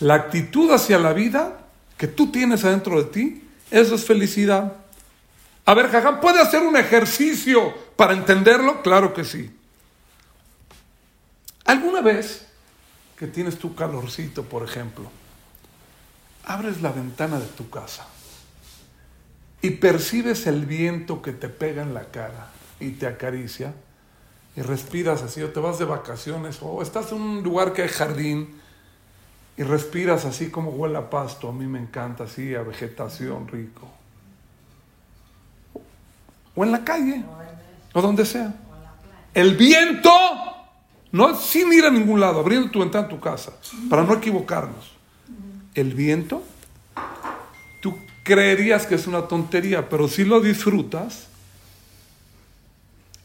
La 0.00 0.14
actitud 0.14 0.72
hacia 0.72 0.98
la 0.98 1.12
vida 1.12 1.58
que 1.96 2.08
tú 2.08 2.32
tienes 2.32 2.64
adentro 2.64 3.00
de 3.00 3.08
ti, 3.08 3.48
eso 3.70 3.94
es 3.94 4.04
felicidad. 4.04 4.72
A 5.64 5.74
ver, 5.74 5.88
Jajam, 5.88 6.20
¿puede 6.20 6.40
hacer 6.40 6.62
un 6.62 6.76
ejercicio 6.76 7.72
para 7.94 8.14
entenderlo? 8.14 8.82
Claro 8.82 9.14
que 9.14 9.22
sí. 9.22 9.56
¿Alguna 11.64 12.00
vez 12.00 12.46
que 13.16 13.28
tienes 13.28 13.60
tu 13.60 13.76
calorcito, 13.76 14.42
por 14.42 14.64
ejemplo, 14.64 15.08
abres 16.46 16.82
la 16.82 16.90
ventana 16.90 17.38
de 17.38 17.46
tu 17.46 17.70
casa 17.70 18.08
y 19.62 19.70
percibes 19.70 20.48
el 20.48 20.66
viento 20.66 21.22
que 21.22 21.32
te 21.32 21.48
pega 21.48 21.82
en 21.82 21.94
la 21.94 22.06
cara 22.06 22.50
y 22.80 22.90
te 22.90 23.06
acaricia 23.06 23.72
y 24.56 24.62
respiras 24.62 25.22
así, 25.22 25.42
o 25.42 25.50
te 25.50 25.60
vas 25.60 25.78
de 25.78 25.84
vacaciones, 25.84 26.58
o 26.62 26.80
estás 26.82 27.12
en 27.12 27.20
un 27.20 27.42
lugar 27.42 27.74
que 27.74 27.82
hay 27.82 27.88
jardín 27.88 28.58
y 29.56 29.62
respiras 29.62 30.24
así 30.24 30.50
como 30.50 30.70
huele 30.70 30.96
a 30.96 31.10
pasto, 31.10 31.48
a 31.48 31.52
mí 31.52 31.66
me 31.66 31.78
encanta 31.78 32.24
así, 32.24 32.54
a 32.54 32.62
vegetación 32.62 33.46
rico. 33.48 33.86
O 36.54 36.64
en 36.64 36.72
la 36.72 36.82
calle, 36.82 37.22
o 37.92 38.00
donde 38.00 38.24
sea. 38.24 38.54
El 39.34 39.56
viento, 39.56 40.10
no 41.12 41.36
sin 41.36 41.70
ir 41.74 41.84
a 41.84 41.90
ningún 41.90 42.18
lado, 42.18 42.40
abriendo 42.40 42.70
tu 42.70 42.80
ventana 42.80 43.04
en 43.04 43.10
tu 43.10 43.20
casa, 43.20 43.52
para 43.90 44.04
no 44.04 44.14
equivocarnos. 44.14 44.92
El 45.74 45.92
viento, 45.92 46.42
tú 47.82 47.94
creerías 48.24 48.86
que 48.86 48.94
es 48.94 49.06
una 49.06 49.28
tontería, 49.28 49.90
pero 49.90 50.08
si 50.08 50.24
lo 50.24 50.40
disfrutas, 50.40 51.25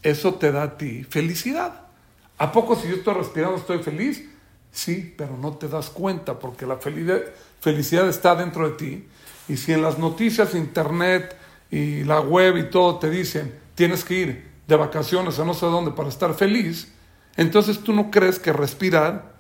eso 0.04 0.36
te 0.36 0.52
da 0.52 0.64
a 0.64 0.78
ti 0.78 1.04
felicidad. 1.04 1.82
¿A 2.38 2.52
poco 2.52 2.76
si 2.76 2.88
yo 2.88 2.96
estoy 2.96 3.14
respirando 3.14 3.58
estoy 3.58 3.84
feliz? 3.84 4.28
Sí, 4.72 5.14
pero 5.18 5.38
no 5.38 5.54
te 5.54 5.68
das 5.68 5.90
cuenta 5.90 6.40
porque 6.40 6.66
la 6.66 6.78
felicidad 6.78 8.08
está 8.08 8.36
dentro 8.36 8.70
de 8.70 8.76
ti. 8.76 9.08
Y 9.48 9.58
si 9.58 9.74
en 9.74 9.82
las 9.82 9.98
noticias, 10.00 10.56
internet 10.56 11.36
y 11.70 12.04
la 12.04 12.22
web 12.22 12.58
y 12.58 12.70
todo 12.70 12.98
te 13.00 13.10
dicen 13.10 13.62
tienes 13.76 14.04
que 14.04 14.14
ir 14.14 14.52
de 14.68 14.76
vacaciones 14.76 15.40
a 15.40 15.46
no 15.46 15.54
sé 15.54 15.66
dónde 15.66 15.92
para 15.92 16.10
estar 16.10 16.34
feliz, 16.34 16.92
entonces 17.36 17.80
tú 17.80 17.94
no 17.94 18.12
crees 18.12 18.40
que 18.40 18.54
respirar, 18.54 19.34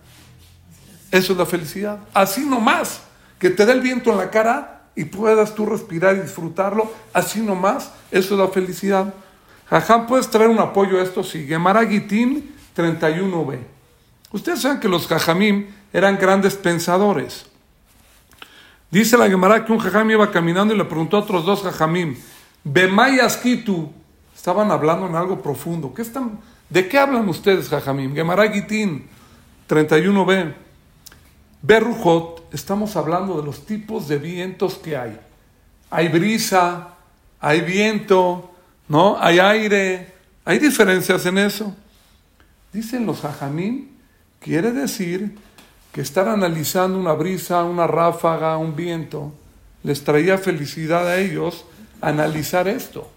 eso 1.11 1.33
es 1.33 1.37
la 1.37 1.45
felicidad. 1.45 1.99
Así 2.13 2.45
nomás, 2.45 3.01
que 3.37 3.49
te 3.49 3.65
dé 3.65 3.73
el 3.73 3.81
viento 3.81 4.11
en 4.11 4.17
la 4.17 4.31
cara 4.31 4.89
y 4.95 5.05
puedas 5.05 5.55
tú 5.55 5.65
respirar 5.65 6.15
y 6.15 6.21
disfrutarlo, 6.21 6.91
así 7.13 7.39
nomás, 7.41 7.91
eso 8.09 8.33
es 8.33 8.39
la 8.39 8.47
felicidad. 8.47 9.13
Jajam, 9.71 10.05
¿puedes 10.05 10.29
traer 10.29 10.49
un 10.49 10.59
apoyo 10.59 10.99
a 10.99 11.01
esto? 11.01 11.23
Sí, 11.23 11.47
Gemara 11.47 11.87
Gitín 11.87 12.53
31b. 12.75 13.57
Ustedes 14.33 14.61
saben 14.61 14.81
que 14.81 14.89
los 14.89 15.07
Jajamim 15.07 15.67
eran 15.93 16.17
grandes 16.17 16.55
pensadores. 16.55 17.45
Dice 18.89 19.17
la 19.17 19.29
Gemara 19.29 19.63
que 19.63 19.71
un 19.71 19.79
Jajam 19.79 20.11
iba 20.11 20.29
caminando 20.29 20.73
y 20.73 20.77
le 20.77 20.83
preguntó 20.83 21.15
a 21.15 21.21
otros 21.21 21.45
dos 21.45 21.63
Jajamim, 21.63 22.17
Bemayas 22.65 23.37
Kitu, 23.37 23.89
estaban 24.35 24.71
hablando 24.71 25.07
en 25.07 25.15
algo 25.15 25.41
profundo. 25.41 25.93
¿Qué 25.93 26.01
están, 26.01 26.39
¿De 26.69 26.89
qué 26.89 26.97
hablan 26.97 27.29
ustedes, 27.29 27.69
Jajamim? 27.69 28.13
Gemara 28.13 28.51
Gitín 28.51 29.07
31b. 29.69 30.53
Berrujot, 31.61 32.53
estamos 32.53 32.97
hablando 32.97 33.39
de 33.39 33.45
los 33.45 33.65
tipos 33.65 34.09
de 34.09 34.17
vientos 34.17 34.73
que 34.73 34.97
hay. 34.97 35.17
Hay 35.89 36.09
brisa, 36.09 36.89
hay 37.39 37.61
viento, 37.61 38.50
¿no? 38.91 39.17
Hay 39.21 39.39
aire, 39.39 40.13
hay 40.43 40.59
diferencias 40.59 41.25
en 41.25 41.37
eso. 41.37 41.73
Dicen 42.73 43.05
los 43.05 43.23
hajamim, 43.23 43.87
quiere 44.41 44.73
decir 44.73 45.37
que 45.93 46.01
estar 46.01 46.27
analizando 46.27 46.99
una 46.99 47.13
brisa, 47.13 47.63
una 47.63 47.87
ráfaga, 47.87 48.57
un 48.57 48.75
viento, 48.75 49.31
les 49.83 50.03
traía 50.03 50.37
felicidad 50.37 51.07
a 51.07 51.19
ellos 51.19 51.63
analizar 52.01 52.67
esto. 52.67 53.09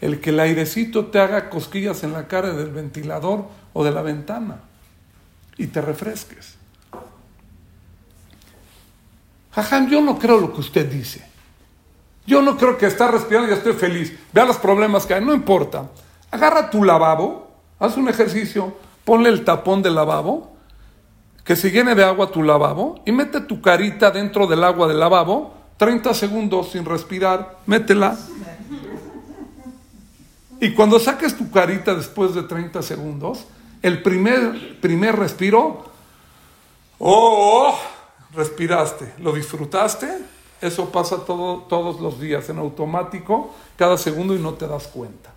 El 0.00 0.20
que 0.20 0.30
el 0.30 0.38
airecito 0.38 1.06
te 1.06 1.18
haga 1.18 1.50
cosquillas 1.50 2.04
en 2.04 2.12
la 2.12 2.28
cara 2.28 2.52
del 2.52 2.70
ventilador 2.70 3.48
o 3.72 3.82
de 3.82 3.90
la 3.90 4.02
ventana 4.02 4.60
y 5.58 5.66
te 5.66 5.80
refresques. 5.80 6.54
Jajam, 9.50 9.90
yo 9.90 10.00
no 10.00 10.20
creo 10.20 10.38
lo 10.38 10.52
que 10.52 10.60
usted 10.60 10.88
dice. 10.88 11.33
Yo 12.26 12.40
no 12.40 12.56
creo 12.56 12.78
que 12.78 12.86
estar 12.86 13.12
respirando 13.12 13.48
y 13.48 13.50
ya 13.50 13.58
estoy 13.58 13.74
feliz. 13.74 14.18
Vea 14.32 14.44
los 14.44 14.56
problemas 14.56 15.06
que 15.06 15.14
hay, 15.14 15.24
no 15.24 15.34
importa. 15.34 15.90
Agarra 16.30 16.70
tu 16.70 16.82
lavabo, 16.82 17.50
haz 17.78 17.96
un 17.96 18.08
ejercicio, 18.08 18.76
ponle 19.04 19.28
el 19.28 19.44
tapón 19.44 19.82
del 19.82 19.94
lavabo, 19.94 20.54
que 21.44 21.56
se 21.56 21.70
llene 21.70 21.94
de 21.94 22.02
agua 22.02 22.30
tu 22.30 22.42
lavabo 22.42 23.02
y 23.04 23.12
mete 23.12 23.42
tu 23.42 23.60
carita 23.60 24.10
dentro 24.10 24.46
del 24.46 24.64
agua 24.64 24.88
del 24.88 24.98
lavabo, 24.98 25.52
30 25.76 26.14
segundos 26.14 26.70
sin 26.70 26.84
respirar, 26.84 27.58
métela. 27.66 28.16
Y 30.60 30.72
cuando 30.72 30.98
saques 30.98 31.36
tu 31.36 31.50
carita 31.50 31.94
después 31.94 32.34
de 32.34 32.44
30 32.44 32.80
segundos, 32.80 33.44
el 33.82 34.02
primer, 34.02 34.80
primer 34.80 35.16
respiro, 35.16 35.84
oh, 36.98 37.78
respiraste, 38.32 39.12
lo 39.18 39.32
disfrutaste, 39.32 40.08
eso 40.64 40.90
pasa 40.90 41.24
todo, 41.24 41.58
todos 41.68 42.00
los 42.00 42.20
días 42.20 42.48
en 42.48 42.58
automático, 42.58 43.54
cada 43.76 43.98
segundo 43.98 44.34
y 44.34 44.38
no 44.38 44.54
te 44.54 44.66
das 44.66 44.86
cuenta. 44.86 45.30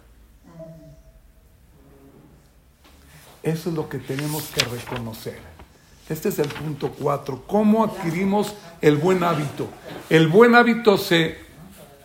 Eso 3.43 3.69
es 3.69 3.75
lo 3.75 3.87
que 3.89 3.99
tenemos 3.99 4.43
que 4.43 4.61
reconocer. 4.61 5.39
Este 6.09 6.29
es 6.29 6.39
el 6.39 6.47
punto 6.47 6.91
cuatro. 6.97 7.43
¿Cómo 7.47 7.83
adquirimos 7.83 8.55
el 8.81 8.95
buen 8.95 9.23
hábito? 9.23 9.67
El 10.09 10.27
buen 10.27 10.55
hábito 10.55 10.97
se 10.97 11.37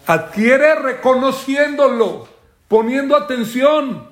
adquiere 0.07 0.75
reconociéndolo, 0.75 2.27
poniendo 2.69 3.17
atención. 3.17 4.09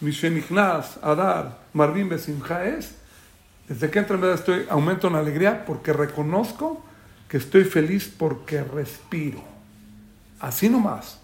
Mishenignaz, 0.00 0.98
Adar, 1.02 1.58
Marvin 1.72 2.08
Besimha 2.08 2.64
es, 2.64 2.94
desde 3.68 3.90
que 3.90 3.98
entro 3.98 4.16
en 4.16 4.34
estoy, 4.34 4.66
aumento 4.68 5.08
en 5.08 5.16
alegría 5.16 5.64
porque 5.64 5.92
reconozco 5.92 6.82
que 7.30 7.36
estoy 7.36 7.62
feliz 7.62 8.12
porque 8.18 8.62
respiro. 8.64 9.40
Así 10.40 10.68
nomás. 10.68 11.20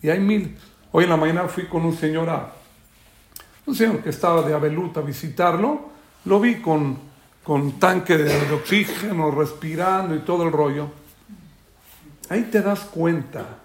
Y 0.00 0.08
hay 0.08 0.20
mil. 0.20 0.56
Hoy 0.92 1.04
en 1.04 1.10
la 1.10 1.16
mañana 1.16 1.48
fui 1.48 1.66
con 1.66 1.84
un 1.84 1.96
señor 1.96 2.30
a, 2.30 2.52
un 3.66 3.74
señor 3.74 4.00
que 4.00 4.10
estaba 4.10 4.42
de 4.42 4.54
Abelut 4.54 4.96
a 4.96 5.00
visitarlo, 5.00 5.90
lo 6.26 6.38
vi 6.38 6.60
con, 6.60 6.96
con 7.42 7.72
tanque 7.80 8.16
de, 8.16 8.52
oxígeno, 8.52 9.32
respirando 9.32 10.14
y 10.14 10.20
todo 10.20 10.44
el 10.44 10.52
rollo. 10.52 10.90
Ahí 12.28 12.42
te 12.44 12.62
das 12.62 12.80
cuenta 12.80 13.58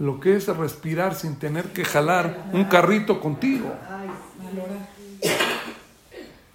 lo 0.00 0.18
que 0.18 0.34
es 0.34 0.48
respirar 0.48 1.14
sin 1.14 1.36
tener 1.36 1.66
que 1.66 1.84
jalar 1.84 2.46
un 2.52 2.64
carrito 2.64 3.20
contigo. 3.20 3.72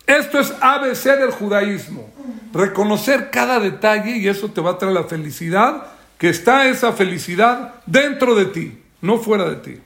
Esto 0.10 0.40
es 0.40 0.52
ABC 0.60 1.20
del 1.20 1.30
judaísmo. 1.30 2.10
Reconocer 2.52 3.30
cada 3.30 3.60
detalle 3.60 4.18
y 4.18 4.28
eso 4.28 4.50
te 4.50 4.60
va 4.60 4.72
a 4.72 4.78
traer 4.80 4.96
la 4.96 5.04
felicidad, 5.04 5.86
que 6.18 6.30
está 6.30 6.68
esa 6.68 6.94
felicidad 6.94 7.76
dentro 7.86 8.34
de 8.34 8.46
ti, 8.46 8.82
no 9.02 9.20
fuera 9.20 9.48
de 9.48 9.56
ti. 9.58 9.80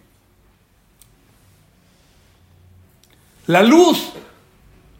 La 3.47 3.63
luz, 3.63 4.13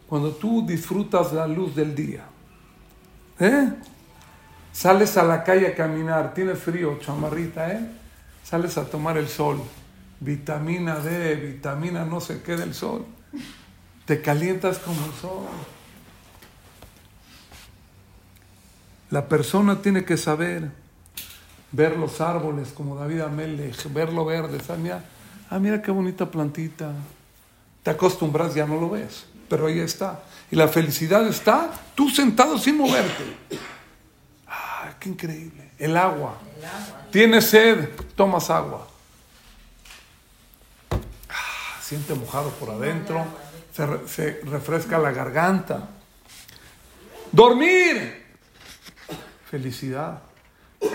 cuando 0.06 0.30
tú 0.32 0.66
disfrutas 0.66 1.32
la 1.32 1.46
luz 1.46 1.74
del 1.74 1.94
día, 1.94 2.24
¿eh? 3.40 3.72
sales 4.74 5.16
a 5.16 5.22
la 5.22 5.42
calle 5.42 5.68
a 5.68 5.74
caminar, 5.74 6.34
tienes 6.34 6.58
frío, 6.58 6.98
chamarrita, 7.00 7.72
¿eh? 7.72 7.80
sales 8.42 8.76
a 8.76 8.84
tomar 8.84 9.16
el 9.16 9.28
sol, 9.28 9.62
vitamina 10.20 10.96
D, 10.96 11.34
vitamina 11.36 12.04
no 12.04 12.20
sé 12.20 12.42
qué 12.42 12.56
del 12.56 12.74
sol, 12.74 13.06
te 14.04 14.20
calientas 14.20 14.78
como 14.78 15.04
el 15.04 15.12
sol. 15.14 15.46
La 19.10 19.28
persona 19.28 19.80
tiene 19.80 20.04
que 20.04 20.16
saber 20.16 20.70
ver 21.72 21.96
los 21.96 22.20
árboles 22.20 22.68
como 22.72 22.96
David 22.96 23.20
Amelech, 23.20 23.92
verlo 23.92 24.24
verde, 24.24 24.58
ah, 25.50 25.58
mira 25.58 25.82
qué 25.82 25.90
bonita 25.90 26.30
plantita. 26.30 26.92
Te 27.82 27.90
acostumbras, 27.90 28.54
ya 28.54 28.66
no 28.66 28.80
lo 28.80 28.90
ves, 28.90 29.26
pero 29.48 29.66
ahí 29.66 29.78
está. 29.78 30.22
Y 30.50 30.56
la 30.56 30.68
felicidad 30.68 31.26
está 31.26 31.70
tú 31.94 32.08
sentado 32.10 32.58
sin 32.58 32.78
moverte. 32.78 33.24
Ah, 34.46 34.94
qué 34.98 35.08
increíble. 35.10 35.70
El 35.78 35.96
agua. 35.96 36.38
Tienes 37.10 37.46
sed, 37.46 37.90
tomas 38.16 38.50
agua. 38.50 38.88
Ah, 41.28 41.80
siente 41.82 42.14
mojado 42.14 42.50
por 42.50 42.70
adentro, 42.70 43.24
se, 43.74 44.40
refresca 44.44 44.98
la 44.98 45.10
garganta. 45.10 45.88
Dormir. 47.32 48.22
Felicidad. 49.50 50.22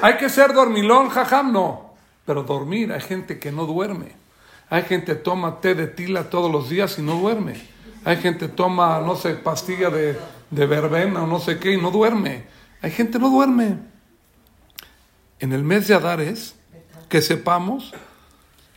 Hay 0.02 0.18
que 0.18 0.30
ser 0.30 0.54
dormilón, 0.54 1.10
jajam, 1.10 1.52
no. 1.52 1.94
Pero 2.26 2.44
dormir, 2.44 2.94
hay 2.94 3.02
gente 3.02 3.40
que 3.40 3.52
no 3.52 3.66
duerme. 3.66 4.14
Hay 4.70 4.84
gente 4.84 5.14
que 5.14 5.16
toma 5.16 5.62
té 5.62 5.74
de 5.76 5.88
tila 5.88 6.30
todos 6.30 6.52
los 6.52 6.70
días 6.70 6.98
y 7.00 7.02
no 7.02 7.16
duerme. 7.20 7.60
Hay 8.06 8.18
gente 8.18 8.48
que 8.48 8.54
toma, 8.54 9.02
no 9.02 9.16
sé, 9.16 9.34
pastilla 9.34 9.90
de, 9.90 10.18
de 10.50 10.66
verbena 10.66 11.24
o 11.24 11.28
no 11.28 11.40
sé 11.40 11.60
qué 11.60 11.74
y 11.74 11.82
no 11.82 11.92
duerme. 11.92 12.46
Hay 12.82 12.92
gente 12.92 13.14
que 13.14 13.20
no 13.20 13.30
duerme. 13.30 13.78
En 15.40 15.54
el 15.54 15.64
mes 15.64 15.88
de 15.88 15.96
Adares, 15.96 16.56
que 17.10 17.22
sepamos 17.22 17.94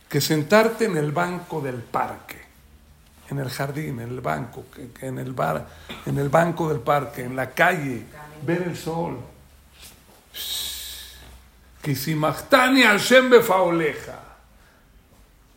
que 0.09 0.19
sentarte 0.19 0.85
en 0.85 0.97
el 0.97 1.11
banco 1.11 1.61
del 1.61 1.77
parque, 1.77 2.42
en 3.33 3.39
el 3.39 3.49
jardín, 3.49 3.99
en 3.99 4.09
el 4.09 4.21
banco, 4.21 4.65
en 5.01 5.19
el 5.19 5.33
bar, 5.33 5.67
en 6.05 6.17
el 6.17 6.29
banco 6.29 6.69
del 6.69 6.79
parque, 6.79 7.23
en 7.23 7.35
la 7.35 7.51
calle, 7.51 8.05
ver 8.45 8.63
el 8.63 8.77
sol. 8.77 9.17
Que 11.81 11.95
si. 11.95 12.17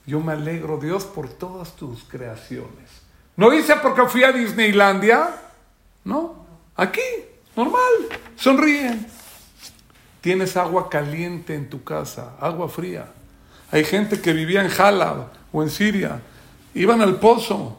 Yo 0.06 0.20
me 0.20 0.32
alegro, 0.32 0.78
Dios, 0.78 1.04
por 1.04 1.28
todas 1.28 1.76
tus 1.76 2.04
creaciones. 2.04 3.06
¿No 3.36 3.50
dice 3.50 3.76
porque 3.82 4.06
fui 4.06 4.24
a 4.24 4.32
Disneylandia? 4.32 5.30
No, 6.04 6.46
aquí, 6.76 7.02
normal, 7.54 8.08
sonríe. 8.36 8.98
Tienes 10.20 10.56
agua 10.56 10.88
caliente 10.88 11.54
en 11.54 11.68
tu 11.68 11.84
casa, 11.84 12.32
agua 12.40 12.68
fría. 12.68 13.06
Hay 13.70 13.84
gente 13.84 14.20
que 14.20 14.32
vivía 14.32 14.62
en 14.62 14.68
Jalab 14.68 15.28
o 15.52 15.62
en 15.62 15.70
Siria, 15.70 16.20
iban 16.76 17.02
al 17.02 17.16
pozo. 17.16 17.78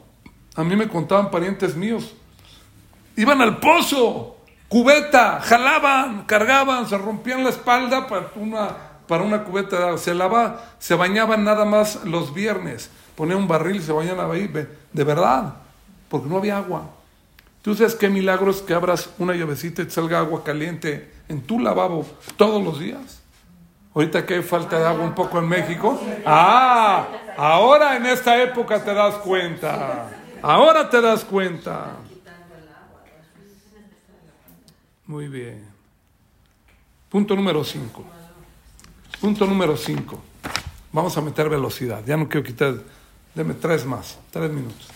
A 0.55 0.63
mí 0.63 0.75
me 0.75 0.87
contaban 0.87 1.31
parientes 1.31 1.75
míos. 1.75 2.13
Iban 3.15 3.41
al 3.41 3.57
pozo, 3.59 4.37
cubeta, 4.67 5.39
jalaban, 5.41 6.25
cargaban, 6.25 6.87
se 6.87 6.97
rompían 6.97 7.43
la 7.43 7.49
espalda 7.49 8.07
para 8.07 8.31
una 8.35 8.87
para 9.07 9.23
una 9.23 9.43
cubeta. 9.43 9.97
Se 9.97 10.13
lava, 10.13 10.73
se 10.79 10.95
bañaban 10.95 11.43
nada 11.43 11.65
más 11.65 12.03
los 12.05 12.33
viernes. 12.33 12.89
Ponía 13.15 13.37
un 13.37 13.47
barril 13.47 13.77
y 13.77 13.81
se 13.81 13.91
bañaban 13.91 14.29
ahí, 14.29 14.47
de 14.47 15.03
verdad, 15.03 15.55
porque 16.09 16.27
no 16.27 16.37
había 16.37 16.57
agua. 16.57 16.89
¿Tú 17.61 17.73
sabes 17.73 17.95
qué 17.95 18.09
milagro 18.09 18.51
es 18.51 18.61
que 18.61 18.73
abras 18.73 19.09
una 19.17 19.33
llavecita 19.33 19.81
y 19.81 19.85
te 19.85 19.91
salga 19.91 20.19
agua 20.19 20.43
caliente 20.43 21.11
en 21.27 21.41
tu 21.41 21.59
lavabo 21.59 22.05
todos 22.37 22.63
los 22.63 22.79
días? 22.79 23.16
Ahorita 23.97 24.27
que 24.27 24.35
hay 24.35 24.43
falta 24.43 24.77
de 24.77 24.85
agua 24.85 25.03
un 25.03 25.15
poco 25.15 25.39
en 25.39 25.47
México. 25.49 25.99
Ah, 26.23 27.07
ahora 27.35 27.97
en 27.97 28.05
esta 28.05 28.39
época 28.39 28.83
te 28.83 28.93
das 28.93 29.15
cuenta. 29.15 30.11
Ahora 30.39 30.87
te 30.87 31.01
das 31.01 31.25
cuenta. 31.25 31.95
Muy 35.07 35.27
bien. 35.27 35.67
Punto 37.09 37.35
número 37.35 37.63
5. 37.63 38.05
Punto 39.19 39.47
número 39.47 39.75
5. 39.75 40.19
Vamos 40.91 41.17
a 41.17 41.21
meter 41.21 41.49
velocidad. 41.49 42.03
Ya 42.05 42.17
no 42.17 42.29
quiero 42.29 42.45
quitar. 42.45 42.75
Deme 43.33 43.55
tres 43.55 43.83
más. 43.83 44.19
Tres 44.29 44.51
minutos. 44.51 44.89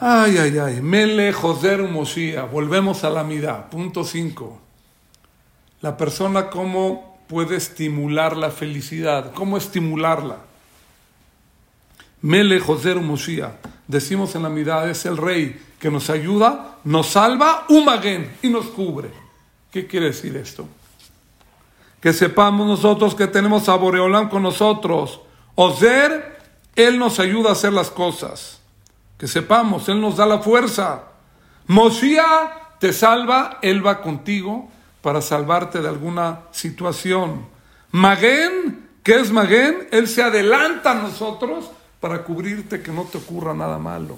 Ay, 0.00 0.38
ay, 0.38 0.58
ay. 0.58 0.82
Mele 0.82 1.32
Joser 1.32 1.84
Mosía. 1.84 2.46
Volvemos 2.46 3.04
a 3.04 3.10
la 3.10 3.22
mitad. 3.22 3.66
Punto 3.66 4.02
5. 4.02 4.58
La 5.82 5.96
persona, 5.96 6.50
¿cómo 6.50 7.11
puede 7.32 7.56
estimular 7.56 8.36
la 8.36 8.50
felicidad? 8.50 9.32
¿Cómo 9.32 9.56
estimularla? 9.56 10.36
Mele 12.20 12.60
Joser 12.60 12.96
Mosía. 12.96 13.56
Decimos 13.88 14.34
en 14.34 14.42
la 14.42 14.50
mitad, 14.50 14.86
es 14.90 15.06
el 15.06 15.16
rey 15.16 15.58
que 15.78 15.90
nos 15.90 16.10
ayuda, 16.10 16.76
nos 16.84 17.06
salva, 17.06 17.64
Umagen, 17.70 18.30
y 18.42 18.48
nos 18.50 18.66
cubre. 18.66 19.08
¿Qué 19.70 19.86
quiere 19.86 20.08
decir 20.08 20.36
esto? 20.36 20.68
que 22.02 22.12
sepamos 22.12 22.66
nosotros 22.66 23.14
que 23.14 23.28
tenemos 23.28 23.68
a 23.68 23.76
Boreolán 23.76 24.28
con 24.28 24.42
nosotros. 24.42 25.20
Ozer, 25.54 26.36
Él 26.74 26.98
nos 26.98 27.20
ayuda 27.20 27.50
a 27.50 27.52
hacer 27.52 27.72
las 27.72 27.90
cosas. 27.90 28.60
Que 29.16 29.28
sepamos, 29.28 29.88
Él 29.88 30.00
nos 30.00 30.16
da 30.16 30.26
la 30.26 30.40
fuerza. 30.40 31.04
Mosía 31.68 32.26
te 32.80 32.92
salva, 32.92 33.60
Él 33.62 33.86
va 33.86 34.02
contigo 34.02 34.68
para 35.02 35.20
salvarte 35.20 35.82
de 35.82 35.88
alguna 35.88 36.42
situación. 36.52 37.46
Magén, 37.90 38.88
¿qué 39.02 39.20
es 39.20 39.30
Magén? 39.30 39.88
Él 39.90 40.08
se 40.08 40.22
adelanta 40.22 40.92
a 40.92 40.94
nosotros 40.94 41.70
para 42.00 42.22
cubrirte 42.24 42.80
que 42.82 42.92
no 42.92 43.04
te 43.04 43.18
ocurra 43.18 43.52
nada 43.52 43.78
malo. 43.78 44.16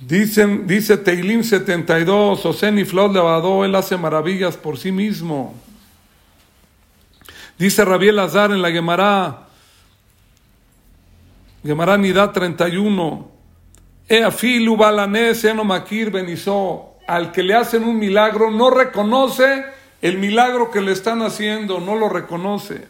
Dicen, 0.00 0.66
dice 0.66 0.98
Teilim 0.98 1.42
72, 1.42 2.44
Oseni 2.44 2.84
Flor 2.84 3.10
Levadó, 3.10 3.64
él 3.64 3.74
hace 3.74 3.96
maravillas 3.96 4.56
por 4.56 4.76
sí 4.76 4.92
mismo. 4.92 5.54
Dice 7.58 7.84
Rabiel 7.84 8.18
Azar 8.18 8.50
en 8.50 8.60
la 8.60 8.70
Gemara, 8.70 9.46
Gemara 11.64 11.96
Nidá 11.96 12.32
31, 12.32 13.33
Eafilu 14.08 14.76
Balanés, 14.76 15.44
Eno 15.44 15.64
Makir 15.64 16.10
Benizó, 16.10 16.96
al 17.06 17.32
que 17.32 17.42
le 17.42 17.54
hacen 17.54 17.84
un 17.84 17.98
milagro 17.98 18.50
no 18.50 18.70
reconoce 18.70 19.64
el 20.02 20.18
milagro 20.18 20.70
que 20.70 20.80
le 20.80 20.92
están 20.92 21.22
haciendo, 21.22 21.80
no 21.80 21.96
lo 21.96 22.08
reconoce. 22.08 22.88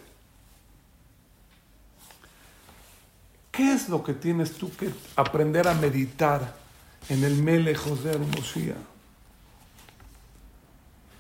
¿Qué 3.53 3.73
es 3.73 3.89
lo 3.89 4.03
que 4.03 4.15
tienes 4.15 4.53
tú 4.55 4.71
que 4.77 4.91
aprender 5.17 5.69
a 5.69 5.75
meditar? 5.75 6.65
en 7.09 7.25
el 7.25 7.37
Mele 7.43 7.75
José 7.75 8.11
Hermosía. 8.11 8.75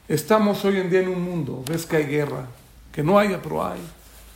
Estamos 0.08 0.64
hoy 0.64 0.78
en 0.78 0.90
día 0.90 1.00
en 1.00 1.08
un 1.08 1.22
mundo, 1.22 1.62
ves 1.66 1.86
que 1.86 1.96
hay 1.96 2.06
guerra, 2.06 2.46
que 2.92 3.02
no 3.02 3.18
haya, 3.18 3.40
pero 3.40 3.64
hay. 3.64 3.80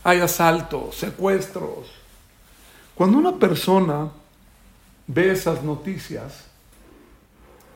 hay 0.04 0.20
asaltos, 0.20 0.96
secuestros. 0.96 1.90
Cuando 2.94 3.18
una 3.18 3.36
persona 3.36 4.08
ve 5.08 5.32
esas 5.32 5.64
noticias, 5.64 6.44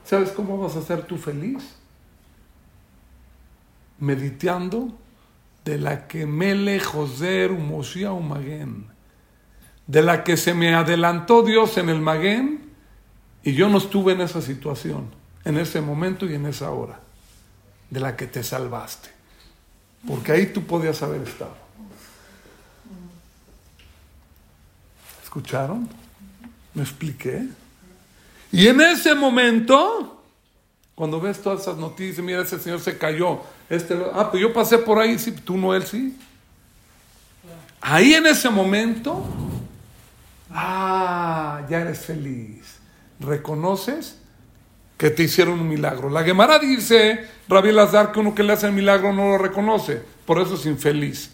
¿sabes 0.05 0.31
cómo 0.31 0.59
vas 0.59 0.77
a 0.77 0.83
ser 0.83 1.03
tú 1.05 1.17
feliz? 1.17 1.75
Meditando 3.99 4.97
de 5.65 5.79
la 5.79 6.07
que 6.07 6.27
Mele 6.27 6.79
José 6.79 7.47
Umoshia 7.47 8.13
Maguen, 8.13 8.87
de 9.87 10.03
la 10.03 10.23
que 10.23 10.37
se 10.37 10.55
me 10.55 10.75
adelantó 10.75 11.43
Dios 11.43 11.79
en 11.79 11.89
el 11.89 12.01
Maguen 12.01 12.71
y 13.43 13.55
yo 13.55 13.69
no 13.69 13.79
estuve 13.79 14.13
en 14.13 14.21
esa 14.21 14.43
situación, 14.43 15.11
en 15.45 15.57
ese 15.57 15.81
momento 15.81 16.27
y 16.27 16.35
en 16.35 16.47
esa 16.47 16.71
hora, 16.71 17.01
de 17.91 18.01
la 18.01 18.15
que 18.15 18.27
te 18.27 18.43
salvaste, 18.43 19.09
porque 20.07 20.33
ahí 20.33 20.47
tú 20.47 20.65
podías 20.65 21.03
haber 21.03 21.23
estado. 21.23 21.57
¿Escucharon? 25.23 26.02
¿Me 26.75 26.83
expliqué? 26.83 27.47
Y 28.51 28.67
en 28.67 28.81
ese 28.81 29.15
momento, 29.15 30.23
cuando 30.95 31.21
ves 31.21 31.41
todas 31.41 31.63
esas 31.63 31.77
noticias, 31.77 32.25
mira, 32.25 32.43
ese 32.43 32.59
señor 32.59 32.81
se 32.81 32.99
cayó. 32.99 33.41
Este, 33.69 33.97
ah, 34.13 34.31
pues 34.31 34.43
yo 34.43 34.53
pasé 34.53 34.79
por 34.79 34.99
ahí, 34.99 35.19
sí, 35.19 35.33
tú 35.33 35.57
no, 35.57 35.75
él 35.75 35.85
sí. 35.85 36.17
Ahí 37.81 38.15
en 38.15 38.27
ese 38.27 38.49
momento, 38.51 39.25
ah, 40.51 41.63
ya 41.69 41.81
eres 41.81 42.01
feliz. 42.01 42.79
Reconoces 43.19 44.19
que 44.97 45.11
te 45.11 45.25
hicieron 45.25 45.59
un 45.59 45.69
milagro. 45.69 46.09
La 46.09 46.23
Gemara 46.23 46.59
dice, 46.59 47.27
Rabbi 47.49 47.73
Lazar, 47.73 48.13
que 48.13 48.21
uno 48.21 48.35
que 48.35 48.43
le 48.43 48.53
hace 48.53 48.67
el 48.67 48.73
milagro 48.73 49.13
no 49.13 49.31
lo 49.31 49.39
reconoce, 49.39 50.01
por 50.25 50.39
eso 50.39 50.55
es 50.55 50.67
infeliz. 50.67 51.33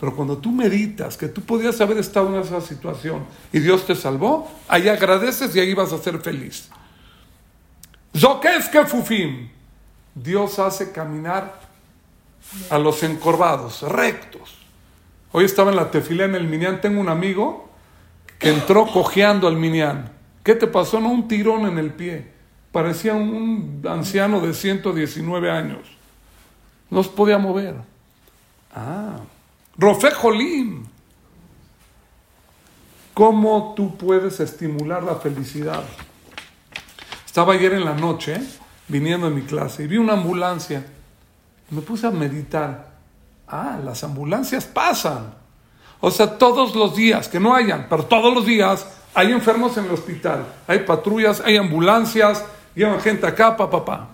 Pero 0.00 0.16
cuando 0.16 0.38
tú 0.38 0.50
meditas 0.50 1.18
que 1.18 1.28
tú 1.28 1.42
podías 1.42 1.78
haber 1.82 1.98
estado 1.98 2.34
en 2.34 2.42
esa 2.42 2.62
situación 2.62 3.26
y 3.52 3.60
Dios 3.60 3.86
te 3.86 3.94
salvó, 3.94 4.50
ahí 4.66 4.88
agradeces 4.88 5.54
y 5.54 5.60
ahí 5.60 5.74
vas 5.74 5.92
a 5.92 5.98
ser 5.98 6.18
feliz. 6.20 6.70
que 8.72 8.86
Fufim. 8.86 9.50
Dios 10.14 10.58
hace 10.58 10.90
caminar 10.90 11.60
a 12.70 12.78
los 12.78 13.02
encorvados, 13.02 13.82
rectos. 13.82 14.56
Hoy 15.32 15.44
estaba 15.44 15.70
en 15.70 15.76
la 15.76 15.90
tefilé 15.90 16.24
en 16.24 16.34
el 16.34 16.48
Minián. 16.48 16.80
Tengo 16.80 17.00
un 17.00 17.10
amigo 17.10 17.68
que 18.38 18.48
entró 18.48 18.86
cojeando 18.86 19.46
al 19.46 19.56
Minián. 19.56 20.10
¿Qué 20.42 20.54
te 20.54 20.66
pasó? 20.66 20.98
No, 20.98 21.10
un 21.10 21.28
tirón 21.28 21.66
en 21.66 21.78
el 21.78 21.92
pie. 21.92 22.26
Parecía 22.72 23.14
un 23.14 23.84
anciano 23.88 24.40
de 24.40 24.54
119 24.54 25.50
años. 25.50 25.80
No 26.88 27.02
se 27.02 27.10
podía 27.10 27.38
mover. 27.38 27.74
Ah. 28.74 29.18
Rofe. 29.80 30.10
¿Cómo 33.14 33.72
tú 33.74 33.96
puedes 33.96 34.38
estimular 34.38 35.02
la 35.02 35.14
felicidad? 35.16 35.82
Estaba 37.24 37.54
ayer 37.54 37.72
en 37.72 37.86
la 37.86 37.94
noche 37.94 38.42
viniendo 38.88 39.28
a 39.28 39.30
mi 39.30 39.40
clase 39.40 39.84
y 39.84 39.86
vi 39.86 39.96
una 39.96 40.12
ambulancia. 40.12 40.84
Me 41.70 41.80
puse 41.80 42.06
a 42.06 42.10
meditar. 42.10 42.90
Ah, 43.48 43.78
las 43.82 44.04
ambulancias 44.04 44.66
pasan. 44.66 45.32
O 46.00 46.10
sea, 46.10 46.36
todos 46.36 46.74
los 46.74 46.94
días, 46.94 47.28
que 47.28 47.40
no 47.40 47.54
hayan, 47.54 47.86
pero 47.88 48.04
todos 48.04 48.34
los 48.34 48.44
días 48.44 48.86
hay 49.14 49.32
enfermos 49.32 49.78
en 49.78 49.86
el 49.86 49.92
hospital, 49.92 50.44
hay 50.66 50.80
patrullas, 50.80 51.42
hay 51.44 51.56
ambulancias, 51.56 52.44
llevan 52.74 53.00
gente 53.00 53.26
acá, 53.26 53.56
papá, 53.56 53.84
papá. 53.84 54.08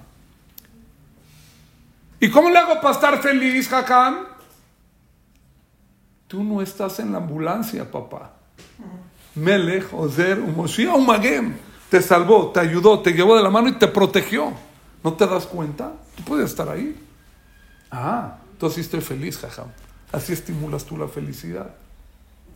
¿Y 2.20 2.30
cómo 2.30 2.50
le 2.50 2.58
hago 2.58 2.80
para 2.80 2.94
estar 2.94 3.20
feliz, 3.20 3.68
Jacán? 3.68 4.35
Tú 6.28 6.42
no 6.42 6.60
estás 6.60 6.98
en 6.98 7.12
la 7.12 7.18
ambulancia, 7.18 7.90
papá. 7.90 8.32
Melech, 9.34 9.92
Ozer, 9.92 10.40
Umoshia, 10.40 10.96
Magem. 10.96 11.54
Te 11.88 12.02
salvó, 12.02 12.50
te 12.50 12.60
ayudó, 12.60 13.00
te 13.00 13.12
llevó 13.12 13.36
de 13.36 13.42
la 13.42 13.50
mano 13.50 13.68
y 13.68 13.72
te 13.72 13.86
protegió. 13.86 14.52
¿No 15.04 15.12
te 15.12 15.26
das 15.26 15.46
cuenta? 15.46 15.92
Tú 16.16 16.24
puedes 16.24 16.50
estar 16.50 16.68
ahí. 16.68 16.96
Ah, 17.90 18.38
entonces 18.52 18.86
estoy 18.86 19.02
feliz, 19.02 19.38
jajam. 19.38 19.68
Así 20.10 20.32
estimulas 20.32 20.84
tú 20.84 20.96
la 20.96 21.06
felicidad. 21.06 21.74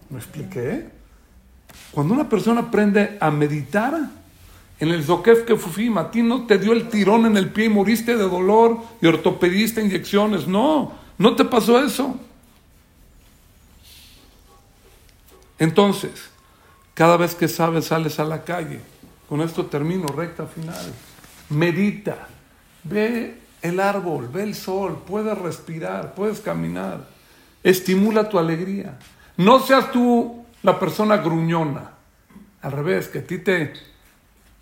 ¿Me 0.09 0.18
expliqué? 0.18 0.91
Cuando 1.93 2.14
una 2.14 2.29
persona 2.29 2.62
aprende 2.62 3.18
a 3.21 3.31
meditar 3.31 3.95
en 4.81 4.89
el 4.89 5.05
Zokef 5.05 5.45
que 5.45 5.57
Fufim, 5.57 5.99
a 5.99 6.11
ti 6.11 6.23
no 6.23 6.47
te 6.47 6.59
dio 6.59 6.73
el 6.73 6.89
tirón 6.89 7.27
en 7.27 7.37
el 7.37 7.51
pie 7.51 7.66
y 7.66 7.68
moriste 7.68 8.16
de 8.16 8.25
dolor 8.25 8.79
y 9.01 9.07
ortopedista 9.07 9.81
inyecciones. 9.81 10.49
No, 10.49 10.93
no 11.18 11.37
te 11.37 11.45
pasó 11.45 11.81
eso. 11.85 12.18
Entonces, 15.61 16.31
cada 16.95 17.17
vez 17.17 17.37
que 17.37 17.47
sabes, 17.47 17.85
sales 17.85 18.19
a 18.19 18.25
la 18.25 18.43
calle. 18.43 18.81
Con 19.29 19.43
esto 19.43 19.67
termino, 19.67 20.09
recta 20.09 20.47
final. 20.47 20.93
Medita, 21.51 22.27
ve 22.83 23.39
el 23.63 23.79
árbol, 23.79 24.29
ve 24.33 24.43
el 24.43 24.55
sol, 24.55 25.03
puedes 25.07 25.37
respirar, 25.39 26.15
puedes 26.15 26.41
caminar. 26.41 27.07
Estimula 27.63 28.29
tu 28.29 28.39
alegría. 28.39 28.99
No 29.37 29.61
seas 29.61 29.93
tú 29.93 30.45
la 30.63 30.81
persona 30.81 31.19
gruñona. 31.19 31.91
Al 32.63 32.73
revés, 32.73 33.09
que 33.09 33.19
a 33.21 33.27
ti 33.27 33.39
te, 33.39 33.75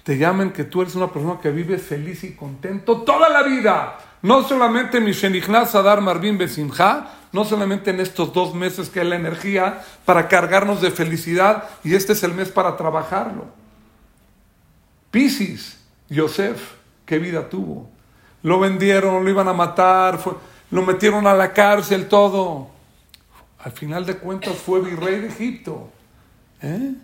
te 0.03 0.18
llamen 0.18 0.53
que 0.53 0.64
tú 0.64 0.82
eres 0.82 0.96
una 0.96 1.12
persona 1.12 1.38
que 1.40 1.51
vive 1.51 1.78
feliz 1.78 2.24
y 2.24 2.34
contento 2.34 3.03
toda 3.03 3.28
la 3.28 3.44
vida. 3.44 3.99
No 4.22 4.46
solamente 4.46 5.00
mi 5.00 5.12
Shenichnas 5.12 5.74
Adar 5.74 6.00
Marvin 6.00 6.38
Besimha, 6.38 7.10
no 7.32 7.44
solamente 7.44 7.90
en 7.90 8.00
estos 8.00 8.32
dos 8.32 8.54
meses 8.54 8.88
que 8.88 9.00
es 9.00 9.06
la 9.06 9.16
energía 9.16 9.82
para 10.04 10.28
cargarnos 10.28 10.80
de 10.80 10.90
felicidad 10.90 11.64
y 11.84 11.94
este 11.94 12.14
es 12.14 12.22
el 12.22 12.34
mes 12.34 12.48
para 12.48 12.76
trabajarlo. 12.76 13.46
Piscis, 15.10 15.78
Yosef, 16.08 16.72
qué 17.06 17.18
vida 17.18 17.48
tuvo. 17.48 17.88
Lo 18.42 18.58
vendieron, 18.58 19.24
lo 19.24 19.30
iban 19.30 19.48
a 19.48 19.52
matar, 19.52 20.18
lo 20.70 20.82
metieron 20.82 21.26
a 21.26 21.34
la 21.34 21.52
cárcel, 21.52 22.08
todo. 22.08 22.68
Al 23.58 23.72
final 23.72 24.06
de 24.06 24.16
cuentas 24.16 24.56
fue 24.56 24.80
virrey 24.80 25.20
de 25.20 25.28
Egipto. 25.28 25.90
¿eh? 26.62 26.94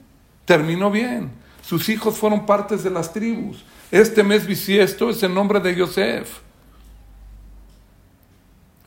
Terminó 0.45 0.91
bien. 0.91 1.31
Sus 1.63 1.89
hijos 1.89 2.19
fueron 2.19 2.47
partes 2.47 2.83
de 2.85 2.91
las 2.91 3.13
tribus. 3.13 3.65
Este 3.91 4.23
mes 4.23 4.47
bisiesto 4.47 5.11
es 5.11 5.23
el 5.23 5.35
nombre 5.35 5.61
de 5.61 5.75
Yosef. 5.75 6.44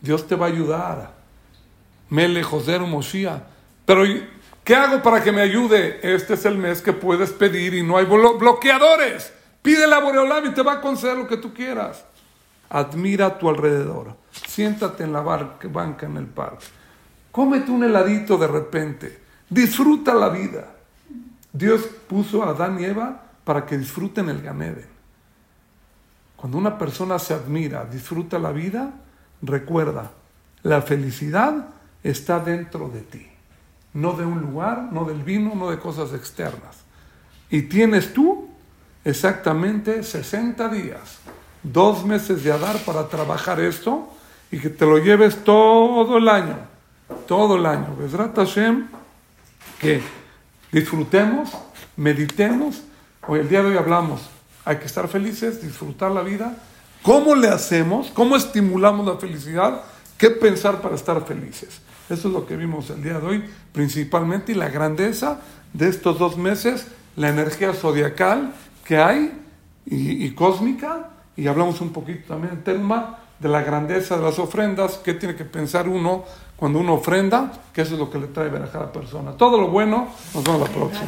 Dios 0.02 0.28
te 0.28 0.36
va 0.36 0.46
a 0.46 0.50
ayudar. 0.50 1.12
Mele 2.10 2.44
José 2.44 2.80
Mosía. 2.80 3.44
Pero, 3.86 4.04
¿qué 4.64 4.76
hago 4.76 5.02
para 5.02 5.24
que 5.24 5.32
me 5.32 5.42
ayude? 5.42 6.00
Este 6.02 6.36
es 6.36 6.46
el 6.46 6.58
mes 6.58 6.82
que 6.82 6.94
puedes 6.94 7.32
pedir 7.32 7.74
y 7.74 7.84
no 7.84 7.98
hay 7.98 8.06
bloqueadores. 8.06 9.34
Pide 9.62 9.88
la 9.88 10.00
Boreolam 10.00 10.46
y 10.46 10.54
te 10.54 10.62
va 10.62 10.74
a 10.74 10.82
conceder 10.82 11.18
lo 11.18 11.28
que 11.28 11.38
tú 11.38 11.54
quieras. 11.54 12.06
Admira 12.70 13.28
a 13.28 13.38
tu 13.38 13.50
alrededor. 13.50 14.16
Siéntate 14.48 15.04
en 15.04 15.14
la 15.14 15.22
banca 15.22 16.06
en 16.06 16.18
el 16.18 16.26
parque. 16.26 16.66
Cómete 17.32 17.72
un 17.72 17.84
heladito 17.84 18.38
de 18.38 18.48
repente. 18.48 19.20
Disfruta 19.50 20.14
la 20.14 20.30
vida. 20.30 20.74
Dios 21.52 21.82
puso 22.08 22.44
a 22.44 22.50
Adán 22.50 22.80
y 22.80 22.86
Eva 22.86 23.24
para 23.44 23.66
que 23.66 23.78
disfruten 23.78 24.30
el 24.30 24.42
Ganeden. 24.42 24.88
Cuando 26.36 26.58
una 26.58 26.78
persona 26.78 27.18
se 27.18 27.34
admira, 27.34 27.86
disfruta 27.86 28.38
la 28.38 28.52
vida, 28.52 28.92
recuerda, 29.42 30.12
la 30.64 30.82
felicidad 30.82 31.70
está 32.04 32.40
dentro 32.40 32.90
de 32.90 33.02
ti. 33.02 33.28
No 33.94 34.14
de 34.14 34.26
un 34.26 34.42
lugar, 34.42 34.90
no 34.92 35.06
del 35.06 35.24
vino, 35.24 35.56
no 35.56 35.70
de 35.70 35.80
cosas 35.80 36.14
externas. 36.14 36.84
Y 37.50 37.64
tienes 37.64 38.14
tú 38.14 38.50
exactamente 39.04 40.04
60 40.04 40.68
días, 40.70 41.20
dos 41.64 42.06
meses 42.06 42.44
de 42.44 42.52
Adar 42.52 42.78
para 42.80 43.08
trabajar 43.08 43.60
esto 43.60 44.10
y 44.52 44.60
que 44.60 44.70
te 44.70 44.86
lo 44.86 44.98
lleves 44.98 45.44
todo 45.44 46.18
el 46.18 46.28
año. 46.28 46.58
Todo 47.26 47.56
el 47.56 47.66
año. 47.66 47.96
Besrat 47.98 48.36
Hashem, 48.36 48.88
que 49.80 50.02
disfrutemos, 50.72 51.50
meditemos. 51.96 52.84
Hoy, 53.28 53.40
el 53.40 53.50
día 53.50 53.62
de 53.62 53.70
hoy 53.70 53.78
hablamos, 53.78 54.30
hay 54.66 54.78
que 54.78 54.86
estar 54.86 55.08
felices, 55.08 55.62
disfrutar 55.62 56.12
la 56.12 56.22
vida. 56.22 56.58
¿Cómo 57.02 57.36
le 57.36 57.48
hacemos? 57.48 58.10
¿Cómo 58.14 58.36
estimulamos 58.36 59.06
la 59.06 59.18
felicidad? 59.18 59.82
¿Qué 60.18 60.30
pensar 60.30 60.82
para 60.82 60.96
estar 60.96 61.26
felices? 61.26 61.82
Eso 62.10 62.28
es 62.30 62.34
lo 62.34 62.46
que 62.46 62.56
vimos 62.56 62.90
el 62.90 63.04
día 63.04 63.20
de 63.20 63.28
hoy, 63.28 63.44
principalmente, 63.72 64.54
y 64.54 64.56
la 64.56 64.70
grandeza 64.70 65.40
de 65.74 65.90
estos 65.90 66.18
dos 66.18 66.38
meses, 66.38 66.88
la 67.16 67.30
energía 67.30 67.74
zodiacal 67.74 68.54
que 68.86 68.98
hay 68.98 69.32
y, 69.86 70.32
cósmica, 70.32 71.10
y 71.36 71.48
hablamos 71.48 71.82
un 71.82 71.92
poquito 71.92 72.34
también 72.34 72.54
en 72.54 72.64
tema 72.64 73.20
de 73.40 73.50
la 73.50 73.62
grandeza 73.62 74.18
de 74.18 74.24
las 74.24 74.40
ofrendas, 74.40 75.00
qué 75.04 75.14
tiene 75.14 75.36
que 75.36 75.46
pensar 75.46 75.88
uno 75.88 76.24
cuando 76.56 76.80
uno 76.80 76.96
ofrenda, 76.96 77.52
que 77.74 77.82
eso 77.82 77.94
es 77.94 78.00
lo 78.00 78.10
que 78.10 78.18
le 78.18 78.28
trae 78.28 78.50
ver 78.50 78.64
a 78.64 78.72
cada 78.72 78.92
persona. 78.92 79.34
Todo 79.34 79.62
lo 79.62 79.68
bueno, 79.68 80.08
nos 80.34 80.44
vemos 80.44 80.62
la 80.62 80.76
próxima. 80.76 81.08